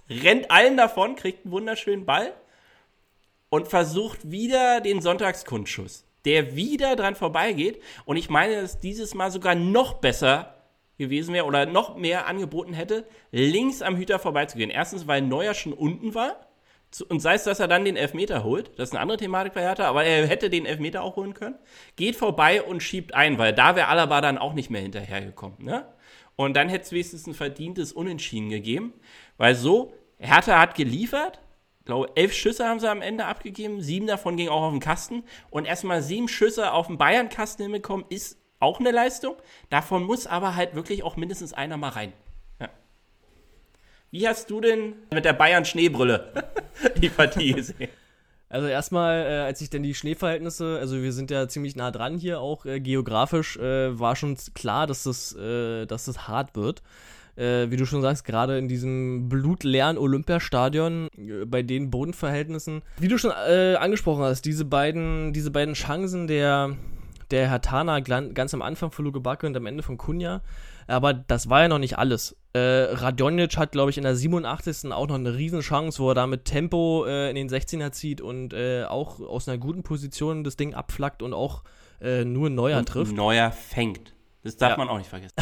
rennt 0.10 0.52
allen 0.52 0.78
davon, 0.78 1.16
kriegt 1.16 1.46
einen 1.46 1.52
wunderschönen 1.52 2.06
Ball 2.06 2.34
und 3.50 3.68
versucht 3.68 4.32
wieder 4.32 4.82
den 4.82 5.02
Sonntagskundschuss, 5.02 6.06
der 6.26 6.56
wieder 6.56 6.96
dran 6.96 7.16
vorbeigeht. 7.16 7.82
Und 8.06 8.18
ich 8.18 8.30
meine, 8.30 8.62
dass 8.62 8.80
dieses 8.80 9.14
Mal 9.14 9.32
sogar 9.32 9.56
noch 9.56 9.96
besser 9.96 10.56
gewesen 10.98 11.34
wäre 11.34 11.46
oder 11.46 11.66
noch 11.66 11.98
mehr 11.98 12.28
angeboten 12.28 12.74
hätte, 12.74 13.06
links 13.32 13.82
am 13.82 13.98
Hüter 13.98 14.20
vorbeizugehen. 14.20 14.70
Erstens, 14.70 15.08
weil 15.08 15.22
Neuer 15.22 15.54
schon 15.54 15.74
unten 15.74 16.14
war, 16.14 16.48
und 17.08 17.22
sei 17.22 17.36
es, 17.36 17.46
dass 17.46 17.60
er 17.60 17.70
dann 17.70 17.86
den 17.86 17.96
Elfmeter 17.96 18.44
holt, 18.44 18.72
das 18.78 18.90
ist 18.90 18.94
eine 18.94 19.02
andere 19.02 19.18
Thematik 19.18 19.54
bei 19.54 19.62
Hertha, 19.62 19.88
aber 19.88 20.04
er 20.04 20.28
hätte 20.28 20.50
den 20.50 20.66
Elfmeter 20.66 21.04
auch 21.04 21.16
holen 21.16 21.34
können, 21.34 21.56
geht 21.96 22.18
vorbei 22.18 22.62
und 22.62 22.84
schiebt 22.84 23.14
ein, 23.14 23.38
weil 23.38 23.54
da 23.54 23.76
wäre 23.76 23.88
Alaba 23.88 24.20
dann 24.20 24.38
auch 24.38 24.54
nicht 24.54 24.70
mehr 24.70 24.82
hinterhergekommen. 24.82 25.58
Ne? 25.64 25.86
Und 26.36 26.56
dann 26.56 26.68
hätte 26.68 26.84
es 26.84 26.92
wenigstens 26.92 27.28
ein 27.28 27.34
verdientes 27.34 27.94
Unentschieden 27.94 28.50
gegeben, 28.50 28.94
weil 29.38 29.56
so, 29.56 29.94
Hertha 30.20 30.60
hat 30.60 30.76
geliefert, 30.76 31.40
glaube 31.86 32.12
elf 32.16 32.34
Schüsse 32.34 32.68
haben 32.68 32.80
sie 32.80 32.90
am 32.90 33.02
Ende 33.02 33.26
abgegeben, 33.26 33.82
sieben 33.82 34.08
davon 34.08 34.36
gingen 34.36 34.50
auch 34.50 34.64
auf 34.64 34.72
den 34.72 34.82
Kasten 34.82 35.24
und 35.50 35.66
erstmal 35.66 36.02
sieben 36.02 36.28
Schüsse 36.28 36.74
auf 36.74 36.88
den 36.88 36.98
Bayern-Kasten 36.98 37.64
hinbekommen, 37.64 38.06
ist 38.10 38.38
auch 38.60 38.80
eine 38.80 38.92
Leistung. 38.92 39.36
Davon 39.70 40.04
muss 40.04 40.28
aber 40.28 40.56
halt 40.56 40.76
wirklich 40.76 41.04
auch 41.04 41.16
mindestens 41.16 41.54
einer 41.54 41.78
mal 41.78 41.90
rein. 41.90 42.14
Wie 44.12 44.28
hast 44.28 44.50
du 44.50 44.60
denn 44.60 44.94
mit 45.14 45.24
der 45.24 45.32
Bayern-Schneebrille 45.32 46.34
die 47.02 47.08
Partie 47.08 47.54
gesehen? 47.54 47.90
Also 48.50 48.68
erstmal, 48.68 49.26
äh, 49.26 49.46
als 49.46 49.62
ich 49.62 49.70
denn 49.70 49.84
die 49.84 49.96
Schneeverhältnisse, 49.96 50.78
also 50.78 51.02
wir 51.02 51.14
sind 51.14 51.32
ja 51.32 51.48
ziemlich 51.48 51.78
nah 51.78 51.92
dran 51.92 52.18
hier, 52.18 52.42
auch 52.42 52.66
äh, 52.66 52.82
geografisch, 52.82 53.56
äh, 53.56 53.98
war 53.98 54.18
schon 54.18 54.36
klar, 54.54 54.86
dass 54.86 55.04
das, 55.04 55.34
äh, 55.38 55.86
dass 55.86 56.04
das 56.04 56.28
hart 56.28 56.58
wird. 56.58 56.82
Äh, 57.38 57.72
wie 57.72 57.78
du 57.78 57.86
schon 57.86 58.02
sagst, 58.02 58.26
gerade 58.26 58.58
in 58.58 58.68
diesem 58.68 59.30
blutleeren 59.30 59.98
Olympiastadion, 59.98 61.08
äh, 61.18 61.46
bei 61.46 61.62
den 61.64 61.90
Bodenverhältnissen. 61.90 62.82
Wie 62.98 63.08
du 63.08 63.18
schon 63.18 63.32
angesprochen 63.32 64.24
hast, 64.24 64.42
diese 64.42 64.66
beiden, 64.66 65.32
diese 65.32 65.52
beiden 65.52 65.74
Chancen 65.74 66.28
der, 66.28 66.76
der 67.32 67.50
Hertana 67.50 68.02
ganz 68.02 68.54
am 68.54 68.62
Anfang 68.62 68.92
von 68.92 69.06
Luke 69.06 69.22
Backe 69.22 69.48
und 69.48 69.56
am 69.56 69.66
Ende 69.66 69.84
von 69.84 69.98
Kunja, 69.98 70.42
aber 70.88 71.14
das 71.14 71.50
war 71.50 71.62
ja 71.62 71.68
noch 71.70 71.80
nicht 71.80 71.98
alles. 71.98 72.36
Äh, 72.54 72.60
Radonjic 72.60 73.58
hat, 73.58 73.72
glaube 73.72 73.92
ich, 73.92 73.98
in 73.98 74.04
der 74.04 74.16
87. 74.16 74.92
auch 74.92 75.08
noch 75.08 75.16
eine 75.16 75.36
Riesenchance, 75.36 76.00
wo 76.00 76.10
er 76.10 76.16
da 76.16 76.28
mit 76.28 76.46
Tempo 76.46 77.06
äh, 77.06 77.30
in 77.30 77.36
den 77.36 77.50
16er 77.50 77.92
zieht 77.92 78.20
und 78.20 78.54
äh, 78.54 78.84
auch 78.84 79.22
aus 79.22 79.48
einer 79.48 79.58
guten 79.58 79.84
Position 79.84 80.44
das 80.44 80.58
Ding 80.58 80.74
abflackt 80.74 81.24
und 81.24 81.34
auch 81.34 81.64
äh, 82.02 82.26
nur 82.26 82.50
Neuer 82.50 82.80
und 82.80 82.90
trifft. 82.90 83.16
Neuer 83.16 83.52
fängt. 83.52 84.14
Das 84.44 84.58
darf 84.58 84.72
ja. 84.72 84.78
man 84.78 84.90
auch 84.90 84.98
nicht 84.98 85.10
vergessen. 85.10 85.36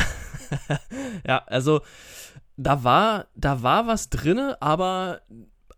ja, 1.28 1.42
also 1.48 1.82
da 2.58 2.84
war, 2.84 3.28
da 3.36 3.64
war 3.64 3.88
was 3.88 4.10
drin, 4.10 4.54
aber 4.60 5.22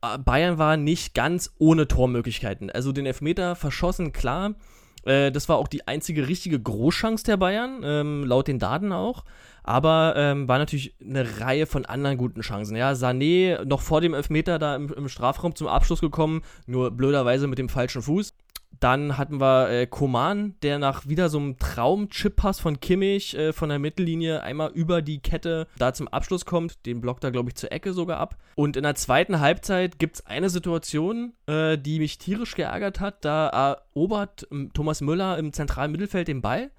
äh, 0.02 0.18
Bayern 0.18 0.58
war 0.58 0.76
nicht 0.76 1.14
ganz 1.14 1.54
ohne 1.60 1.88
Tormöglichkeiten. 1.88 2.70
Also 2.70 2.92
den 2.92 3.06
Elfmeter 3.06 3.56
verschossen, 3.56 4.12
klar. 4.12 4.56
Äh, 5.04 5.32
das 5.32 5.50
war 5.50 5.58
auch 5.58 5.68
die 5.68 5.88
einzige 5.88 6.28
richtige 6.28 6.60
Großchance 6.60 7.26
der 7.26 7.38
Bayern, 7.38 7.82
ähm, 7.84 8.24
laut 8.24 8.48
den 8.48 8.60
Daten 8.60 8.92
auch. 8.92 9.24
Aber 9.64 10.16
ähm, 10.18 10.48
war 10.48 10.58
natürlich 10.58 10.96
eine 11.02 11.40
Reihe 11.40 11.68
von 11.68 11.86
anderen 11.86 12.18
guten 12.18 12.42
Chancen. 12.42 12.76
Ja, 12.76 12.94
Sané 12.94 13.64
noch 13.64 13.82
vor 13.82 14.02
dem 14.02 14.14
Elfmeter 14.14 14.58
da 14.58 14.76
im, 14.76 14.92
im 14.92 15.08
Strafraum 15.08 15.56
zum 15.56 15.68
Abschluss 15.68 16.02
gekommen, 16.02 16.42
nur 16.66 16.92
blöderweise 16.92 17.48
mit 17.48 17.60
dem 17.60 17.70
falschen 17.70 18.02
Fuß. 18.02 18.34
Dann 18.82 19.20
hatten 19.20 19.40
wir 19.40 19.70
äh, 19.70 19.86
Koman, 19.86 20.56
der 20.64 20.80
nach 20.80 21.08
wieder 21.08 21.30
so 21.30 21.38
einem 21.38 21.60
Traum-Chip-Pass 21.60 22.60
von 22.60 22.80
Kimmich 22.80 23.38
äh, 23.38 23.54
von 23.54 23.70
der 23.70 23.78
Mittellinie 23.78 24.42
einmal 24.42 24.72
über 24.72 25.04
die 25.04 25.20
Kette 25.20 25.68
da 25.78 25.94
zum 25.94 26.08
Abschluss 26.08 26.46
kommt. 26.46 26.84
Den 26.88 27.00
blockt 27.00 27.24
er, 27.24 27.30
glaube 27.30 27.50
ich, 27.50 27.56
zur 27.56 27.72
Ecke 27.72 27.94
sogar 27.94 28.18
ab. 28.18 28.38
Und 28.56 28.76
in 28.78 28.82
der 28.82 28.96
zweiten 28.96 29.40
Halbzeit 29.40 30.00
gibt 30.00 30.16
es 30.16 30.26
eine 30.26 30.50
Situation, 30.50 31.34
äh, 31.46 31.78
die 31.78 32.00
mich 32.00 32.18
tierisch 32.18 32.56
geärgert 32.56 33.00
hat. 33.00 33.24
Da 33.24 33.50
erobert 33.94 34.48
ähm, 34.52 34.72
Thomas 34.74 35.02
Müller 35.02 35.38
im 35.38 35.54
zentralen 35.54 35.92
Mittelfeld 35.92 36.28
den 36.28 36.42
Ball 36.42 36.72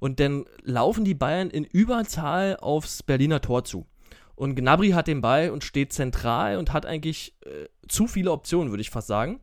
und 0.00 0.18
dann 0.18 0.46
laufen 0.64 1.04
die 1.04 1.14
Bayern 1.14 1.50
in 1.50 1.62
Überzahl 1.62 2.56
aufs 2.56 3.04
Berliner 3.04 3.40
Tor 3.40 3.62
zu. 3.62 3.86
Und 4.34 4.56
Gnabry 4.56 4.90
hat 4.90 5.06
den 5.06 5.20
Ball 5.20 5.50
und 5.50 5.62
steht 5.62 5.92
zentral 5.92 6.58
und 6.58 6.72
hat 6.72 6.86
eigentlich 6.86 7.36
äh, 7.44 7.68
zu 7.86 8.08
viele 8.08 8.32
Optionen, 8.32 8.70
würde 8.70 8.80
ich 8.80 8.90
fast 8.90 9.06
sagen. 9.06 9.38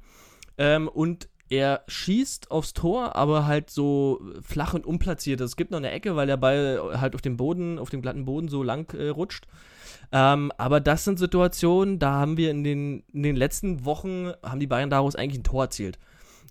Ähm, 0.57 0.89
und 0.89 1.29
er 1.49 1.83
schießt 1.87 2.51
aufs 2.51 2.73
Tor, 2.73 3.15
aber 3.15 3.45
halt 3.45 3.69
so 3.69 4.21
flach 4.41 4.73
und 4.73 4.85
unplatziert. 4.85 5.41
Es 5.41 5.55
gibt 5.55 5.71
noch 5.71 5.77
eine 5.77 5.91
Ecke, 5.91 6.15
weil 6.15 6.27
der 6.27 6.37
Ball 6.37 6.99
halt 6.99 7.15
auf 7.15 7.21
dem 7.21 7.37
Boden, 7.37 7.79
auf 7.79 7.89
dem 7.89 8.01
glatten 8.01 8.25
Boden 8.25 8.47
so 8.47 8.63
lang 8.63 8.93
äh, 8.93 9.09
rutscht. 9.09 9.47
Ähm, 10.11 10.51
aber 10.57 10.79
das 10.79 11.03
sind 11.03 11.19
Situationen, 11.19 11.99
da 11.99 12.11
haben 12.11 12.37
wir 12.37 12.51
in 12.51 12.63
den, 12.63 13.03
in 13.13 13.23
den 13.23 13.35
letzten 13.35 13.85
Wochen, 13.85 14.31
haben 14.43 14.59
die 14.59 14.67
Bayern 14.67 14.89
daraus 14.89 15.15
eigentlich 15.15 15.39
ein 15.39 15.43
Tor 15.43 15.63
erzielt. 15.63 15.99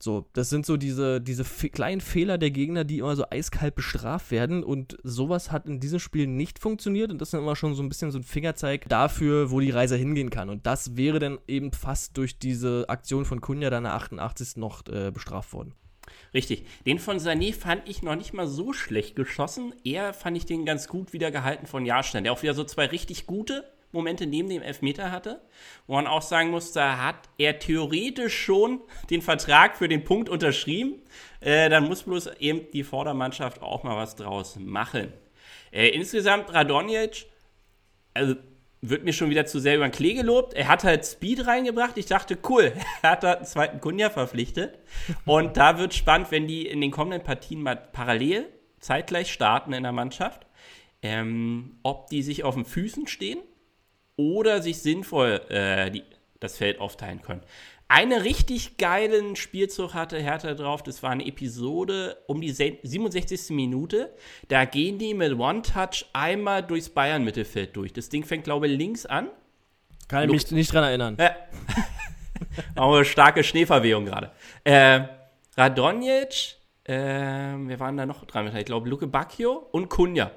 So, 0.02 0.26
das 0.32 0.50
sind 0.50 0.66
so 0.66 0.76
diese, 0.76 1.20
diese 1.20 1.44
kleinen 1.44 2.00
Fehler 2.00 2.36
der 2.36 2.50
Gegner, 2.50 2.82
die 2.82 2.98
immer 2.98 3.14
so 3.14 3.24
eiskalt 3.30 3.76
bestraft 3.76 4.32
werden. 4.32 4.64
Und 4.64 4.98
sowas 5.04 5.52
hat 5.52 5.66
in 5.66 5.78
diesem 5.78 6.00
Spiel 6.00 6.26
nicht 6.26 6.58
funktioniert. 6.58 7.12
Und 7.12 7.20
das 7.20 7.28
ist 7.28 7.38
immer 7.38 7.54
schon 7.54 7.76
so 7.76 7.84
ein 7.84 7.88
bisschen 7.88 8.10
so 8.10 8.18
ein 8.18 8.24
Fingerzeig 8.24 8.88
dafür, 8.88 9.52
wo 9.52 9.60
die 9.60 9.70
Reise 9.70 9.94
hingehen 9.94 10.30
kann. 10.30 10.50
Und 10.50 10.66
das 10.66 10.96
wäre 10.96 11.20
dann 11.20 11.38
eben 11.46 11.70
fast 11.70 12.18
durch 12.18 12.36
diese 12.36 12.86
Aktion 12.88 13.24
von 13.24 13.40
Kunja 13.40 13.70
dann 13.70 13.84
der 13.84 13.94
88. 13.94 14.56
noch 14.56 14.84
äh, 14.88 15.12
bestraft 15.12 15.52
worden. 15.52 15.72
Richtig. 16.34 16.66
Den 16.84 16.98
von 16.98 17.18
Sané 17.18 17.54
fand 17.54 17.88
ich 17.88 18.02
noch 18.02 18.16
nicht 18.16 18.34
mal 18.34 18.48
so 18.48 18.72
schlecht 18.72 19.14
geschossen. 19.14 19.72
Eher 19.84 20.14
fand 20.14 20.36
ich 20.36 20.46
den 20.46 20.66
ganz 20.66 20.88
gut 20.88 21.12
wieder 21.12 21.30
gehalten 21.30 21.66
von 21.66 21.86
Jahrstein, 21.86 22.24
der 22.24 22.32
auch 22.32 22.42
wieder 22.42 22.54
so 22.54 22.64
zwei 22.64 22.86
richtig 22.86 23.26
gute 23.26 23.62
Momente 23.92 24.26
neben 24.26 24.48
dem 24.48 24.62
Elfmeter 24.62 25.12
hatte, 25.12 25.40
wo 25.86 25.94
man 25.94 26.06
auch 26.06 26.22
sagen 26.22 26.50
muss, 26.50 26.72
da 26.72 26.98
hat 26.98 27.28
er 27.38 27.58
theoretisch 27.58 28.36
schon 28.44 28.80
den 29.10 29.22
Vertrag 29.22 29.76
für 29.76 29.88
den 29.88 30.04
Punkt 30.04 30.28
unterschrieben. 30.28 31.02
Äh, 31.40 31.68
dann 31.68 31.84
muss 31.84 32.02
bloß 32.02 32.28
eben 32.38 32.70
die 32.72 32.84
Vordermannschaft 32.84 33.62
auch 33.62 33.82
mal 33.82 33.96
was 33.96 34.16
draus 34.16 34.56
machen. 34.56 35.12
Äh, 35.70 35.88
insgesamt 35.88 36.52
Radonjic, 36.52 37.26
also 38.14 38.34
wird 38.82 39.04
mir 39.04 39.12
schon 39.12 39.30
wieder 39.30 39.46
zu 39.46 39.60
sehr 39.60 39.76
über 39.76 39.88
den 39.88 39.92
Klee 39.92 40.14
gelobt. 40.14 40.54
Er 40.54 40.68
hat 40.68 40.82
halt 40.82 41.06
Speed 41.06 41.46
reingebracht. 41.46 41.96
Ich 41.96 42.06
dachte, 42.06 42.36
cool, 42.48 42.72
er 43.02 43.10
hat 43.10 43.22
da 43.22 43.34
einen 43.34 43.44
zweiten 43.44 43.80
Kunja 43.80 44.10
verpflichtet. 44.10 44.78
Und 45.24 45.56
da 45.56 45.78
wird 45.78 45.94
spannend, 45.94 46.30
wenn 46.30 46.46
die 46.46 46.66
in 46.66 46.80
den 46.80 46.90
kommenden 46.90 47.22
Partien 47.22 47.62
mal 47.62 47.76
parallel 47.76 48.48
zeitgleich 48.80 49.32
starten 49.32 49.72
in 49.72 49.84
der 49.84 49.92
Mannschaft. 49.92 50.46
Ähm, 51.04 51.78
ob 51.82 52.08
die 52.10 52.22
sich 52.22 52.44
auf 52.44 52.54
den 52.54 52.64
Füßen 52.64 53.06
stehen 53.06 53.38
oder 54.16 54.62
sich 54.62 54.80
sinnvoll 54.82 55.40
äh, 55.48 55.90
die, 55.90 56.02
das 56.40 56.56
Feld 56.56 56.80
aufteilen 56.80 57.22
können. 57.22 57.42
Einen 57.88 58.22
richtig 58.22 58.78
geilen 58.78 59.36
Spielzug 59.36 59.92
hatte 59.92 60.18
Hertha 60.18 60.54
drauf. 60.54 60.82
Das 60.82 61.02
war 61.02 61.10
eine 61.10 61.26
Episode 61.26 62.16
um 62.26 62.40
die 62.40 62.50
67. 62.50 63.50
Minute. 63.50 64.14
Da 64.48 64.64
gehen 64.64 64.98
die 64.98 65.12
mit 65.12 65.38
One-Touch 65.38 66.06
einmal 66.14 66.62
durchs 66.62 66.88
Bayern-Mittelfeld 66.88 67.76
durch. 67.76 67.92
Das 67.92 68.08
Ding 68.08 68.24
fängt, 68.24 68.44
glaube 68.44 68.66
ich, 68.66 68.78
links 68.78 69.04
an. 69.04 69.28
Kann 70.08 70.24
ich 70.24 70.30
mich 70.30 70.50
nicht 70.52 70.72
dran 70.72 70.84
erinnern. 70.84 71.18
Ja. 71.20 71.36
Auch 72.76 72.94
eine 72.94 73.04
starke 73.04 73.44
Schneeverwehung 73.44 74.06
gerade. 74.06 74.30
Äh, 74.64 75.02
Radonjic, 75.58 76.56
äh, 76.84 76.94
wir 76.94 77.78
waren 77.78 77.98
da 77.98 78.06
noch 78.06 78.24
dran. 78.24 78.56
Ich 78.56 78.64
glaube, 78.64 78.88
Luke 78.88 79.06
Bacchio 79.06 79.68
und 79.70 79.90
Kunja. 79.90 80.30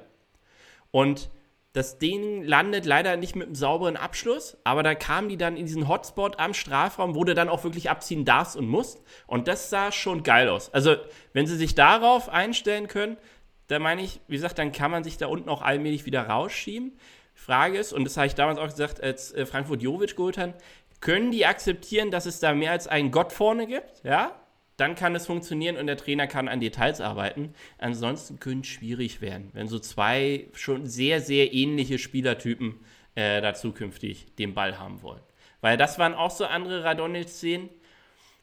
Und 0.90 1.30
das 1.76 1.98
Ding 1.98 2.42
landet 2.42 2.86
leider 2.86 3.18
nicht 3.18 3.36
mit 3.36 3.48
einem 3.48 3.54
sauberen 3.54 3.98
Abschluss, 3.98 4.56
aber 4.64 4.82
da 4.82 4.94
kamen 4.94 5.28
die 5.28 5.36
dann 5.36 5.58
in 5.58 5.66
diesen 5.66 5.88
Hotspot 5.88 6.38
am 6.38 6.54
Strafraum, 6.54 7.14
wo 7.14 7.22
du 7.22 7.34
dann 7.34 7.50
auch 7.50 7.64
wirklich 7.64 7.90
abziehen 7.90 8.24
darfst 8.24 8.56
und 8.56 8.66
musst. 8.66 9.02
Und 9.26 9.46
das 9.46 9.68
sah 9.68 9.92
schon 9.92 10.22
geil 10.22 10.48
aus. 10.48 10.72
Also, 10.72 10.96
wenn 11.34 11.46
sie 11.46 11.56
sich 11.56 11.74
darauf 11.74 12.30
einstellen 12.30 12.88
können, 12.88 13.18
da 13.66 13.78
meine 13.78 14.00
ich, 14.00 14.20
wie 14.26 14.36
gesagt, 14.36 14.58
dann 14.58 14.72
kann 14.72 14.90
man 14.90 15.04
sich 15.04 15.18
da 15.18 15.26
unten 15.26 15.50
auch 15.50 15.60
allmählich 15.60 16.06
wieder 16.06 16.26
rausschieben. 16.26 16.96
Frage 17.34 17.76
ist, 17.76 17.92
und 17.92 18.04
das 18.04 18.16
habe 18.16 18.26
ich 18.26 18.34
damals 18.34 18.58
auch 18.58 18.68
gesagt, 18.68 19.02
als 19.02 19.32
äh, 19.34 19.44
Frankfurt 19.44 19.82
Jovic 19.82 20.16
geholt 20.16 20.38
haben, 20.38 20.54
können 21.00 21.30
die 21.30 21.44
akzeptieren, 21.44 22.10
dass 22.10 22.24
es 22.24 22.40
da 22.40 22.54
mehr 22.54 22.72
als 22.72 22.88
einen 22.88 23.10
Gott 23.10 23.34
vorne 23.34 23.66
gibt? 23.66 24.02
Ja? 24.02 24.32
Dann 24.76 24.94
kann 24.94 25.14
es 25.14 25.26
funktionieren 25.26 25.76
und 25.76 25.86
der 25.86 25.96
Trainer 25.96 26.26
kann 26.26 26.48
an 26.48 26.60
Details 26.60 27.00
arbeiten. 27.00 27.54
Ansonsten 27.78 28.40
könnte 28.40 28.66
es 28.66 28.74
schwierig 28.74 29.20
werden, 29.20 29.50
wenn 29.52 29.68
so 29.68 29.78
zwei 29.78 30.46
schon 30.52 30.86
sehr, 30.86 31.20
sehr 31.20 31.52
ähnliche 31.54 31.98
Spielertypen 31.98 32.80
äh, 33.14 33.40
da 33.40 33.54
zukünftig 33.54 34.34
den 34.36 34.54
Ball 34.54 34.78
haben 34.78 35.02
wollen. 35.02 35.22
Weil 35.60 35.76
das 35.76 35.98
waren 35.98 36.14
auch 36.14 36.30
so 36.30 36.44
andere 36.44 36.84
Radonjic-Szenen. 36.84 37.70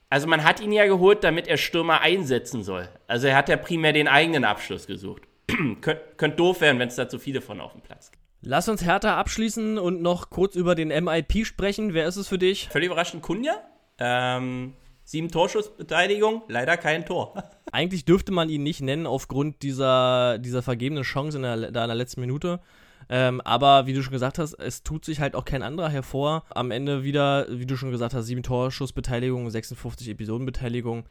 Also 0.09 0.27
man 0.27 0.43
hat 0.43 0.59
ihn 0.59 0.71
ja 0.71 0.85
geholt, 0.85 1.23
damit 1.23 1.47
er 1.47 1.57
Stürmer 1.57 2.01
einsetzen 2.01 2.63
soll. 2.63 2.89
Also 3.07 3.27
er 3.27 3.35
hat 3.35 3.49
ja 3.49 3.57
primär 3.57 3.93
den 3.93 4.07
eigenen 4.07 4.43
Abschluss 4.43 4.87
gesucht. 4.87 5.23
Könnt, 5.81 5.99
könnte 6.17 6.37
doof 6.37 6.61
werden, 6.61 6.79
wenn 6.79 6.87
es 6.87 6.95
da 6.95 7.09
zu 7.09 7.19
viele 7.19 7.41
von 7.41 7.61
auf 7.61 7.73
dem 7.73 7.81
Platz 7.81 8.11
gibt. 8.11 8.23
Lass 8.41 8.67
uns 8.67 8.83
härter 8.83 9.15
abschließen 9.15 9.77
und 9.77 10.01
noch 10.01 10.29
kurz 10.29 10.55
über 10.55 10.75
den 10.75 10.89
MIP 10.89 11.45
sprechen. 11.45 11.93
Wer 11.93 12.07
ist 12.07 12.17
es 12.17 12.27
für 12.27 12.37
dich? 12.37 12.67
Völlig 12.69 12.87
überraschend, 12.87 13.23
Kunja. 13.23 13.55
Ähm, 13.99 14.73
Sieben 15.05 15.29
Torschussbeteiligung, 15.29 16.43
leider 16.47 16.77
kein 16.77 17.05
Tor. 17.05 17.43
Eigentlich 17.71 18.05
dürfte 18.05 18.31
man 18.31 18.49
ihn 18.49 18.63
nicht 18.63 18.81
nennen 18.81 19.05
aufgrund 19.05 19.61
dieser, 19.61 20.37
dieser 20.37 20.61
vergebenen 20.61 21.03
Chance 21.03 21.37
in 21.37 21.43
der, 21.43 21.67
in 21.67 21.73
der 21.73 21.87
letzten 21.95 22.21
Minute. 22.21 22.61
Ähm, 23.09 23.41
aber 23.41 23.85
wie 23.85 23.93
du 23.93 24.01
schon 24.01 24.13
gesagt 24.13 24.39
hast, 24.39 24.53
es 24.53 24.83
tut 24.83 25.03
sich 25.05 25.19
halt 25.19 25.35
auch 25.35 25.45
kein 25.45 25.63
anderer 25.63 25.89
hervor. 25.89 26.45
Am 26.49 26.71
Ende 26.71 27.03
wieder, 27.03 27.47
wie 27.49 27.65
du 27.65 27.75
schon 27.75 27.91
gesagt 27.91 28.13
hast, 28.13 28.25
sieben 28.25 28.43
Torschussbeteiligung, 28.43 29.49
56 29.49 30.09
Episodenbeteiligung. 30.09 31.05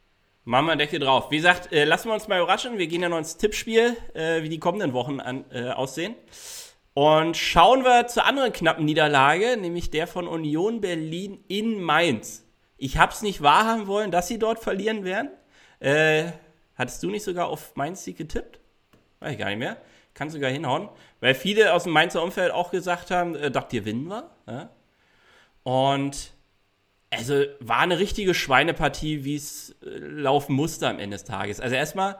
Machen 0.45 0.65
wir 0.65 0.75
Decke 0.75 0.99
drauf. 0.99 1.31
Wie 1.31 1.37
gesagt, 1.37 1.71
äh, 1.71 1.85
lassen 1.85 2.09
wir 2.09 2.15
uns 2.15 2.27
mal 2.27 2.39
überraschen. 2.39 2.77
Wir 2.77 2.87
gehen 2.87 3.01
ja 3.01 3.09
noch 3.09 3.17
ins 3.17 3.37
Tippspiel, 3.37 3.95
äh, 4.13 4.43
wie 4.43 4.49
die 4.49 4.59
kommenden 4.59 4.93
Wochen 4.93 5.19
an, 5.19 5.45
äh, 5.51 5.69
aussehen. 5.69 6.15
Und 6.93 7.37
schauen 7.37 7.83
wir 7.83 8.07
zur 8.07 8.25
anderen 8.25 8.51
knappen 8.51 8.85
Niederlage, 8.85 9.57
nämlich 9.57 9.89
der 9.89 10.05
von 10.05 10.27
Union 10.27 10.81
Berlin 10.81 11.43
in 11.47 11.81
Mainz. 11.81 12.43
Ich 12.77 12.97
hab's 12.97 13.21
nicht 13.21 13.41
wahrhaben 13.41 13.87
wollen, 13.87 14.11
dass 14.11 14.27
sie 14.27 14.39
dort 14.39 14.59
verlieren 14.59 15.03
werden. 15.03 15.29
Äh, 15.79 16.31
hattest 16.75 17.01
du 17.03 17.09
nicht 17.09 17.23
sogar 17.23 17.47
auf 17.47 17.75
Mainz 17.75 18.03
Sieg 18.03 18.17
getippt? 18.17 18.59
Weiß 19.19 19.33
ich 19.33 19.37
gar 19.37 19.49
nicht 19.49 19.59
mehr. 19.59 19.77
Kann 20.13 20.29
sogar 20.29 20.51
hinhauen. 20.51 20.89
Weil 21.19 21.33
viele 21.33 21.73
aus 21.73 21.83
dem 21.83 21.93
Mainzer 21.93 22.21
Umfeld 22.21 22.51
auch 22.51 22.71
gesagt 22.71 23.11
haben, 23.11 23.35
äh, 23.35 23.49
dacht 23.49 23.73
ihr, 23.73 23.81
gewinnen 23.81 24.07
wir? 24.07 24.29
Ja? 24.47 24.69
Und 25.63 26.33
also 27.09 27.43
war 27.59 27.79
eine 27.79 27.99
richtige 27.99 28.33
Schweinepartie, 28.33 29.23
wie 29.23 29.35
es 29.35 29.75
äh, 29.83 29.89
laufen 29.97 30.53
musste 30.53 30.87
am 30.87 30.99
Ende 30.99 31.15
des 31.15 31.23
Tages. 31.23 31.59
Also 31.59 31.75
erstmal, 31.75 32.17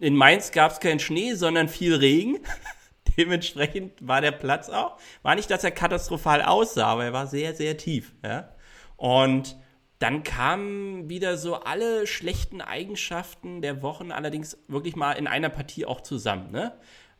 in 0.00 0.14
Mainz 0.14 0.52
gab 0.52 0.72
es 0.72 0.80
keinen 0.80 1.00
Schnee, 1.00 1.34
sondern 1.34 1.68
viel 1.68 1.94
Regen. 1.94 2.38
Dementsprechend 3.16 4.06
war 4.06 4.20
der 4.20 4.32
Platz 4.32 4.68
auch. 4.68 4.98
War 5.22 5.34
nicht, 5.34 5.50
dass 5.50 5.64
er 5.64 5.70
katastrophal 5.70 6.42
aussah, 6.42 6.86
aber 6.86 7.04
er 7.06 7.12
war 7.12 7.26
sehr, 7.26 7.54
sehr 7.54 7.76
tief. 7.76 8.14
Ja? 8.22 8.52
Und 8.96 9.56
dann 9.98 10.22
kamen 10.22 11.08
wieder 11.08 11.36
so 11.36 11.56
alle 11.56 12.06
schlechten 12.06 12.60
Eigenschaften 12.60 13.62
der 13.62 13.82
Wochen 13.82 14.12
allerdings 14.12 14.58
wirklich 14.68 14.94
mal 14.94 15.12
in 15.12 15.26
einer 15.26 15.48
Partie 15.48 15.86
auch 15.86 16.00
zusammen. 16.00 16.52
Ne? 16.52 16.72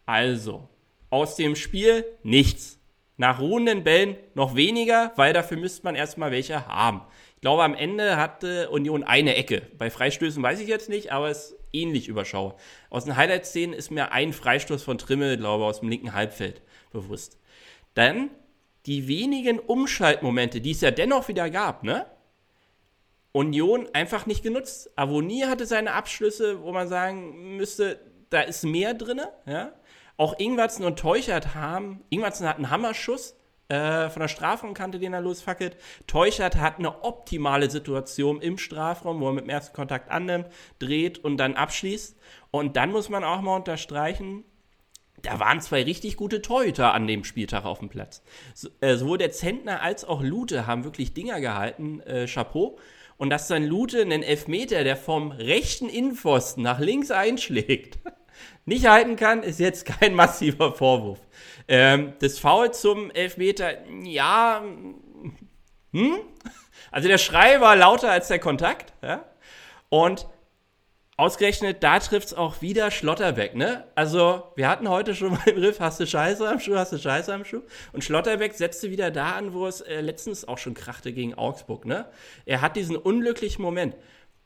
Also, 0.07 0.68
aus 1.11 1.37
dem 1.37 1.57
Spiel 1.57 2.05
nichts. 2.22 2.76
Nach 3.16 3.41
ruhenden 3.41 3.83
Bällen 3.83 4.16
noch 4.35 4.55
weniger, 4.55 5.12
weil 5.16 5.33
dafür 5.33 5.57
müsste 5.57 5.83
man 5.83 5.97
erstmal 5.97 6.31
welche 6.31 6.68
haben. 6.68 7.03
Ich 7.35 7.41
glaube, 7.41 7.64
am 7.64 7.74
Ende 7.74 8.16
hatte 8.16 8.70
Union 8.70 9.03
eine 9.03 9.35
Ecke. 9.35 9.62
Bei 9.76 9.91
Freistößen 9.91 10.41
weiß 10.41 10.61
ich 10.61 10.68
jetzt 10.68 10.89
nicht, 10.89 11.11
aber 11.11 11.29
es 11.29 11.51
ist 11.51 11.59
ähnlich 11.72 12.07
überschaubar. 12.07 12.57
Aus 12.91 13.07
den 13.07 13.16
Highlight-Szenen 13.16 13.74
ist 13.74 13.91
mir 13.91 14.12
ein 14.12 14.33
Freistoß 14.33 14.85
von 14.85 14.99
Trimmel, 14.99 15.37
glaube 15.37 15.64
ich, 15.64 15.68
aus 15.68 15.81
dem 15.81 15.89
linken 15.89 16.14
Halbfeld 16.14 16.62
bewusst. 16.93 17.39
Dann 17.95 18.31
die 18.87 19.09
wenigen 19.09 19.59
Umschaltmomente, 19.59 20.61
die 20.61 20.70
es 20.70 20.81
ja 20.81 20.93
dennoch 20.93 21.26
wieder 21.26 21.51
gab, 21.51 21.83
ne? 21.83 22.07
Union 23.39 23.86
einfach 23.93 24.26
nicht 24.26 24.43
genutzt. 24.43 24.91
Avonier 24.97 25.49
hatte 25.49 25.64
seine 25.64 25.93
Abschlüsse, 25.93 26.62
wo 26.62 26.72
man 26.72 26.89
sagen 26.89 27.57
müsste, 27.57 28.01
da 28.30 28.41
ist 28.41 28.64
mehr 28.64 28.95
drin. 28.95 29.20
Ja? 29.47 29.72
Auch 30.16 30.36
Ingwertsen 30.41 30.84
und 30.84 30.99
Teuchert 30.99 31.55
haben, 31.55 32.03
Ingwertsen 32.11 32.49
hat 32.49 32.57
einen 32.57 32.70
Hammerschuss 32.70 33.36
äh, 33.68 34.09
von 34.09 34.20
der 34.20 34.28
Strafraumkante, 34.28 34.99
den 34.99 35.12
er 35.12 35.20
losfackelt. 35.20 35.76
Teuchert 36.09 36.57
hat 36.57 36.80
eine 36.80 37.05
optimale 37.05 37.70
Situation 37.70 38.41
im 38.41 38.59
Strafraum, 38.59 39.20
wo 39.20 39.28
er 39.28 39.34
mit 39.34 39.45
dem 39.45 39.51
ersten 39.51 39.74
Kontakt 39.74 40.11
annimmt, 40.11 40.49
dreht 40.80 41.18
und 41.18 41.36
dann 41.36 41.55
abschließt. 41.55 42.16
Und 42.51 42.76
dann 42.76 42.91
muss 42.91 43.09
man 43.09 43.22
auch 43.22 43.41
mal 43.41 43.55
unterstreichen, 43.55 44.43
da 45.22 45.39
waren 45.39 45.61
zwei 45.61 45.84
richtig 45.84 46.16
gute 46.16 46.43
Torhüter 46.43 46.93
an 46.93 47.07
dem 47.07 47.22
Spieltag 47.22 47.64
auf 47.64 47.78
dem 47.78 47.89
Platz. 47.89 48.22
So, 48.55 48.68
äh, 48.80 48.97
sowohl 48.97 49.18
der 49.18 49.30
Zentner 49.30 49.80
als 49.80 50.05
auch 50.05 50.22
Lute 50.22 50.66
haben 50.66 50.82
wirklich 50.82 51.14
Dinger 51.14 51.41
gehalten. 51.41 52.01
Äh, 52.01 52.26
Chapeau 52.26 52.78
und 53.19 53.31
dass 53.31 53.49
dann 53.49 53.64
Lute 53.64 54.01
einen 54.01 54.23
Elfmeter, 54.23 54.85
der 54.85 54.97
vom 54.97 55.33
rechten 55.33 55.89
Innenpfosten 55.89 56.62
nach 56.62 56.79
links 56.79 57.11
einschlägt, 57.11 57.99
nicht 58.64 58.87
halten 58.87 59.16
kann, 59.16 59.43
ist 59.43 59.61
jetzt 59.61 59.85
kein 59.85 60.14
massiver 60.14 60.73
Vorwurf. 60.73 61.21
Ähm, 61.66 62.14
das 62.21 62.39
Foul 62.39 62.73
zum 62.73 63.11
Elfmeter, 63.11 63.87
ja, 64.05 64.62
hm? 65.93 66.19
Also 66.91 67.09
der 67.09 67.19
Schrei 67.19 67.61
war 67.61 67.77
lauter 67.77 68.11
als 68.11 68.29
der 68.29 68.39
Kontakt, 68.39 68.95
ja? 69.03 69.25
Und 69.91 70.27
Ausgerechnet, 71.19 71.83
da 71.83 71.99
trifft 71.99 72.29
es 72.29 72.35
auch 72.35 72.62
wieder 72.62 72.93
Schlotterbeck, 72.93 73.57
ne? 73.57 73.83
Also, 73.97 74.45
wir 74.55 74.69
hatten 74.69 74.89
heute 74.89 75.16
schon 75.16 75.33
mal 75.33 75.43
den 75.47 75.59
Riff, 75.59 75.81
hast 75.81 75.99
du 75.99 76.07
Scheiße 76.07 76.49
am 76.49 76.61
Schuh, 76.61 76.77
hast 76.77 76.93
du 76.93 76.99
Scheiße 76.99 77.35
am 77.35 77.45
Schuh? 77.45 77.62
Und 77.93 78.05
Schlotterbeck 78.05 78.55
setzte 78.55 78.93
wieder 78.93 79.11
da 79.11 79.33
an, 79.33 79.53
wo 79.53 79.66
es 79.66 79.81
äh, 79.81 80.01
letztens 80.01 80.47
auch 80.47 80.59
schon 80.59 80.75
krachte 80.75 81.12
gegen 81.12 81.35
Augsburg, 81.35 81.87
ne? 81.87 82.07
Er 82.47 82.61
hat 82.61 82.77
diesen 82.77 82.95
unglücklichen 82.95 83.62
Moment, 83.62 83.97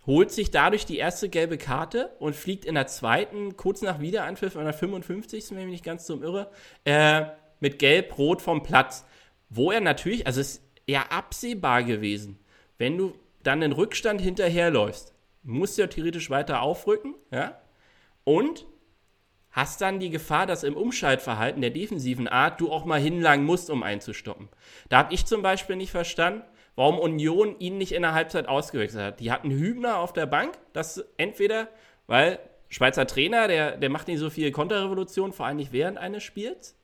holt 0.07 0.31
sich 0.31 0.51
dadurch 0.51 0.87
die 0.87 0.97
erste 0.97 1.29
gelbe 1.29 1.59
Karte 1.59 2.12
und 2.20 2.35
fliegt 2.35 2.64
in 2.64 2.75
der 2.75 2.87
zweiten, 2.87 3.59
kurz 3.59 3.83
nach 3.83 4.01
Wiederanpfiff, 4.01 4.57
an 4.57 4.64
der 4.64 4.73
55. 4.73 5.51
wenn 5.51 5.59
ich 5.59 5.64
mich 5.64 5.73
nicht 5.73 5.85
ganz 5.85 6.07
so 6.07 6.23
irre, 6.23 6.51
äh, 6.85 7.27
mit 7.61 7.81
Gelb-Rot 7.81 8.41
vom 8.41 8.62
Platz. 8.62 9.05
Wo 9.51 9.73
er 9.73 9.83
natürlich, 9.83 10.27
also 10.27 10.41
es 10.41 10.55
ist 10.55 10.62
eher 10.87 11.12
absehbar 11.12 11.83
gewesen, 11.83 12.39
wenn 12.79 12.97
du 12.97 13.12
dann 13.43 13.61
den 13.61 13.73
Rückstand 13.73 14.23
hinterherläufst 14.23 15.12
musst 15.43 15.78
ja 15.78 15.86
theoretisch 15.86 16.30
weiter 16.30 16.62
aufrücken, 16.62 17.14
ja, 17.30 17.61
und 18.24 18.66
hast 19.51 19.80
dann 19.80 20.01
die 20.01 20.11
Gefahr, 20.11 20.47
dass 20.47 20.64
im 20.64 20.76
Umschaltverhalten 20.76 21.61
der 21.61 21.70
defensiven 21.70 22.26
Art 22.26 22.61
du 22.61 22.70
auch 22.70 22.84
mal 22.84 23.01
hinlangen 23.01 23.45
musst, 23.45 23.70
um 23.70 23.82
einzustoppen. 23.82 24.49
Da 24.88 24.99
habe 24.99 25.14
ich 25.14 25.26
zum 25.26 25.43
Beispiel 25.43 25.76
nicht 25.76 25.90
verstanden, 25.90 26.43
warum 26.74 26.99
Union 26.99 27.57
ihn 27.59 27.76
nicht 27.76 27.93
in 27.93 28.03
der 28.03 28.14
Halbzeit 28.14 28.49
ausgewechselt 28.49 29.05
hat. 29.05 29.20
Die 29.20 29.30
hatten 29.30 29.51
Hübner 29.51 29.99
auf 29.99 30.12
der 30.12 30.26
Bank, 30.26 30.59
das 30.72 31.05
entweder, 31.18 31.68
weil 32.07 32.38
Schweizer 32.70 33.07
Trainer, 33.07 33.49
der, 33.49 33.76
der 33.76 33.90
macht 33.90 34.09
nicht 34.09 34.18
so 34.18 34.30
viel 34.30 34.51
Konterrevolution, 34.51 35.32
vor 35.32 35.45
allem 35.45 35.59
nicht 35.59 35.72
während 35.72 35.99
eines 35.99 36.22
Spiels, 36.22 36.78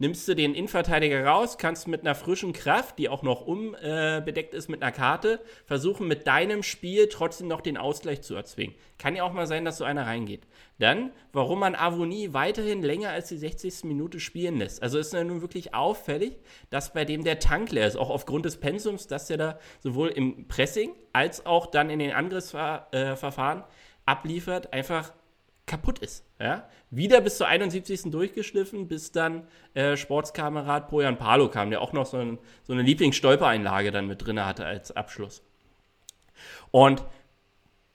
nimmst 0.00 0.26
du 0.26 0.34
den 0.34 0.54
Innenverteidiger 0.54 1.24
raus, 1.24 1.58
kannst 1.58 1.86
mit 1.86 2.00
einer 2.00 2.14
frischen 2.14 2.52
Kraft, 2.52 2.98
die 2.98 3.08
auch 3.08 3.22
noch 3.22 3.42
unbedeckt 3.42 4.54
äh, 4.54 4.56
ist 4.56 4.68
mit 4.68 4.82
einer 4.82 4.92
Karte, 4.92 5.40
versuchen 5.66 6.08
mit 6.08 6.26
deinem 6.26 6.62
Spiel 6.62 7.08
trotzdem 7.08 7.46
noch 7.48 7.60
den 7.60 7.76
Ausgleich 7.76 8.22
zu 8.22 8.34
erzwingen. 8.34 8.74
Kann 8.98 9.14
ja 9.14 9.22
auch 9.22 9.32
mal 9.32 9.46
sein, 9.46 9.64
dass 9.64 9.76
so 9.76 9.84
einer 9.84 10.06
reingeht. 10.06 10.46
Dann, 10.78 11.12
warum 11.32 11.60
man 11.60 11.74
Avonie 11.74 12.32
weiterhin 12.32 12.82
länger 12.82 13.10
als 13.10 13.28
die 13.28 13.36
60. 13.36 13.84
Minute 13.84 14.20
spielen 14.20 14.56
lässt. 14.56 14.82
Also 14.82 14.98
ist 14.98 15.12
ja 15.12 15.22
nun 15.22 15.42
wirklich 15.42 15.74
auffällig, 15.74 16.38
dass 16.70 16.94
bei 16.94 17.04
dem 17.04 17.22
der 17.22 17.38
Tank 17.38 17.70
leer 17.70 17.86
ist, 17.86 17.96
auch 17.96 18.10
aufgrund 18.10 18.46
des 18.46 18.56
Pensums, 18.56 19.06
dass 19.06 19.28
er 19.28 19.36
da 19.36 19.58
sowohl 19.80 20.08
im 20.08 20.48
Pressing 20.48 20.92
als 21.12 21.44
auch 21.44 21.66
dann 21.66 21.90
in 21.90 21.98
den 21.98 22.12
Angriffsverfahren 22.12 23.60
äh, 23.60 23.64
abliefert, 24.06 24.72
einfach 24.72 25.12
kaputt 25.70 26.00
ist. 26.00 26.24
Ja? 26.40 26.68
Wieder 26.90 27.20
bis 27.20 27.38
zur 27.38 27.46
71. 27.46 28.10
durchgeschliffen, 28.10 28.88
bis 28.88 29.12
dann 29.12 29.46
äh, 29.74 29.96
Sportskamerad 29.96 30.88
Pojan 30.88 31.16
Palo 31.16 31.48
kam, 31.48 31.70
der 31.70 31.80
auch 31.80 31.92
noch 31.92 32.06
so, 32.06 32.16
ein, 32.16 32.38
so 32.64 32.72
eine 32.72 32.82
Lieblingsstolpereinlage 32.82 33.92
dann 33.92 34.08
mit 34.08 34.26
drin 34.26 34.44
hatte 34.44 34.66
als 34.66 34.90
Abschluss. 34.90 35.42
Und 36.72 37.04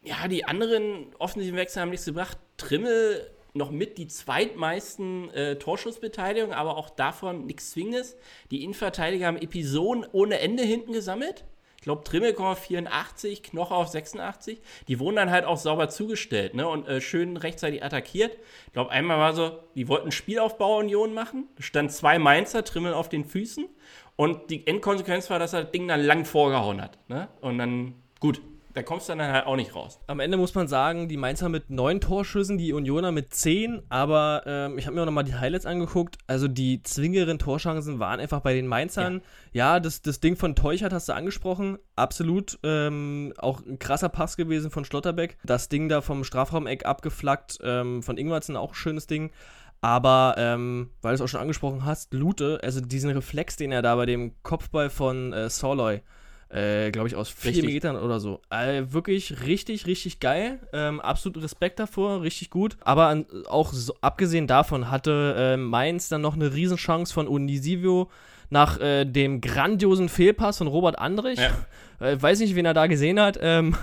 ja, 0.01 0.27
die 0.29 0.45
anderen 0.45 1.13
offensiven 1.19 1.57
Wechsel 1.57 1.81
haben 1.81 1.89
nichts 1.89 2.05
gebracht. 2.05 2.37
Trimmel 2.55 3.29
noch 3.53 3.71
mit 3.71 3.97
die 3.97 4.07
zweitmeisten 4.07 5.29
äh, 5.31 5.57
Torschussbeteiligungen, 5.57 6.55
aber 6.55 6.77
auch 6.77 6.89
davon 6.89 7.45
nichts 7.45 7.71
Zwingendes. 7.71 8.15
Die 8.51 8.63
Innenverteidiger 8.63 9.27
haben 9.27 9.37
Episoden 9.37 10.05
ohne 10.13 10.39
Ende 10.39 10.63
hinten 10.63 10.93
gesammelt 10.93 11.43
glaube, 11.85 12.03
Trimmelkorn 12.03 12.51
auf 12.51 12.59
84, 12.59 13.43
Knoche 13.43 13.73
auf 13.73 13.87
86. 13.87 14.61
Die 14.87 14.99
wurden 14.99 15.15
dann 15.15 15.31
halt 15.31 15.45
auch 15.45 15.57
sauber 15.57 15.87
zugestellt 15.87 16.53
ne? 16.53 16.67
und 16.67 16.87
äh, 16.87 16.99
schön 16.99 17.37
rechtzeitig 17.37 17.83
attackiert. 17.83 18.37
Ich 18.67 18.73
glaube, 18.73 18.91
einmal 18.91 19.17
war 19.17 19.33
so, 19.33 19.59
die 19.75 19.87
wollten 19.87 20.11
Spielaufbau-Union 20.11 21.13
machen. 21.13 21.47
Stand 21.59 21.91
zwei 21.91 22.19
Mainzer, 22.19 22.63
Trimmel 22.63 22.93
auf 22.93 23.07
den 23.07 23.23
Füßen. 23.23 23.67
Und 24.15 24.49
die 24.49 24.65
Endkonsequenz 24.65 25.29
war, 25.29 25.39
dass 25.39 25.53
er 25.53 25.63
das 25.63 25.71
Ding 25.71 25.87
dann 25.87 26.01
lang 26.01 26.25
vorgehauen 26.25 26.81
hat. 26.81 26.97
Ne? 27.07 27.27
Und 27.41 27.57
dann, 27.57 27.95
gut, 28.19 28.41
da 28.75 28.83
kommst 28.83 29.07
du 29.07 29.15
dann 29.15 29.31
halt 29.31 29.45
auch 29.45 29.55
nicht 29.55 29.73
raus. 29.73 30.01
Am 30.07 30.19
Ende 30.19 30.35
muss 30.35 30.53
man 30.53 30.67
sagen, 30.67 31.07
die 31.07 31.15
Mainzer 31.15 31.47
mit 31.47 31.69
neun 31.69 32.01
Torschüssen, 32.01 32.57
die 32.57 32.73
Unioner 32.73 33.13
mit 33.13 33.33
zehn, 33.33 33.81
aber 33.87 34.43
ähm, 34.45 34.77
ich 34.77 34.85
habe 34.85 34.95
mir 34.95 35.01
auch 35.01 35.05
nochmal 35.05 35.23
die 35.23 35.33
Highlights 35.33 35.65
angeguckt. 35.65 36.17
Also 36.27 36.49
die 36.49 36.83
zwingeren 36.83 37.39
Torschancen 37.39 37.99
waren 37.99 38.19
einfach 38.19 38.41
bei 38.41 38.53
den 38.53 38.67
Mainzern. 38.67 39.21
Ja, 39.53 39.75
ja 39.75 39.79
das, 39.79 40.01
das 40.01 40.19
Ding 40.19 40.35
von 40.35 40.55
Teuchert 40.55 40.91
hast 40.91 41.07
du 41.07 41.13
angesprochen. 41.13 41.79
Absolut. 41.95 42.59
Ähm, 42.63 43.33
auch 43.37 43.65
ein 43.65 43.79
krasser 43.79 44.09
Pass 44.09 44.35
gewesen 44.35 44.69
von 44.71 44.83
Schlotterbeck. 44.83 45.37
Das 45.45 45.69
Ding 45.69 45.87
da 45.87 46.01
vom 46.01 46.25
Strafraumeck 46.25 46.85
abgeflackt, 46.85 47.59
ähm, 47.63 48.03
von 48.03 48.17
Ingwertsen 48.17 48.57
auch 48.57 48.71
ein 48.71 48.75
schönes 48.75 49.07
Ding. 49.07 49.31
Aber, 49.79 50.35
ähm, 50.37 50.89
weil 51.01 51.11
du 51.11 51.15
es 51.15 51.21
auch 51.21 51.27
schon 51.31 51.39
angesprochen 51.39 51.85
hast, 51.85 52.13
Lute, 52.13 52.59
also 52.61 52.81
diesen 52.81 53.11
Reflex, 53.11 53.55
den 53.55 53.71
er 53.71 53.81
da 53.81 53.95
bei 53.95 54.05
dem 54.05 54.33
Kopfball 54.43 54.89
von 54.89 55.31
äh, 55.31 55.49
Soloy 55.49 56.01
äh, 56.49 56.91
glaube 56.91 57.07
ich, 57.07 57.15
aus 57.15 57.29
vier 57.29 57.51
richtig. 57.51 57.65
Metern 57.65 57.95
oder 57.97 58.19
so. 58.19 58.39
Äh, 58.49 58.83
wirklich 58.89 59.45
richtig, 59.45 59.87
richtig 59.87 60.19
geil. 60.19 60.59
Ähm, 60.73 61.01
absolut 61.01 61.43
Respekt 61.43 61.79
davor, 61.79 62.21
richtig 62.21 62.49
gut. 62.49 62.77
Aber 62.81 63.07
an, 63.07 63.25
auch 63.47 63.73
so, 63.73 63.95
abgesehen 64.01 64.47
davon 64.47 64.91
hatte 64.91 65.35
äh, 65.37 65.57
Mainz 65.57 66.07
dann 66.09 66.21
noch 66.21 66.35
eine 66.35 66.53
Riesenchance 66.53 67.13
von 67.13 67.27
Unisivio 67.27 68.09
nach 68.49 68.79
äh, 68.79 69.05
dem 69.05 69.41
grandiosen 69.41 70.07
Fehlpass 70.07 70.59
von 70.59 70.67
Robert 70.67 70.99
Andrich. 70.99 71.39
Ja. 71.39 72.05
Äh, 72.05 72.21
weiß 72.21 72.39
nicht, 72.39 72.55
wen 72.55 72.65
er 72.65 72.73
da 72.73 72.87
gesehen 72.87 73.19
hat. 73.19 73.39
Ähm, 73.41 73.75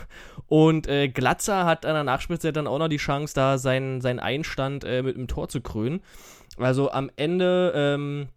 und 0.46 0.86
äh, 0.86 1.08
Glatzer 1.08 1.64
hat 1.66 1.84
an 1.84 1.94
der 1.94 2.04
Nachspielzeit 2.04 2.56
dann 2.56 2.66
auch 2.68 2.78
noch 2.78 2.88
die 2.88 2.98
Chance, 2.98 3.34
da 3.34 3.58
seinen, 3.58 4.00
seinen 4.00 4.20
Einstand 4.20 4.84
mit 4.84 5.16
einem 5.16 5.26
Tor 5.26 5.48
zu 5.48 5.60
krönen. 5.60 6.00
Also 6.58 6.90
am 6.90 7.10
Ende 7.16 7.72
ähm, 7.74 8.28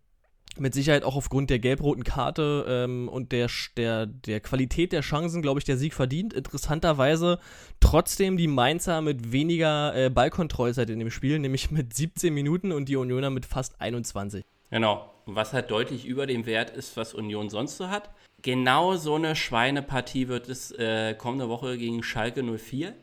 mit 0.60 0.74
Sicherheit 0.74 1.04
auch 1.04 1.16
aufgrund 1.16 1.50
der 1.50 1.60
gelb-roten 1.60 2.04
Karte 2.04 2.66
ähm, 2.68 3.08
und 3.10 3.32
der, 3.32 3.50
der, 3.78 4.06
der 4.06 4.40
Qualität 4.40 4.92
der 4.92 5.02
Chancen, 5.02 5.42
glaube 5.42 5.60
ich, 5.60 5.66
der 5.66 5.78
Sieg 5.78 5.94
verdient. 5.94 6.34
Interessanterweise 6.34 7.40
trotzdem 7.80 8.38
die 8.38 8.48
Mainzer 8.48 9.02
mit 9.02 9.32
weniger 9.32 9.96
äh, 9.96 10.10
Ballkontrollzeit 10.10 10.90
in 10.90 11.00
dem 11.00 11.12
Spiel, 11.12 11.40
nämlich 11.40 11.72
mit 11.72 11.94
17 11.94 12.34
Minuten 12.34 12.72
und 12.72 12.90
die 12.90 12.96
Unioner 12.96 13.30
mit 13.30 13.46
fast 13.46 13.80
21. 13.82 14.44
Genau. 14.70 15.12
Was 15.26 15.54
halt 15.54 15.72
deutlich 15.72 16.06
über 16.06 16.28
dem 16.28 16.46
Wert 16.46 16.70
ist, 16.70 16.98
was 16.98 17.14
Union 17.14 17.50
sonst 17.50 17.78
so 17.78 17.90
hat. 17.90 18.12
Genau 18.42 18.96
so 18.96 19.16
eine 19.16 19.36
Schweinepartie 19.36 20.28
wird 20.28 20.50
es 20.50 20.72
äh, 20.72 21.16
kommende 21.16 21.50
Woche 21.50 21.78
gegen 21.78 22.04
Schalke 22.04 22.44
04. 22.44 22.94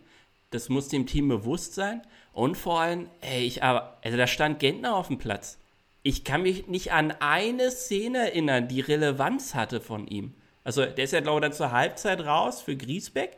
Das 0.50 0.68
muss 0.68 0.88
dem 0.88 1.07
Team 1.07 1.28
bewusst 1.28 1.74
sein. 1.74 2.03
Und 2.32 2.57
vor 2.57 2.80
allem, 2.80 3.09
ey, 3.20 3.44
ich 3.44 3.62
aber, 3.62 3.98
also 4.05 4.16
da 4.16 4.26
stand 4.26 4.61
Gentner 4.61 4.94
auf 4.94 5.09
dem 5.09 5.18
Platz. 5.18 5.59
Ich 6.03 6.24
kann 6.24 6.42
mich 6.42 6.66
nicht 6.66 6.92
an 6.92 7.12
eine 7.20 7.70
Szene 7.70 8.30
erinnern, 8.30 8.68
die 8.68 8.80
Relevanz 8.80 9.55
hatte 9.55 9.80
von 9.80 10.07
ihm. 10.07 10.34
Also, 10.64 10.84
der 10.84 11.05
ist 11.05 11.12
ja, 11.12 11.20
glaube 11.20 11.38
ich, 11.38 11.42
dann 11.42 11.53
zur 11.53 11.72
Halbzeit 11.72 12.20
raus 12.20 12.61
für 12.61 12.76
Griesbeck. 12.76 13.36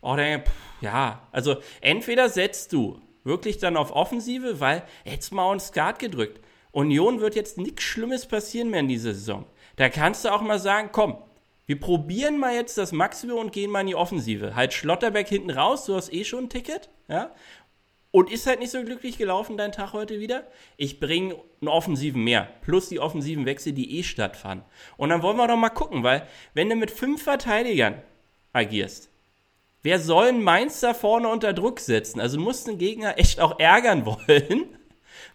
Oder, 0.00 0.40
pff, 0.40 0.52
ja, 0.80 1.26
also 1.32 1.56
entweder 1.80 2.28
setzt 2.28 2.72
du 2.72 3.00
wirklich 3.24 3.58
dann 3.58 3.76
auf 3.76 3.92
Offensive, 3.92 4.60
weil 4.60 4.82
jetzt 5.04 5.32
mal 5.32 5.50
uns 5.50 5.68
Skat 5.68 5.98
gedrückt. 5.98 6.40
Union 6.72 7.20
wird 7.20 7.34
jetzt 7.34 7.58
nichts 7.58 7.82
Schlimmes 7.82 8.26
passieren 8.26 8.70
mehr 8.70 8.80
in 8.80 8.88
dieser 8.88 9.14
Saison. 9.14 9.46
Da 9.76 9.88
kannst 9.88 10.24
du 10.24 10.32
auch 10.32 10.42
mal 10.42 10.58
sagen, 10.58 10.90
komm, 10.92 11.18
wir 11.66 11.78
probieren 11.78 12.38
mal 12.38 12.54
jetzt 12.54 12.78
das 12.78 12.92
Maximum 12.92 13.38
und 13.38 13.52
gehen 13.52 13.70
mal 13.70 13.82
in 13.82 13.88
die 13.88 13.94
Offensive. 13.94 14.54
Halt 14.54 14.72
Schlotterberg 14.72 15.28
hinten 15.28 15.50
raus, 15.50 15.84
du 15.84 15.94
hast 15.94 16.12
eh 16.12 16.24
schon 16.24 16.44
ein 16.44 16.48
Ticket, 16.48 16.88
ja. 17.08 17.34
Und 18.10 18.30
ist 18.30 18.46
halt 18.46 18.60
nicht 18.60 18.70
so 18.70 18.82
glücklich 18.82 19.18
gelaufen, 19.18 19.58
dein 19.58 19.72
Tag 19.72 19.92
heute 19.92 20.18
wieder. 20.18 20.46
Ich 20.76 20.98
bringe 20.98 21.36
einen 21.60 21.68
Offensiven 21.68 22.24
mehr. 22.24 22.48
Plus 22.62 22.88
die 22.88 23.00
offensiven 23.00 23.44
Wechsel, 23.44 23.72
die 23.72 23.98
eh 23.98 24.02
stattfanden. 24.02 24.66
Und 24.96 25.10
dann 25.10 25.22
wollen 25.22 25.36
wir 25.36 25.46
doch 25.46 25.56
mal 25.56 25.68
gucken, 25.68 26.02
weil 26.02 26.26
wenn 26.54 26.70
du 26.70 26.76
mit 26.76 26.90
fünf 26.90 27.22
Verteidigern 27.22 28.00
agierst, 28.54 29.10
wer 29.82 29.98
soll 29.98 30.32
Mainz 30.32 30.80
da 30.80 30.94
vorne 30.94 31.28
unter 31.28 31.52
Druck 31.52 31.80
setzen? 31.80 32.18
Also 32.18 32.40
musst 32.40 32.66
den 32.66 32.78
Gegner 32.78 33.18
echt 33.18 33.40
auch 33.40 33.58
ärgern 33.60 34.06
wollen 34.28 34.78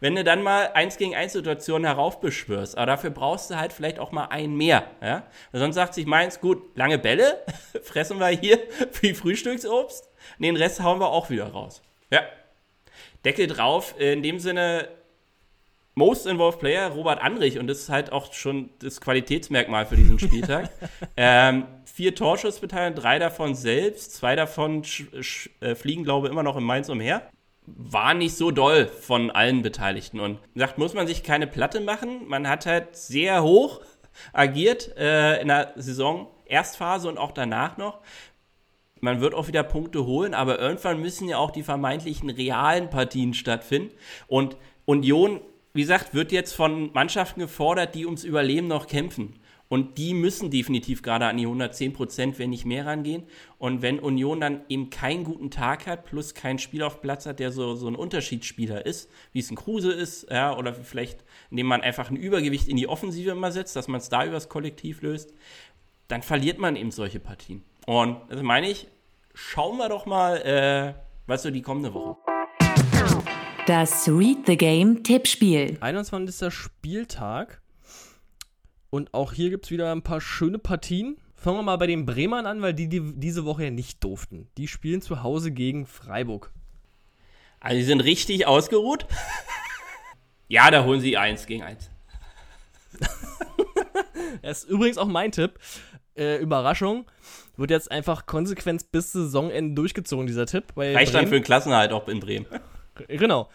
wenn 0.04 0.16
du 0.16 0.24
dann 0.26 0.44
mal 0.44 0.72
eins 0.74 0.98
gegen 0.98 1.16
eins 1.16 1.32
Situationen 1.32 1.86
heraufbeschwörst. 1.86 2.78
Aber 2.78 2.88
dafür 2.88 3.10
brauchst 3.10 3.50
du 3.50 3.56
halt 3.56 3.72
vielleicht 3.72 4.00
auch 4.00 4.12
mal 4.12 4.26
einen 4.26 4.56
mehr. 4.56 4.84
Ja? 5.02 5.24
sonst 5.54 5.76
sagt 5.76 5.94
sich 5.94 6.06
meins, 6.06 6.42
gut, 6.42 6.76
lange 6.76 7.00
Bälle, 7.00 7.42
fressen 7.84 8.20
wir 8.20 8.28
hier 8.28 8.60
wie 9.02 9.14
Frühstücksobst. 9.14 10.10
Den 10.40 10.58
Rest 10.58 10.84
hauen 10.84 11.00
wir 11.00 11.08
auch 11.08 11.30
wieder 11.30 11.48
raus. 11.48 11.82
Ja. 12.12 12.24
Deckel 13.26 13.48
drauf, 13.48 13.96
in 13.98 14.24
dem 14.24 14.40
Sinne 14.40 14.90
Most 15.96 16.26
Involved 16.26 16.60
Player, 16.60 16.90
Robert 16.90 17.22
Andrich, 17.22 17.60
und 17.60 17.68
das 17.68 17.80
ist 17.80 17.90
halt 17.90 18.12
auch 18.12 18.34
schon 18.34 18.72
das 18.80 19.00
Qualitätsmerkmal 19.00 19.86
für 19.86 19.96
diesen 19.96 20.18
Spieltag. 20.20 20.70
ähm, 21.18 21.66
vier 21.86 22.16
Torschussbeteiligungen, 22.16 23.00
drei 23.00 23.20
davon 23.20 23.54
selbst, 23.54 24.16
zwei 24.16 24.36
davon 24.36 24.84
äh, 25.62 25.76
fliegen, 25.76 26.04
glaube 26.04 26.28
ich, 26.28 26.32
immer 26.32 26.44
noch 26.44 26.58
in 26.58 26.64
Mainz 26.64 26.90
umher 26.90 27.30
war 27.66 28.14
nicht 28.14 28.36
so 28.36 28.52
doll 28.52 28.88
von 28.88 29.32
allen 29.32 29.62
Beteiligten. 29.62 30.20
Und 30.20 30.40
sagt, 30.56 30.78
muss 30.78 30.94
man 30.94 31.08
sich 31.08 31.24
keine 31.24 31.48
Platte 31.48 31.80
machen. 31.80 32.28
Man 32.28 32.48
hat 32.48 32.66
halt 32.66 32.96
sehr 32.96 33.44
hoch 33.44 33.82
agiert 34.32 34.96
äh, 34.98 35.42
in 35.42 35.48
der 35.48 35.74
Saison, 35.76 36.28
Erstphase 36.46 37.08
und 37.08 37.18
auch 37.18 37.32
danach 37.32 37.78
noch. 37.78 38.00
Man 39.04 39.20
wird 39.20 39.34
auch 39.34 39.50
wieder 39.50 39.64
Punkte 39.64 40.06
holen, 40.06 40.34
aber 40.34 40.60
irgendwann 40.60 41.02
müssen 41.02 41.28
ja 41.28 41.38
auch 41.38 41.52
die 41.52 41.62
vermeintlichen 41.62 42.30
realen 42.30 42.90
Partien 42.90 43.34
stattfinden. 43.34 43.94
Und 44.28 44.56
Union, 44.86 45.42
wie 45.74 45.82
gesagt, 45.82 46.14
wird 46.14 46.32
jetzt 46.32 46.54
von 46.54 46.90
Mannschaften 46.94 47.42
gefordert, 47.42 47.96
die 47.96 48.06
ums 48.06 48.24
Überleben 48.24 48.70
noch 48.70 48.88
kämpfen. 48.88 49.34
Und 49.68 49.98
die 49.98 50.14
müssen 50.14 50.52
definitiv 50.52 51.02
gerade 51.02 51.26
an 51.26 51.36
die 51.36 51.44
110 51.44 51.92
Prozent, 51.92 52.40
wenn 52.40 52.52
nicht 52.52 52.64
mehr 52.64 52.86
rangehen. 52.86 53.24
Und 53.58 53.82
wenn 53.82 54.00
Union 54.00 54.40
dann 54.40 54.62
eben 54.70 54.90
keinen 54.90 55.26
guten 55.26 55.52
Tag 55.52 55.86
hat, 55.86 56.06
plus 56.06 56.34
keinen 56.34 56.60
Spiel 56.60 56.82
auf 56.82 57.02
Platz 57.02 57.26
hat, 57.26 57.40
der 57.40 57.52
so, 57.52 57.76
so 57.76 57.90
ein 57.90 57.96
Unterschiedsspieler 57.96 58.86
ist, 58.86 59.12
wie 59.34 59.40
es 59.40 59.52
ein 59.52 59.58
Kruse 59.58 59.92
ist, 59.92 60.32
ja, 60.32 60.58
oder 60.58 60.74
vielleicht, 60.74 61.26
indem 61.52 61.68
man 61.68 61.82
einfach 61.82 62.10
ein 62.10 62.16
Übergewicht 62.16 62.70
in 62.70 62.78
die 62.78 62.88
Offensive 62.88 63.32
immer 63.32 63.52
setzt, 63.52 63.76
dass 63.76 63.90
man 63.90 64.00
es 64.00 64.08
da 64.08 64.26
übers 64.26 64.48
Kollektiv 64.48 65.02
löst, 65.02 65.34
dann 66.08 66.22
verliert 66.22 66.58
man 66.58 66.78
eben 66.78 66.92
solche 66.92 67.20
Partien. 67.20 67.66
Und 67.86 68.18
das 68.30 68.42
meine 68.42 68.70
ich, 68.70 68.88
schauen 69.34 69.78
wir 69.78 69.90
doch 69.90 70.06
mal, 70.06 70.38
äh, 70.38 70.94
was 71.28 71.44
so 71.44 71.52
die 71.52 71.62
kommende 71.62 71.94
Woche. 71.94 72.18
Das 73.68 74.08
Read 74.08 74.46
the 74.46 74.58
Game 74.58 75.04
Tippspiel. 75.04 75.78
21. 75.82 76.54
Spieltag. 76.54 77.62
Und 78.90 79.14
auch 79.14 79.34
hier 79.34 79.50
gibt 79.50 79.66
es 79.66 79.72
wieder 79.72 79.92
ein 79.92 80.02
paar 80.02 80.22
schöne 80.22 80.60
Partien. 80.60 81.18
Fangen 81.36 81.58
wir 81.58 81.64
mal 81.64 81.78
bei 81.78 81.88
den 81.88 82.06
Bremern 82.06 82.46
an, 82.46 82.62
weil 82.62 82.74
die, 82.74 82.88
die 82.88 83.02
diese 83.16 83.44
Woche 83.44 83.66
ja 83.66 83.72
nicht 83.72 84.04
durften. 84.04 84.48
Die 84.58 84.68
spielen 84.68 85.02
zu 85.02 85.24
Hause 85.24 85.52
gegen 85.52 85.86
Freiburg. 85.86 86.54
Also 87.60 87.78
die 87.78 87.84
sind 87.84 88.02
richtig 88.02 88.48
ausgeruht. 88.48 89.06
ja, 90.48 90.72
da 90.72 90.86
holen 90.86 91.02
sie 91.02 91.18
eins 91.18 91.46
gegen 91.46 91.64
eins. 91.64 91.90
das 94.42 94.64
ist 94.64 94.70
übrigens 94.70 94.98
auch 94.98 95.08
mein 95.08 95.32
Tipp. 95.32 95.60
Äh, 96.16 96.38
Überraschung. 96.38 97.06
Wird 97.56 97.72
jetzt 97.72 97.92
einfach 97.92 98.26
konsequent 98.26 98.92
bis 98.92 99.12
Saisonende 99.12 99.76
durchgezogen, 99.76 100.26
dieser 100.26 100.46
Tipp. 100.46 100.74
Reicht 100.76 101.14
dann 101.14 101.28
für 101.28 101.36
den 101.36 101.44
Klassenhalt 101.44 101.92
auch 101.92 102.08
in 102.08 102.20
Bremen. 102.20 102.48
Genau. 103.08 103.50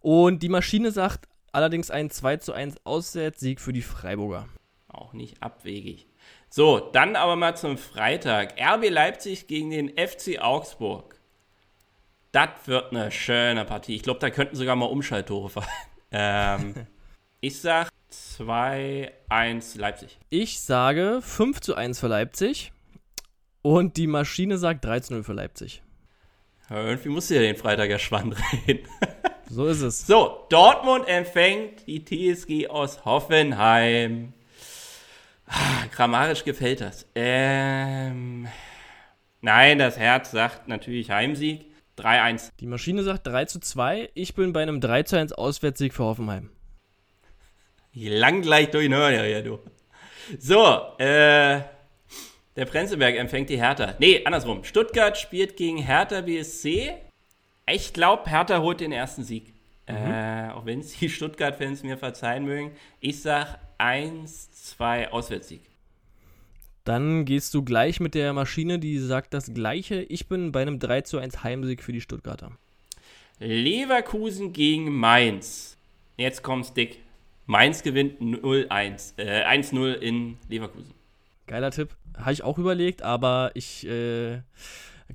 Und 0.00 0.42
die 0.42 0.48
Maschine 0.48 0.90
sagt 0.90 1.28
allerdings 1.52 1.90
ein 1.90 2.10
2 2.10 2.38
zu 2.38 2.52
1 2.52 2.76
Auswärtssieg 2.84 3.60
für 3.60 3.72
die 3.72 3.82
Freiburger. 3.82 4.48
Auch 4.88 5.12
nicht 5.12 5.42
abwegig. 5.42 6.06
So, 6.50 6.78
dann 6.78 7.16
aber 7.16 7.36
mal 7.36 7.56
zum 7.56 7.78
Freitag. 7.78 8.54
RB 8.60 8.90
Leipzig 8.90 9.46
gegen 9.46 9.70
den 9.70 9.88
FC 9.88 10.40
Augsburg. 10.40 11.18
Das 12.32 12.50
wird 12.66 12.92
eine 12.92 13.10
schöne 13.10 13.64
Partie. 13.64 13.94
Ich 13.94 14.02
glaube, 14.02 14.20
da 14.20 14.30
könnten 14.30 14.56
sogar 14.56 14.76
mal 14.76 14.86
Umschalttore 14.86 15.48
fallen. 15.48 15.66
Ähm, 16.16 16.74
ich 17.40 17.60
sag 17.60 17.88
2-1 18.12 19.76
Leipzig. 19.80 20.20
Ich 20.30 20.60
sage 20.60 21.18
5 21.20 21.60
zu 21.60 21.74
1 21.74 21.98
für 21.98 22.06
Leipzig. 22.06 22.72
Und 23.64 23.96
die 23.96 24.06
Maschine 24.06 24.58
sagt 24.58 24.84
3 24.84 25.00
zu 25.00 25.14
0 25.14 25.24
für 25.24 25.32
Leipzig. 25.32 25.82
Ja, 26.68 26.84
irgendwie 26.84 27.08
musst 27.08 27.30
du 27.30 27.34
ja 27.34 27.40
den 27.40 27.56
Freitag 27.56 27.88
ja 27.88 27.98
spannend 27.98 28.36
reden. 28.68 28.86
so 29.48 29.66
ist 29.66 29.80
es. 29.80 30.06
So, 30.06 30.44
Dortmund 30.50 31.08
empfängt 31.08 31.86
die 31.86 32.04
TSG 32.04 32.68
aus 32.68 33.06
Hoffenheim. 33.06 34.34
Ah, 35.46 35.86
grammarisch 35.90 36.44
gefällt 36.44 36.82
das. 36.82 37.06
Ähm, 37.14 38.48
nein, 39.40 39.78
das 39.78 39.98
Herz 39.98 40.30
sagt 40.30 40.68
natürlich 40.68 41.10
Heimsieg. 41.10 41.64
3-1. 41.96 42.50
Die 42.60 42.66
Maschine 42.66 43.02
sagt 43.02 43.26
3 43.26 43.46
zu 43.46 43.60
2. 43.60 44.10
Ich 44.12 44.34
bin 44.34 44.52
bei 44.52 44.60
einem 44.60 44.82
3 44.82 45.04
zu 45.04 45.16
1 45.16 45.32
Auswärtssieg 45.32 45.94
für 45.94 46.04
Hoffenheim. 46.04 46.50
Ich 47.92 48.10
lang 48.10 48.42
gleich 48.42 48.70
durch 48.70 48.84
den 48.84 48.94
Hörner, 48.94 49.24
ja, 49.26 49.40
du. 49.40 49.58
So, 50.38 50.98
äh, 50.98 51.60
der 52.56 52.66
Prenzlberg 52.66 53.16
empfängt 53.16 53.50
die 53.50 53.58
Hertha. 53.58 53.94
Nee, 53.98 54.24
andersrum. 54.24 54.62
Stuttgart 54.64 55.18
spielt 55.18 55.56
gegen 55.56 55.78
Hertha 55.78 56.20
BSC. 56.20 56.94
Ich 57.66 57.92
glaube, 57.92 58.30
Hertha 58.30 58.60
holt 58.60 58.80
den 58.80 58.92
ersten 58.92 59.24
Sieg. 59.24 59.54
Mhm. 59.88 59.96
Äh, 59.96 60.50
auch 60.50 60.64
wenn 60.64 60.80
es 60.80 60.98
die 60.98 61.08
Stuttgart-Fans 61.10 61.82
mir 61.82 61.98
verzeihen 61.98 62.44
mögen. 62.44 62.72
Ich 63.00 63.22
sag 63.22 63.58
1-2 63.78 65.08
Auswärtssieg. 65.08 65.62
Dann 66.84 67.24
gehst 67.24 67.54
du 67.54 67.62
gleich 67.62 67.98
mit 67.98 68.14
der 68.14 68.32
Maschine, 68.34 68.78
die 68.78 68.98
sagt 68.98 69.32
das 69.32 69.52
gleiche. 69.54 70.02
Ich 70.02 70.28
bin 70.28 70.52
bei 70.52 70.62
einem 70.62 70.78
3 70.78 71.00
zu 71.00 71.18
1 71.18 71.42
Heimsieg 71.42 71.82
für 71.82 71.92
die 71.92 72.02
Stuttgarter. 72.02 72.52
Leverkusen 73.40 74.52
gegen 74.52 74.94
Mainz. 74.94 75.76
Jetzt 76.16 76.42
kommt's 76.42 76.72
dick. 76.72 77.00
Mainz 77.46 77.82
gewinnt 77.82 78.20
0-1. 78.20 79.18
Äh, 79.18 79.44
1-0 79.44 79.94
in 79.94 80.36
Leverkusen. 80.48 80.92
Geiler 81.46 81.70
Tipp. 81.70 81.90
Habe 82.16 82.32
ich 82.32 82.44
auch 82.44 82.58
überlegt, 82.58 83.02
aber 83.02 83.50
ich 83.54 83.86
äh, 83.86 84.40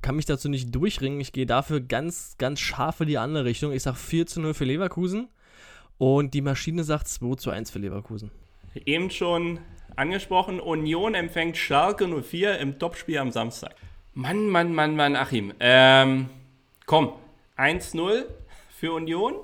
kann 0.02 0.16
mich 0.16 0.26
dazu 0.26 0.50
nicht 0.50 0.74
durchringen. 0.74 1.20
Ich 1.20 1.32
gehe 1.32 1.46
dafür 1.46 1.82
ganz, 1.82 2.36
ganz 2.38 2.60
scharf 2.60 2.98
für 2.98 3.06
die 3.06 3.18
andere 3.18 3.46
Richtung. 3.46 3.72
Ich 3.72 3.84
sage 3.84 3.98
4 3.98 4.28
zu 4.28 4.42
0 4.42 4.54
für 4.54 4.66
Leverkusen. 4.66 5.30
Und 5.98 6.34
die 6.34 6.42
Maschine 6.42 6.84
sagt 6.84 7.08
2 7.08 7.36
zu 7.36 7.50
1 7.50 7.72
für 7.72 7.80
Leverkusen. 7.80 8.32
Eben 8.86 9.10
schon 9.12 9.60
angesprochen, 9.96 10.60
Union 10.60 11.14
empfängt 11.16 11.58
Schalke 11.58 12.08
04 12.08 12.60
im 12.60 12.80
Topspiel 12.80 13.18
am 13.18 13.32
Samstag. 13.32 13.76
Mann, 14.14 14.48
Mann, 14.48 14.74
Mann, 14.74 14.96
Mann, 14.96 15.16
Achim. 15.16 15.54
Ähm, 15.60 16.30
komm, 16.86 17.14
1-0 17.58 18.26
für 18.70 18.94
Union. 18.94 19.36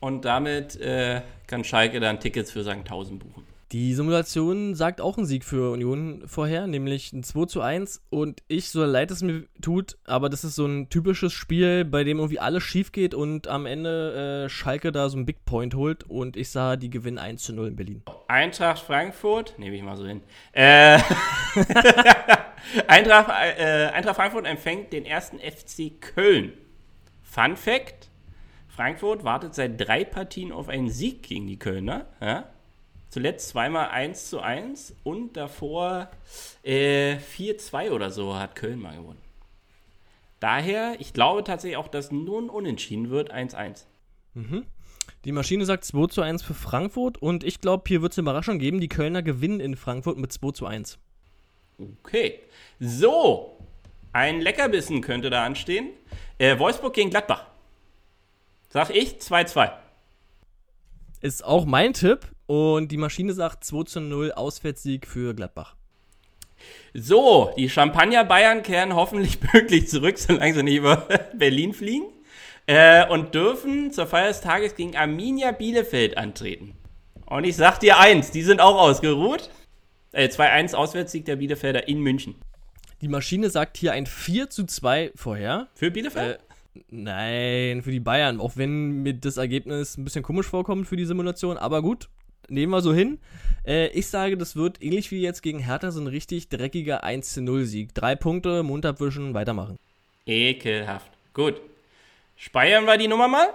Und 0.00 0.24
damit 0.24 0.76
äh, 0.76 1.22
kann 1.46 1.64
Schalke 1.64 2.00
dann 2.00 2.20
Tickets 2.20 2.52
für 2.52 2.62
St. 2.62 2.84
Tausend 2.86 3.18
buchen. 3.18 3.47
Die 3.70 3.92
Simulation 3.92 4.74
sagt 4.74 5.02
auch 5.02 5.18
einen 5.18 5.26
Sieg 5.26 5.44
für 5.44 5.72
Union 5.72 6.22
vorher, 6.26 6.66
nämlich 6.66 7.12
ein 7.12 7.22
2 7.22 7.44
zu 7.44 7.60
1. 7.60 8.02
Und 8.08 8.42
ich, 8.48 8.70
so 8.70 8.82
leid 8.82 9.10
es 9.10 9.20
mir 9.20 9.44
tut, 9.60 9.98
aber 10.06 10.30
das 10.30 10.42
ist 10.42 10.54
so 10.54 10.64
ein 10.64 10.88
typisches 10.88 11.34
Spiel, 11.34 11.84
bei 11.84 12.02
dem 12.02 12.16
irgendwie 12.16 12.40
alles 12.40 12.62
schief 12.62 12.92
geht 12.92 13.12
und 13.12 13.46
am 13.46 13.66
Ende 13.66 14.46
äh, 14.46 14.48
Schalke 14.48 14.90
da 14.90 15.10
so 15.10 15.18
einen 15.18 15.26
Big 15.26 15.44
Point 15.44 15.74
holt. 15.74 16.04
Und 16.04 16.38
ich 16.38 16.48
sah, 16.48 16.76
die 16.76 16.88
gewinnen 16.88 17.18
1 17.18 17.42
zu 17.42 17.52
0 17.52 17.68
in 17.68 17.76
Berlin. 17.76 18.02
Eintracht 18.26 18.78
Frankfurt, 18.78 19.58
nehme 19.58 19.76
ich 19.76 19.82
mal 19.82 19.98
so 19.98 20.06
hin. 20.06 20.22
Äh, 20.52 20.98
Eintracht, 22.86 23.28
äh, 23.58 23.90
Eintracht 23.92 24.16
Frankfurt 24.16 24.46
empfängt 24.46 24.94
den 24.94 25.04
ersten 25.04 25.38
FC 25.40 26.00
Köln. 26.00 26.54
Fun 27.22 27.54
Fact: 27.54 28.08
Frankfurt 28.68 29.24
wartet 29.24 29.54
seit 29.54 29.78
drei 29.78 30.04
Partien 30.04 30.52
auf 30.52 30.70
einen 30.70 30.88
Sieg 30.88 31.22
gegen 31.22 31.46
die 31.46 31.58
Kölner. 31.58 32.06
Ja? 32.22 32.48
Zuletzt 33.10 33.48
zweimal 33.48 33.88
1 33.88 34.28
zu 34.28 34.40
1 34.40 34.94
und 35.02 35.36
davor 35.36 36.10
äh, 36.62 37.16
4-2 37.16 37.90
oder 37.90 38.10
so 38.10 38.36
hat 38.36 38.54
Köln 38.54 38.80
mal 38.80 38.96
gewonnen. 38.96 39.20
Daher, 40.40 40.96
ich 41.00 41.12
glaube 41.12 41.42
tatsächlich 41.42 41.78
auch, 41.78 41.88
dass 41.88 42.12
nun 42.12 42.50
unentschieden 42.50 43.10
wird 43.10 43.32
1-1. 43.32 43.84
Mhm. 44.34 44.66
Die 45.24 45.32
Maschine 45.32 45.64
sagt 45.64 45.84
2 45.84 46.06
zu 46.08 46.22
1 46.22 46.42
für 46.42 46.54
Frankfurt 46.54 47.18
und 47.18 47.44
ich 47.44 47.60
glaube, 47.60 47.84
hier 47.88 48.02
wird 48.02 48.12
es 48.12 48.18
eine 48.18 48.24
Überraschung 48.24 48.58
geben. 48.58 48.80
Die 48.80 48.88
Kölner 48.88 49.22
gewinnen 49.22 49.60
in 49.60 49.76
Frankfurt 49.76 50.18
mit 50.18 50.32
2 50.32 50.52
zu 50.52 50.66
1. 50.66 50.98
Okay. 52.04 52.40
So, 52.78 53.58
ein 54.12 54.40
Leckerbissen 54.40 55.00
könnte 55.00 55.30
da 55.30 55.44
anstehen. 55.44 55.90
Äh, 56.38 56.58
Wolfsburg 56.58 56.94
gegen 56.94 57.10
Gladbach. 57.10 57.46
Sag 58.68 58.90
ich 58.90 59.14
2-2. 59.14 59.72
Ist 61.20 61.44
auch 61.44 61.64
mein 61.64 61.94
Tipp. 61.94 62.30
Und 62.48 62.90
die 62.90 62.96
Maschine 62.96 63.34
sagt 63.34 63.62
2 63.62 63.84
zu 63.84 64.00
0 64.00 64.32
Auswärtssieg 64.32 65.06
für 65.06 65.34
Gladbach. 65.34 65.76
So, 66.94 67.52
die 67.58 67.68
Champagner-Bayern 67.68 68.62
kehren 68.62 68.94
hoffentlich 68.94 69.38
pünktlich 69.52 69.88
zurück, 69.88 70.16
solange 70.18 70.54
sie 70.54 70.62
nicht 70.62 70.76
über 70.76 71.06
Berlin 71.34 71.74
fliegen. 71.74 72.06
Äh, 72.64 73.06
und 73.06 73.34
dürfen 73.34 73.92
zur 73.92 74.06
Feier 74.06 74.28
des 74.28 74.40
Tages 74.40 74.76
gegen 74.76 74.96
Arminia 74.96 75.52
Bielefeld 75.52 76.16
antreten. 76.16 76.72
Und 77.26 77.44
ich 77.44 77.54
sag 77.54 77.80
dir 77.80 77.98
eins, 77.98 78.30
die 78.30 78.42
sind 78.42 78.62
auch 78.62 78.80
ausgeruht. 78.80 79.50
Äh, 80.12 80.28
2-1 80.28 80.74
Auswärtssieg 80.74 81.26
der 81.26 81.36
Bielefelder 81.36 81.86
in 81.86 82.00
München. 82.00 82.36
Die 83.02 83.08
Maschine 83.08 83.50
sagt 83.50 83.76
hier 83.76 83.92
ein 83.92 84.06
4 84.06 84.48
zu 84.48 84.64
2 84.64 85.12
vorher. 85.16 85.68
Für 85.74 85.90
Bielefeld? 85.90 86.38
Äh, 86.38 86.80
nein, 86.88 87.82
für 87.82 87.90
die 87.90 88.00
Bayern. 88.00 88.40
Auch 88.40 88.56
wenn 88.56 89.02
mir 89.02 89.12
das 89.12 89.36
Ergebnis 89.36 89.98
ein 89.98 90.04
bisschen 90.04 90.22
komisch 90.22 90.46
vorkommt 90.46 90.88
für 90.88 90.96
die 90.96 91.04
Simulation. 91.04 91.58
Aber 91.58 91.82
gut, 91.82 92.08
nehmen 92.48 92.72
wir 92.72 92.80
so 92.80 92.92
hin. 92.92 93.18
Äh, 93.66 93.88
ich 93.88 94.08
sage, 94.08 94.36
das 94.36 94.56
wird 94.56 94.82
ähnlich 94.82 95.10
wie 95.10 95.20
jetzt 95.20 95.42
gegen 95.42 95.58
Hertha 95.58 95.90
so 95.90 96.00
ein 96.00 96.06
richtig 96.06 96.48
dreckiger 96.48 97.04
1-0-Sieg. 97.04 97.94
Drei 97.94 98.16
Punkte, 98.16 98.62
Mund 98.62 98.86
abwischen, 98.86 99.34
weitermachen. 99.34 99.78
Ekelhaft. 100.26 101.10
Gut. 101.34 101.60
Speichern 102.36 102.84
wir 102.84 102.98
die 102.98 103.08
Nummer 103.08 103.28
mal. 103.28 103.48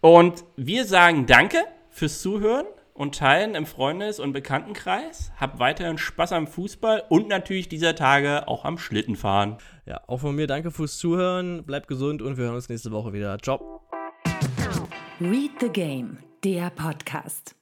Und 0.00 0.44
wir 0.56 0.84
sagen 0.84 1.26
Danke 1.26 1.58
fürs 1.90 2.20
Zuhören 2.20 2.66
und 2.94 3.16
Teilen 3.16 3.54
im 3.54 3.66
Freundes- 3.66 4.20
und 4.20 4.32
Bekanntenkreis. 4.32 5.32
Habt 5.38 5.58
weiterhin 5.58 5.98
Spaß 5.98 6.32
am 6.32 6.46
Fußball 6.46 7.04
und 7.08 7.28
natürlich 7.28 7.68
dieser 7.68 7.94
Tage 7.94 8.48
auch 8.48 8.64
am 8.64 8.78
Schlittenfahren. 8.78 9.58
Ja, 9.86 10.00
auch 10.06 10.20
von 10.20 10.34
mir 10.34 10.46
danke 10.46 10.70
fürs 10.70 10.98
Zuhören. 10.98 11.64
Bleibt 11.64 11.88
gesund 11.88 12.22
und 12.22 12.36
wir 12.36 12.44
hören 12.44 12.54
uns 12.54 12.68
nächste 12.68 12.92
Woche 12.92 13.12
wieder. 13.12 13.38
Ciao. 13.38 13.82
Read 15.20 15.52
the 15.60 15.68
Game, 15.68 16.18
der 16.42 16.70
Podcast. 16.70 17.54